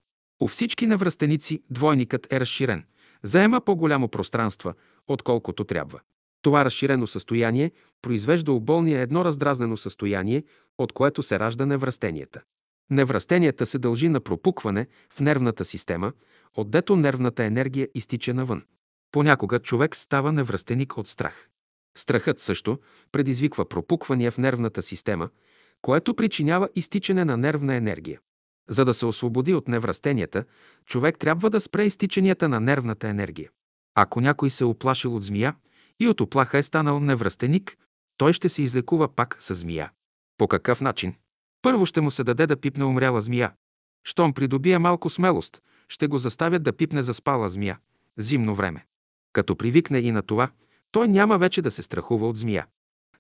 У 0.43 0.49
всички 0.49 0.87
невръстеници 0.87 1.63
двойникът 1.71 2.33
е 2.33 2.41
разширен, 2.41 2.85
заема 3.23 3.61
по-голямо 3.61 4.09
пространство, 4.09 4.73
отколкото 5.09 5.65
трябва. 5.65 6.01
Това 6.43 6.65
разширено 6.65 7.07
състояние 7.07 7.71
произвежда 8.03 8.53
у 8.53 8.61
болния 8.61 9.01
едно 9.01 9.25
раздразнено 9.25 9.77
състояние, 9.77 10.45
от 10.79 10.93
което 10.93 11.23
се 11.23 11.39
ражда 11.39 11.67
невръстенията. 11.67 12.43
Невръстенията 12.91 13.67
се 13.67 13.79
дължи 13.79 14.09
на 14.09 14.21
пропукване 14.21 14.87
в 15.13 15.21
нервната 15.21 15.65
система, 15.65 16.13
отдето 16.55 16.97
нервната 16.97 17.45
енергия 17.45 17.89
изтича 17.95 18.35
навън. 18.35 18.63
Понякога 19.15 19.59
човек 19.59 19.97
става 19.97 20.33
невръстеник 20.33 20.99
от 20.99 21.09
страх. 21.09 21.49
Страхът 21.99 22.41
също 22.41 22.79
предизвиква 23.13 23.69
пропуквания 23.69 24.31
в 24.33 24.39
нервната 24.39 24.83
система, 24.83 25.29
което 25.83 26.15
причинява 26.15 26.69
изтичане 26.75 27.25
на 27.25 27.37
нервна 27.37 27.75
енергия. 27.75 28.21
За 28.69 28.85
да 28.85 28.95
се 28.95 29.07
освободи 29.07 29.55
от 29.55 29.69
невръстенията, 29.69 30.45
човек 30.87 31.19
трябва 31.19 31.51
да 31.51 31.61
спре 31.61 31.85
изтичанията 31.85 32.49
на 32.49 32.61
нервната 32.61 33.09
енергия. 33.09 33.51
Ако 33.95 34.21
някой 34.21 34.51
се 34.51 34.65
оплашил 34.65 35.17
от 35.17 35.23
змия 35.23 35.57
и 36.01 36.09
от 36.09 36.21
оплаха 36.21 36.59
е 36.59 36.63
станал 36.63 37.01
невръстеник, 37.01 37.77
той 38.17 38.33
ще 38.33 38.49
се 38.49 38.63
излекува 38.63 39.09
пак 39.09 39.37
с 39.41 39.55
змия. 39.55 39.93
По 40.39 40.49
какъв 40.49 40.81
начин? 40.81 41.15
Първо 41.63 41.87
ще 41.87 42.01
му 42.01 42.11
се 42.11 42.25
даде 42.25 42.47
да 42.47 42.61
пипне 42.61 42.85
умряла 42.85 43.23
змия. 43.23 43.53
Щом 44.05 44.33
придобие 44.33 44.79
малко 44.79 45.11
смелост, 45.11 45.63
ще 45.89 46.07
го 46.07 46.19
заставят 46.19 46.63
да 46.63 46.73
пипне 46.73 47.03
заспала 47.03 47.49
змия. 47.49 47.79
Зимно 48.19 48.55
време. 48.55 48.85
Като 49.35 49.57
привикне 49.57 49.99
и 49.99 50.13
на 50.13 50.23
това, 50.23 50.51
той 50.91 51.09
няма 51.09 51.39
вече 51.39 51.63
да 51.63 51.71
се 51.71 51.83
страхува 51.83 52.29
от 52.29 52.37
змия. 52.37 52.67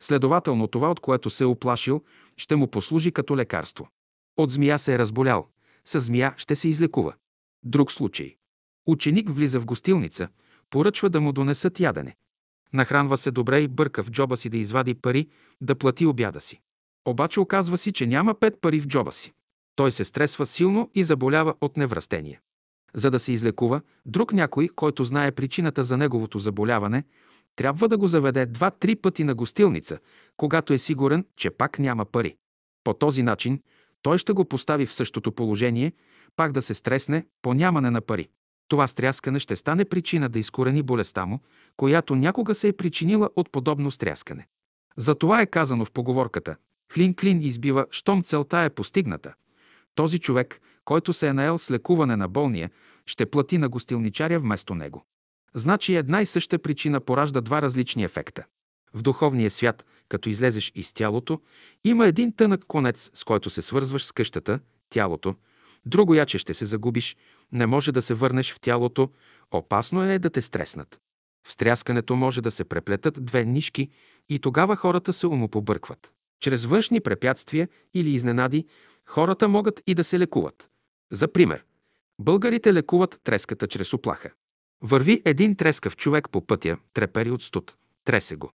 Следователно 0.00 0.66
това, 0.66 0.90
от 0.90 1.00
което 1.00 1.30
се 1.30 1.44
е 1.44 1.46
оплашил, 1.46 2.02
ще 2.36 2.56
му 2.56 2.70
послужи 2.70 3.12
като 3.12 3.36
лекарство. 3.36 3.88
От 4.36 4.50
змия 4.50 4.78
се 4.78 4.94
е 4.94 4.98
разболял, 4.98 5.46
с 5.84 6.00
змия 6.00 6.34
ще 6.36 6.56
се 6.56 6.68
излекува. 6.68 7.14
Друг 7.64 7.92
случай. 7.92 8.36
Ученик 8.86 9.30
влиза 9.30 9.60
в 9.60 9.64
гостилница, 9.64 10.28
поръчва 10.70 11.10
да 11.10 11.20
му 11.20 11.32
донесат 11.32 11.80
ядене. 11.80 12.16
Нахранва 12.72 13.16
се 13.16 13.30
добре 13.30 13.60
и 13.60 13.68
бърка 13.68 14.02
в 14.02 14.10
джоба 14.10 14.36
си 14.36 14.48
да 14.48 14.58
извади 14.58 14.94
пари, 14.94 15.28
да 15.60 15.74
плати 15.74 16.06
обяда 16.06 16.40
си. 16.40 16.60
Обаче 17.04 17.40
оказва 17.40 17.78
си, 17.78 17.92
че 17.92 18.06
няма 18.06 18.34
пет 18.34 18.60
пари 18.60 18.80
в 18.80 18.86
джоба 18.86 19.12
си. 19.12 19.32
Той 19.76 19.92
се 19.92 20.04
стресва 20.04 20.46
силно 20.46 20.90
и 20.94 21.04
заболява 21.04 21.54
от 21.60 21.76
невръстение. 21.76 22.40
За 22.94 23.10
да 23.10 23.18
се 23.18 23.32
излекува, 23.32 23.80
друг 24.06 24.32
някой, 24.32 24.68
който 24.68 25.04
знае 25.04 25.32
причината 25.32 25.84
за 25.84 25.96
неговото 25.96 26.38
заболяване, 26.38 27.04
трябва 27.56 27.88
да 27.88 27.98
го 27.98 28.06
заведе 28.06 28.46
два-три 28.46 28.96
пъти 28.96 29.24
на 29.24 29.34
гостилница, 29.34 29.98
когато 30.36 30.72
е 30.72 30.78
сигурен, 30.78 31.26
че 31.36 31.50
пак 31.50 31.78
няма 31.78 32.04
пари. 32.04 32.36
По 32.84 32.94
този 32.94 33.22
начин 33.22 33.60
той 34.02 34.18
ще 34.18 34.32
го 34.32 34.44
постави 34.44 34.86
в 34.86 34.94
същото 34.94 35.32
положение, 35.32 35.92
пак 36.36 36.52
да 36.52 36.62
се 36.62 36.74
стресне 36.74 37.26
по 37.42 37.54
нямане 37.54 37.90
на 37.90 38.00
пари. 38.00 38.28
Това 38.68 38.86
стряскане 38.86 39.38
ще 39.38 39.56
стане 39.56 39.84
причина 39.84 40.28
да 40.28 40.38
изкорени 40.38 40.82
болестта 40.82 41.26
му, 41.26 41.40
която 41.76 42.14
някога 42.14 42.54
се 42.54 42.68
е 42.68 42.72
причинила 42.72 43.30
от 43.36 43.50
подобно 43.50 43.90
стряскане. 43.90 44.46
Затова 44.96 45.40
е 45.40 45.46
казано 45.46 45.84
в 45.84 45.92
поговорката 45.92 46.56
«Клин-клин 46.94 47.42
избива, 47.42 47.86
щом 47.90 48.22
целта 48.22 48.58
е 48.60 48.70
постигната». 48.70 49.34
Този 49.94 50.18
човек, 50.18 50.60
който 50.84 51.12
се 51.12 51.28
е 51.28 51.32
наел 51.32 51.58
с 51.58 51.70
лекуване 51.70 52.16
на 52.16 52.28
болния, 52.28 52.70
ще 53.06 53.26
плати 53.26 53.58
на 53.58 53.68
гостилничаря 53.68 54.40
вместо 54.40 54.74
него. 54.74 55.04
Значи 55.54 55.96
една 55.96 56.22
и 56.22 56.26
съща 56.26 56.58
причина 56.58 57.00
поражда 57.00 57.40
два 57.40 57.62
различни 57.62 58.04
ефекта. 58.04 58.44
В 58.94 59.02
духовния 59.02 59.50
свят, 59.50 59.84
като 60.08 60.28
излезеш 60.28 60.72
из 60.74 60.92
тялото, 60.92 61.40
има 61.84 62.06
един 62.06 62.32
тънък 62.32 62.64
конец, 62.66 63.10
с 63.14 63.24
който 63.24 63.50
се 63.50 63.62
свързваш 63.62 64.04
с 64.04 64.12
къщата, 64.12 64.60
тялото. 64.90 65.34
Друго 65.86 66.14
яче 66.14 66.38
ще 66.38 66.54
се 66.54 66.64
загубиш, 66.64 67.16
не 67.52 67.66
може 67.66 67.92
да 67.92 68.02
се 68.02 68.14
върнеш 68.14 68.52
в 68.52 68.60
тялото, 68.60 69.10
опасно 69.50 70.02
е 70.02 70.18
да 70.18 70.30
те 70.30 70.42
стреснат. 70.42 71.00
В 71.46 71.52
стряскането 71.52 72.16
може 72.16 72.40
да 72.40 72.50
се 72.50 72.64
преплетат 72.64 73.24
две 73.24 73.44
нишки 73.44 73.90
и 74.28 74.38
тогава 74.38 74.76
хората 74.76 75.12
се 75.12 75.26
умопобъркват. 75.26 76.12
Чрез 76.40 76.64
външни 76.64 77.00
препятствия 77.00 77.68
или 77.94 78.10
изненади 78.10 78.66
хората 79.06 79.48
могат 79.48 79.82
и 79.86 79.94
да 79.94 80.04
се 80.04 80.18
лекуват. 80.18 80.68
За 81.14 81.32
пример, 81.32 81.64
българите 82.18 82.74
лекуват 82.74 83.20
треската 83.24 83.66
чрез 83.66 83.92
оплаха. 83.92 84.30
Върви 84.82 85.22
един 85.24 85.56
трескав 85.56 85.96
човек 85.96 86.30
по 86.30 86.46
пътя, 86.46 86.76
трепери 86.94 87.30
от 87.30 87.42
студ, 87.42 87.76
тресе 88.04 88.36
го. 88.36 88.50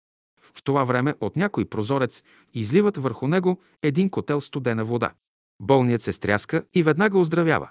В 0.41 0.63
това 0.65 0.85
време 0.85 1.15
от 1.21 1.37
някой 1.37 1.65
прозорец 1.65 2.23
изливат 2.53 2.97
върху 2.97 3.29
него 3.29 3.61
един 3.83 4.11
котел 4.11 4.41
студена 4.41 4.85
вода. 4.85 5.13
Болният 5.61 6.03
се 6.03 6.13
стряска 6.13 6.65
и 6.75 6.83
веднага 6.83 7.19
оздравява. 7.19 7.71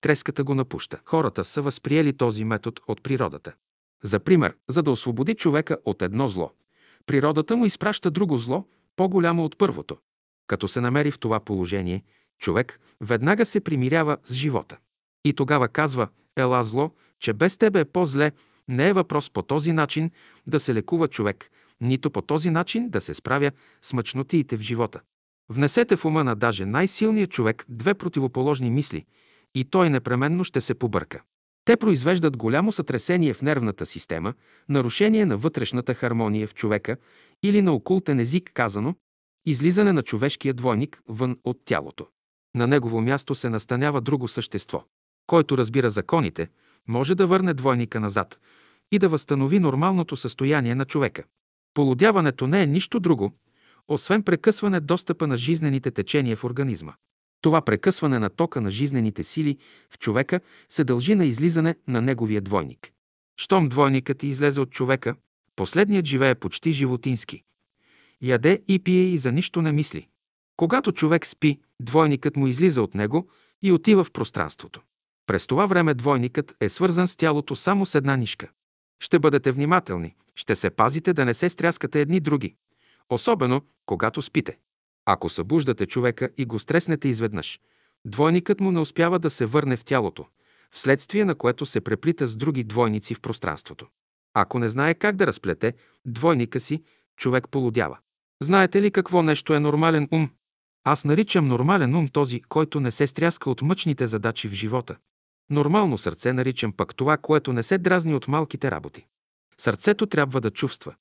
Треската 0.00 0.44
го 0.44 0.54
напуща. 0.54 1.00
Хората 1.04 1.44
са 1.44 1.62
възприели 1.62 2.16
този 2.16 2.44
метод 2.44 2.80
от 2.88 3.02
природата. 3.02 3.52
За 4.02 4.20
пример, 4.20 4.56
за 4.68 4.82
да 4.82 4.90
освободи 4.90 5.34
човека 5.34 5.76
от 5.84 6.02
едно 6.02 6.28
зло, 6.28 6.52
природата 7.06 7.56
му 7.56 7.66
изпраща 7.66 8.10
друго 8.10 8.38
зло, 8.38 8.68
по-голямо 8.96 9.44
от 9.44 9.58
първото. 9.58 9.96
Като 10.46 10.68
се 10.68 10.80
намери 10.80 11.10
в 11.10 11.18
това 11.18 11.40
положение, 11.40 12.04
човек 12.42 12.80
веднага 13.00 13.46
се 13.46 13.60
примирява 13.60 14.16
с 14.24 14.34
живота. 14.34 14.76
И 15.24 15.32
тогава 15.32 15.68
казва, 15.68 16.08
ела 16.36 16.64
зло, 16.64 16.90
че 17.20 17.32
без 17.32 17.56
тебе 17.56 17.80
е 17.80 17.84
по-зле, 17.84 18.32
не 18.68 18.88
е 18.88 18.92
въпрос 18.92 19.30
по 19.30 19.42
този 19.42 19.72
начин 19.72 20.10
да 20.46 20.60
се 20.60 20.74
лекува 20.74 21.08
човек, 21.08 21.50
нито 21.80 22.10
по 22.10 22.22
този 22.22 22.50
начин 22.50 22.88
да 22.90 23.00
се 23.00 23.14
справя 23.14 23.50
с 23.82 23.92
мъчнотиите 23.92 24.56
в 24.56 24.60
живота. 24.60 25.00
Внесете 25.48 25.96
в 25.96 26.04
ума 26.04 26.24
на 26.24 26.36
даже 26.36 26.66
най-силния 26.66 27.26
човек 27.26 27.64
две 27.68 27.94
противоположни 27.94 28.70
мисли 28.70 29.04
и 29.54 29.64
той 29.64 29.90
непременно 29.90 30.44
ще 30.44 30.60
се 30.60 30.74
побърка. 30.74 31.22
Те 31.64 31.76
произвеждат 31.76 32.36
голямо 32.36 32.72
сътресение 32.72 33.34
в 33.34 33.42
нервната 33.42 33.86
система, 33.86 34.34
нарушение 34.68 35.26
на 35.26 35.36
вътрешната 35.36 35.94
хармония 35.94 36.46
в 36.48 36.54
човека 36.54 36.96
или 37.42 37.62
на 37.62 37.72
окултен 37.72 38.20
език 38.20 38.50
казано, 38.54 38.94
излизане 39.46 39.92
на 39.92 40.02
човешкия 40.02 40.54
двойник 40.54 41.02
вън 41.08 41.36
от 41.44 41.58
тялото. 41.64 42.06
На 42.54 42.66
негово 42.66 43.00
място 43.00 43.34
се 43.34 43.48
настанява 43.48 44.00
друго 44.00 44.28
същество. 44.28 44.84
Който 45.26 45.58
разбира 45.58 45.90
законите, 45.90 46.48
може 46.88 47.14
да 47.14 47.26
върне 47.26 47.54
двойника 47.54 48.00
назад 48.00 48.38
и 48.92 48.98
да 48.98 49.08
възстанови 49.08 49.58
нормалното 49.58 50.16
състояние 50.16 50.74
на 50.74 50.84
човека. 50.84 51.24
Полудяването 51.74 52.46
не 52.46 52.62
е 52.62 52.66
нищо 52.66 53.00
друго, 53.00 53.32
освен 53.88 54.22
прекъсване 54.22 54.80
достъпа 54.80 55.26
на 55.26 55.36
жизнените 55.36 55.90
течения 55.90 56.36
в 56.36 56.44
организма. 56.44 56.92
Това 57.40 57.60
прекъсване 57.60 58.18
на 58.18 58.30
тока 58.30 58.60
на 58.60 58.70
жизнените 58.70 59.24
сили 59.24 59.58
в 59.90 59.98
човека 59.98 60.40
се 60.68 60.84
дължи 60.84 61.14
на 61.14 61.24
излизане 61.24 61.76
на 61.88 62.02
неговия 62.02 62.40
двойник. 62.40 62.92
Щом 63.36 63.68
двойникът 63.68 64.22
излезе 64.22 64.60
от 64.60 64.70
човека, 64.70 65.14
последният 65.56 66.06
живее 66.06 66.34
почти 66.34 66.72
животински. 66.72 67.42
Яде 68.22 68.62
и 68.68 68.78
пие 68.78 69.02
и 69.02 69.18
за 69.18 69.32
нищо 69.32 69.62
не 69.62 69.72
мисли. 69.72 70.08
Когато 70.62 70.92
човек 70.92 71.26
спи, 71.26 71.60
двойникът 71.80 72.36
му 72.36 72.46
излиза 72.46 72.82
от 72.82 72.94
него 72.94 73.28
и 73.62 73.72
отива 73.72 74.04
в 74.04 74.12
пространството. 74.12 74.80
През 75.26 75.46
това 75.46 75.66
време 75.66 75.94
двойникът 75.94 76.56
е 76.60 76.68
свързан 76.68 77.08
с 77.08 77.16
тялото 77.16 77.56
само 77.56 77.86
с 77.86 77.94
една 77.94 78.16
нишка. 78.16 78.50
Ще 79.00 79.18
бъдете 79.18 79.52
внимателни, 79.52 80.14
ще 80.34 80.56
се 80.56 80.70
пазите 80.70 81.12
да 81.12 81.24
не 81.24 81.34
се 81.34 81.48
стряскате 81.48 82.00
едни 82.00 82.20
други, 82.20 82.54
особено 83.10 83.62
когато 83.86 84.22
спите. 84.22 84.58
Ако 85.06 85.28
събуждате 85.28 85.86
човека 85.86 86.28
и 86.36 86.44
го 86.44 86.58
стреснете 86.58 87.08
изведнъж, 87.08 87.60
двойникът 88.04 88.60
му 88.60 88.72
не 88.72 88.80
успява 88.80 89.18
да 89.18 89.30
се 89.30 89.46
върне 89.46 89.76
в 89.76 89.84
тялото, 89.84 90.26
вследствие 90.70 91.24
на 91.24 91.34
което 91.34 91.66
се 91.66 91.80
преплита 91.80 92.26
с 92.26 92.36
други 92.36 92.64
двойници 92.64 93.14
в 93.14 93.20
пространството. 93.20 93.86
Ако 94.34 94.58
не 94.58 94.68
знае 94.68 94.94
как 94.94 95.16
да 95.16 95.26
разплете 95.26 95.72
двойника 96.06 96.60
си, 96.60 96.82
човек 97.16 97.48
полудява. 97.48 97.98
Знаете 98.42 98.82
ли 98.82 98.90
какво 98.90 99.22
нещо 99.22 99.54
е 99.54 99.60
нормален 99.60 100.08
ум? 100.12 100.30
Аз 100.84 101.04
наричам 101.04 101.48
нормален 101.48 101.94
ум 101.94 102.08
този, 102.08 102.40
който 102.40 102.80
не 102.80 102.90
се 102.90 103.06
стряска 103.06 103.50
от 103.50 103.62
мъчните 103.62 104.06
задачи 104.06 104.48
в 104.48 104.52
живота. 104.52 104.96
Нормално 105.50 105.98
сърце 105.98 106.32
наричам 106.32 106.72
пък 106.72 106.94
това, 106.94 107.16
което 107.16 107.52
не 107.52 107.62
се 107.62 107.78
дразни 107.78 108.14
от 108.14 108.28
малките 108.28 108.70
работи. 108.70 109.06
Сърцето 109.58 110.06
трябва 110.06 110.40
да 110.40 110.50
чувства. 110.50 110.94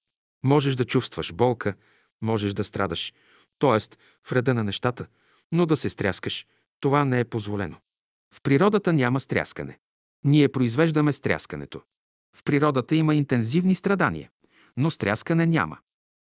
Можеш 0.43 0.75
да 0.75 0.85
чувстваш 0.85 1.33
болка, 1.33 1.73
можеш 2.21 2.53
да 2.53 2.63
страдаш, 2.63 3.13
т.е. 3.59 3.79
в 4.27 4.31
реда 4.31 4.53
на 4.53 4.63
нещата, 4.63 5.05
но 5.51 5.65
да 5.65 5.77
се 5.77 5.89
стряскаш, 5.89 6.45
това 6.79 7.05
не 7.05 7.19
е 7.19 7.25
позволено. 7.25 7.77
В 8.33 8.41
природата 8.41 8.93
няма 8.93 9.19
стряскане. 9.19 9.79
Ние 10.23 10.49
произвеждаме 10.49 11.13
стряскането. 11.13 11.81
В 12.35 12.43
природата 12.43 12.95
има 12.95 13.15
интензивни 13.15 13.75
страдания, 13.75 14.29
но 14.77 14.91
стряскане 14.91 15.45
няма. 15.45 15.77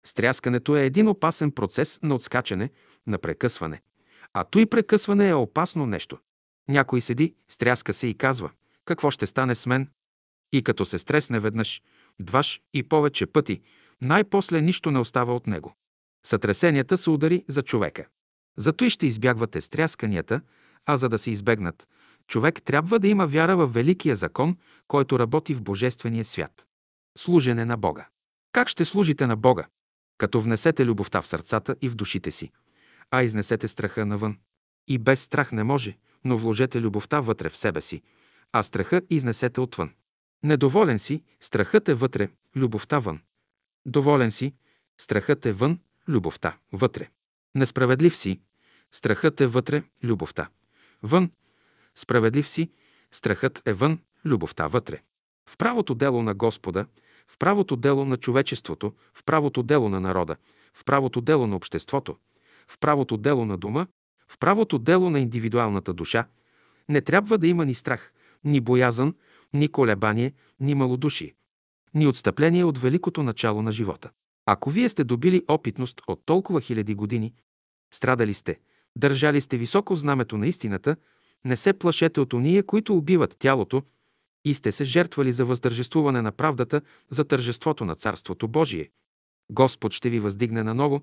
Стряскането 0.06 0.76
е 0.76 0.84
един 0.84 1.08
опасен 1.08 1.50
процес 1.50 2.00
на 2.02 2.14
отскачане, 2.14 2.70
на 3.06 3.18
прекъсване. 3.18 3.82
А 4.32 4.44
той 4.44 4.66
прекъсване 4.66 5.28
е 5.28 5.34
опасно 5.34 5.86
нещо. 5.86 6.18
Някой 6.68 7.00
седи, 7.00 7.34
стряска 7.48 7.92
се 7.92 8.06
и 8.06 8.14
казва, 8.14 8.50
какво 8.84 9.10
ще 9.10 9.26
стане 9.26 9.54
с 9.54 9.66
мен? 9.66 9.88
И 10.52 10.62
като 10.62 10.84
се 10.84 10.98
стресне 10.98 11.40
веднъж, 11.40 11.82
дваш 12.20 12.60
и 12.74 12.82
повече 12.82 13.26
пъти, 13.26 13.60
най-после 14.02 14.60
нищо 14.60 14.90
не 14.90 14.98
остава 14.98 15.34
от 15.34 15.46
него. 15.46 15.74
Сътресенията 16.26 16.98
са 16.98 17.10
удари 17.10 17.44
за 17.48 17.62
човека. 17.62 18.06
Зато 18.56 18.84
и 18.84 18.90
ще 18.90 19.06
избягвате 19.06 19.60
стрясканията, 19.60 20.40
а 20.86 20.96
за 20.96 21.08
да 21.08 21.18
се 21.18 21.30
избегнат, 21.30 21.88
човек 22.26 22.62
трябва 22.62 22.98
да 22.98 23.08
има 23.08 23.26
вяра 23.26 23.56
в 23.56 23.66
великия 23.66 24.16
закон, 24.16 24.56
който 24.88 25.18
работи 25.18 25.54
в 25.54 25.62
Божествения 25.62 26.24
свят. 26.24 26.66
Служене 27.18 27.64
на 27.64 27.76
Бога. 27.76 28.08
Как 28.52 28.68
ще 28.68 28.84
служите 28.84 29.26
на 29.26 29.36
Бога? 29.36 29.66
Като 30.18 30.40
внесете 30.40 30.84
любовта 30.84 31.22
в 31.22 31.26
сърцата 31.26 31.76
и 31.82 31.88
в 31.88 31.94
душите 31.94 32.30
си, 32.30 32.50
а 33.10 33.22
изнесете 33.22 33.68
страха 33.68 34.06
навън. 34.06 34.38
И 34.88 34.98
без 34.98 35.20
страх 35.20 35.52
не 35.52 35.64
може, 35.64 35.98
но 36.24 36.38
вложете 36.38 36.80
любовта 36.80 37.20
вътре 37.20 37.48
в 37.48 37.56
себе 37.56 37.80
си, 37.80 38.02
а 38.52 38.62
страха 38.62 39.02
изнесете 39.10 39.60
отвън. 39.60 39.90
Недоволен 40.42 40.98
си, 40.98 41.22
страхът 41.40 41.88
е 41.88 41.94
вътре, 41.94 42.28
любовта 42.56 42.98
вън. 42.98 43.20
Доволен 43.86 44.30
си, 44.30 44.54
страхът 44.98 45.46
е 45.46 45.52
вън, 45.52 45.78
любовта 46.08 46.56
вътре. 46.72 47.08
Несправедлив 47.54 48.16
си, 48.16 48.40
страхът 48.92 49.40
е 49.40 49.46
вътре, 49.46 49.82
любовта 50.02 50.48
вън. 51.02 51.30
Справедлив 51.94 52.48
си, 52.48 52.70
страхът 53.10 53.62
е 53.66 53.72
вън, 53.72 53.98
любовта 54.24 54.66
вътре. 54.66 55.02
В 55.46 55.56
правото 55.56 55.94
дело 55.94 56.22
на 56.22 56.34
Господа, 56.34 56.86
в 57.30 57.38
правото 57.38 57.76
дело 57.76 58.04
на 58.04 58.16
човечеството, 58.16 58.92
в 59.14 59.24
правото 59.24 59.62
дело 59.62 59.88
на 59.88 60.00
народа, 60.00 60.36
в 60.74 60.84
правото 60.84 61.20
дело 61.20 61.46
на 61.46 61.56
обществото, 61.56 62.16
в 62.66 62.78
правото 62.78 63.16
дело 63.16 63.44
на 63.44 63.58
дома, 63.58 63.86
в 64.28 64.38
правото 64.38 64.78
дело 64.78 65.10
на 65.10 65.20
индивидуалната 65.20 65.92
душа, 65.92 66.26
не 66.88 67.00
трябва 67.00 67.38
да 67.38 67.48
има 67.48 67.64
ни 67.64 67.74
страх, 67.74 68.12
ни 68.44 68.60
боязън, 68.60 69.14
ни 69.52 69.68
колебание, 69.68 70.32
ни 70.60 70.74
малодушие, 70.74 71.34
ни 71.94 72.06
отстъпление 72.06 72.64
от 72.64 72.78
великото 72.78 73.22
начало 73.22 73.62
на 73.62 73.72
живота. 73.72 74.10
Ако 74.46 74.70
вие 74.70 74.88
сте 74.88 75.04
добили 75.04 75.42
опитност 75.48 76.00
от 76.06 76.22
толкова 76.26 76.60
хиляди 76.60 76.94
години, 76.94 77.34
страдали 77.92 78.34
сте, 78.34 78.58
държали 78.96 79.40
сте 79.40 79.56
високо 79.56 79.94
знамето 79.94 80.38
на 80.38 80.46
истината, 80.46 80.96
не 81.44 81.56
се 81.56 81.72
плашете 81.72 82.20
от 82.20 82.32
ония, 82.32 82.66
които 82.66 82.96
убиват 82.96 83.36
тялото, 83.38 83.82
и 84.44 84.54
сте 84.54 84.72
се 84.72 84.84
жертвали 84.84 85.32
за 85.32 85.44
въздържествуване 85.44 86.22
на 86.22 86.32
правдата, 86.32 86.80
за 87.10 87.24
тържеството 87.24 87.84
на 87.84 87.94
Царството 87.94 88.48
Божие. 88.48 88.90
Господ 89.50 89.92
ще 89.92 90.10
ви 90.10 90.20
въздигне 90.20 90.62
наново, 90.62 91.02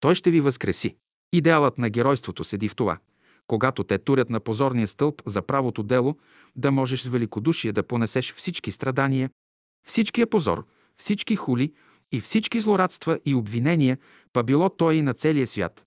Той 0.00 0.14
ще 0.14 0.30
ви 0.30 0.40
възкреси. 0.40 0.96
Идеалът 1.32 1.78
на 1.78 1.90
геройството 1.90 2.44
седи 2.44 2.68
в 2.68 2.76
това. 2.76 2.98
Когато 3.46 3.84
те 3.84 3.98
турят 3.98 4.30
на 4.30 4.40
позорния 4.40 4.88
стълб 4.88 5.22
за 5.26 5.42
правото 5.42 5.82
дело, 5.82 6.18
да 6.56 6.70
можеш 6.70 7.00
с 7.00 7.06
великодушие 7.06 7.72
да 7.72 7.82
понесеш 7.82 8.34
всички 8.34 8.72
страдания, 8.72 9.30
всичкия 9.88 10.26
позор, 10.26 10.66
всички 10.96 11.36
хули 11.36 11.72
и 12.12 12.20
всички 12.20 12.60
злорадства 12.60 13.20
и 13.24 13.34
обвинения, 13.34 13.98
па 14.32 14.44
било 14.44 14.68
той 14.68 14.94
и 14.94 15.02
на 15.02 15.14
целия 15.14 15.46
свят. 15.46 15.86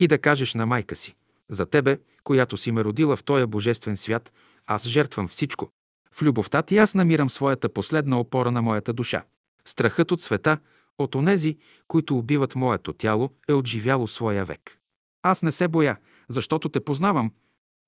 И 0.00 0.08
да 0.08 0.18
кажеш 0.18 0.54
на 0.54 0.66
майка 0.66 0.96
си, 0.96 1.14
за 1.50 1.66
тебе, 1.66 1.98
която 2.24 2.56
си 2.56 2.72
ме 2.72 2.84
родила 2.84 3.16
в 3.16 3.24
този 3.24 3.46
божествен 3.46 3.96
свят, 3.96 4.32
аз 4.66 4.88
жертвам 4.88 5.28
всичко. 5.28 5.70
В 6.16 6.22
любовта 6.22 6.62
ти 6.62 6.78
аз 6.78 6.94
намирам 6.94 7.30
своята 7.30 7.68
последна 7.68 8.18
опора 8.18 8.50
на 8.50 8.62
моята 8.62 8.92
душа. 8.92 9.24
Страхът 9.64 10.12
от 10.12 10.22
света, 10.22 10.58
от 10.98 11.14
онези, 11.14 11.58
които 11.88 12.18
убиват 12.18 12.54
моето 12.54 12.92
тяло, 12.92 13.30
е 13.48 13.52
отживяло 13.52 14.06
своя 14.06 14.44
век. 14.44 14.78
Аз 15.22 15.42
не 15.42 15.52
се 15.52 15.68
боя, 15.68 15.96
защото 16.28 16.68
те 16.68 16.80
познавам. 16.80 17.32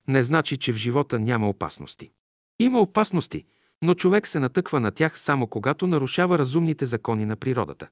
Не 0.07 0.23
значи, 0.23 0.57
че 0.57 0.73
в 0.73 0.75
живота 0.75 1.19
няма 1.19 1.49
опасности. 1.49 2.11
Има 2.59 2.81
опасности, 2.81 3.45
но 3.81 3.93
човек 3.93 4.27
се 4.27 4.39
натъква 4.39 4.79
на 4.79 4.91
тях 4.91 5.19
само 5.19 5.47
когато 5.47 5.87
нарушава 5.87 6.37
разумните 6.37 6.85
закони 6.85 7.25
на 7.25 7.35
природата. 7.35 7.87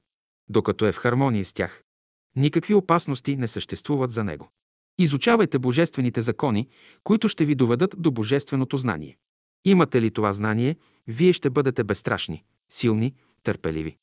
Докато 0.48 0.86
е 0.86 0.92
в 0.92 0.96
хармония 0.96 1.44
с 1.44 1.52
тях, 1.52 1.82
никакви 2.36 2.74
опасности 2.74 3.36
не 3.36 3.48
съществуват 3.48 4.10
за 4.10 4.24
него. 4.24 4.48
Изучавайте 4.98 5.58
божествените 5.58 6.22
закони, 6.22 6.68
които 7.04 7.28
ще 7.28 7.44
ви 7.44 7.54
доведат 7.54 7.94
до 7.98 8.10
божественото 8.10 8.76
знание. 8.76 9.16
Имате 9.66 10.02
ли 10.02 10.10
това 10.10 10.32
знание, 10.32 10.76
вие 11.06 11.32
ще 11.32 11.50
бъдете 11.50 11.84
безстрашни, 11.84 12.44
силни, 12.68 13.14
търпеливи. 13.42 13.96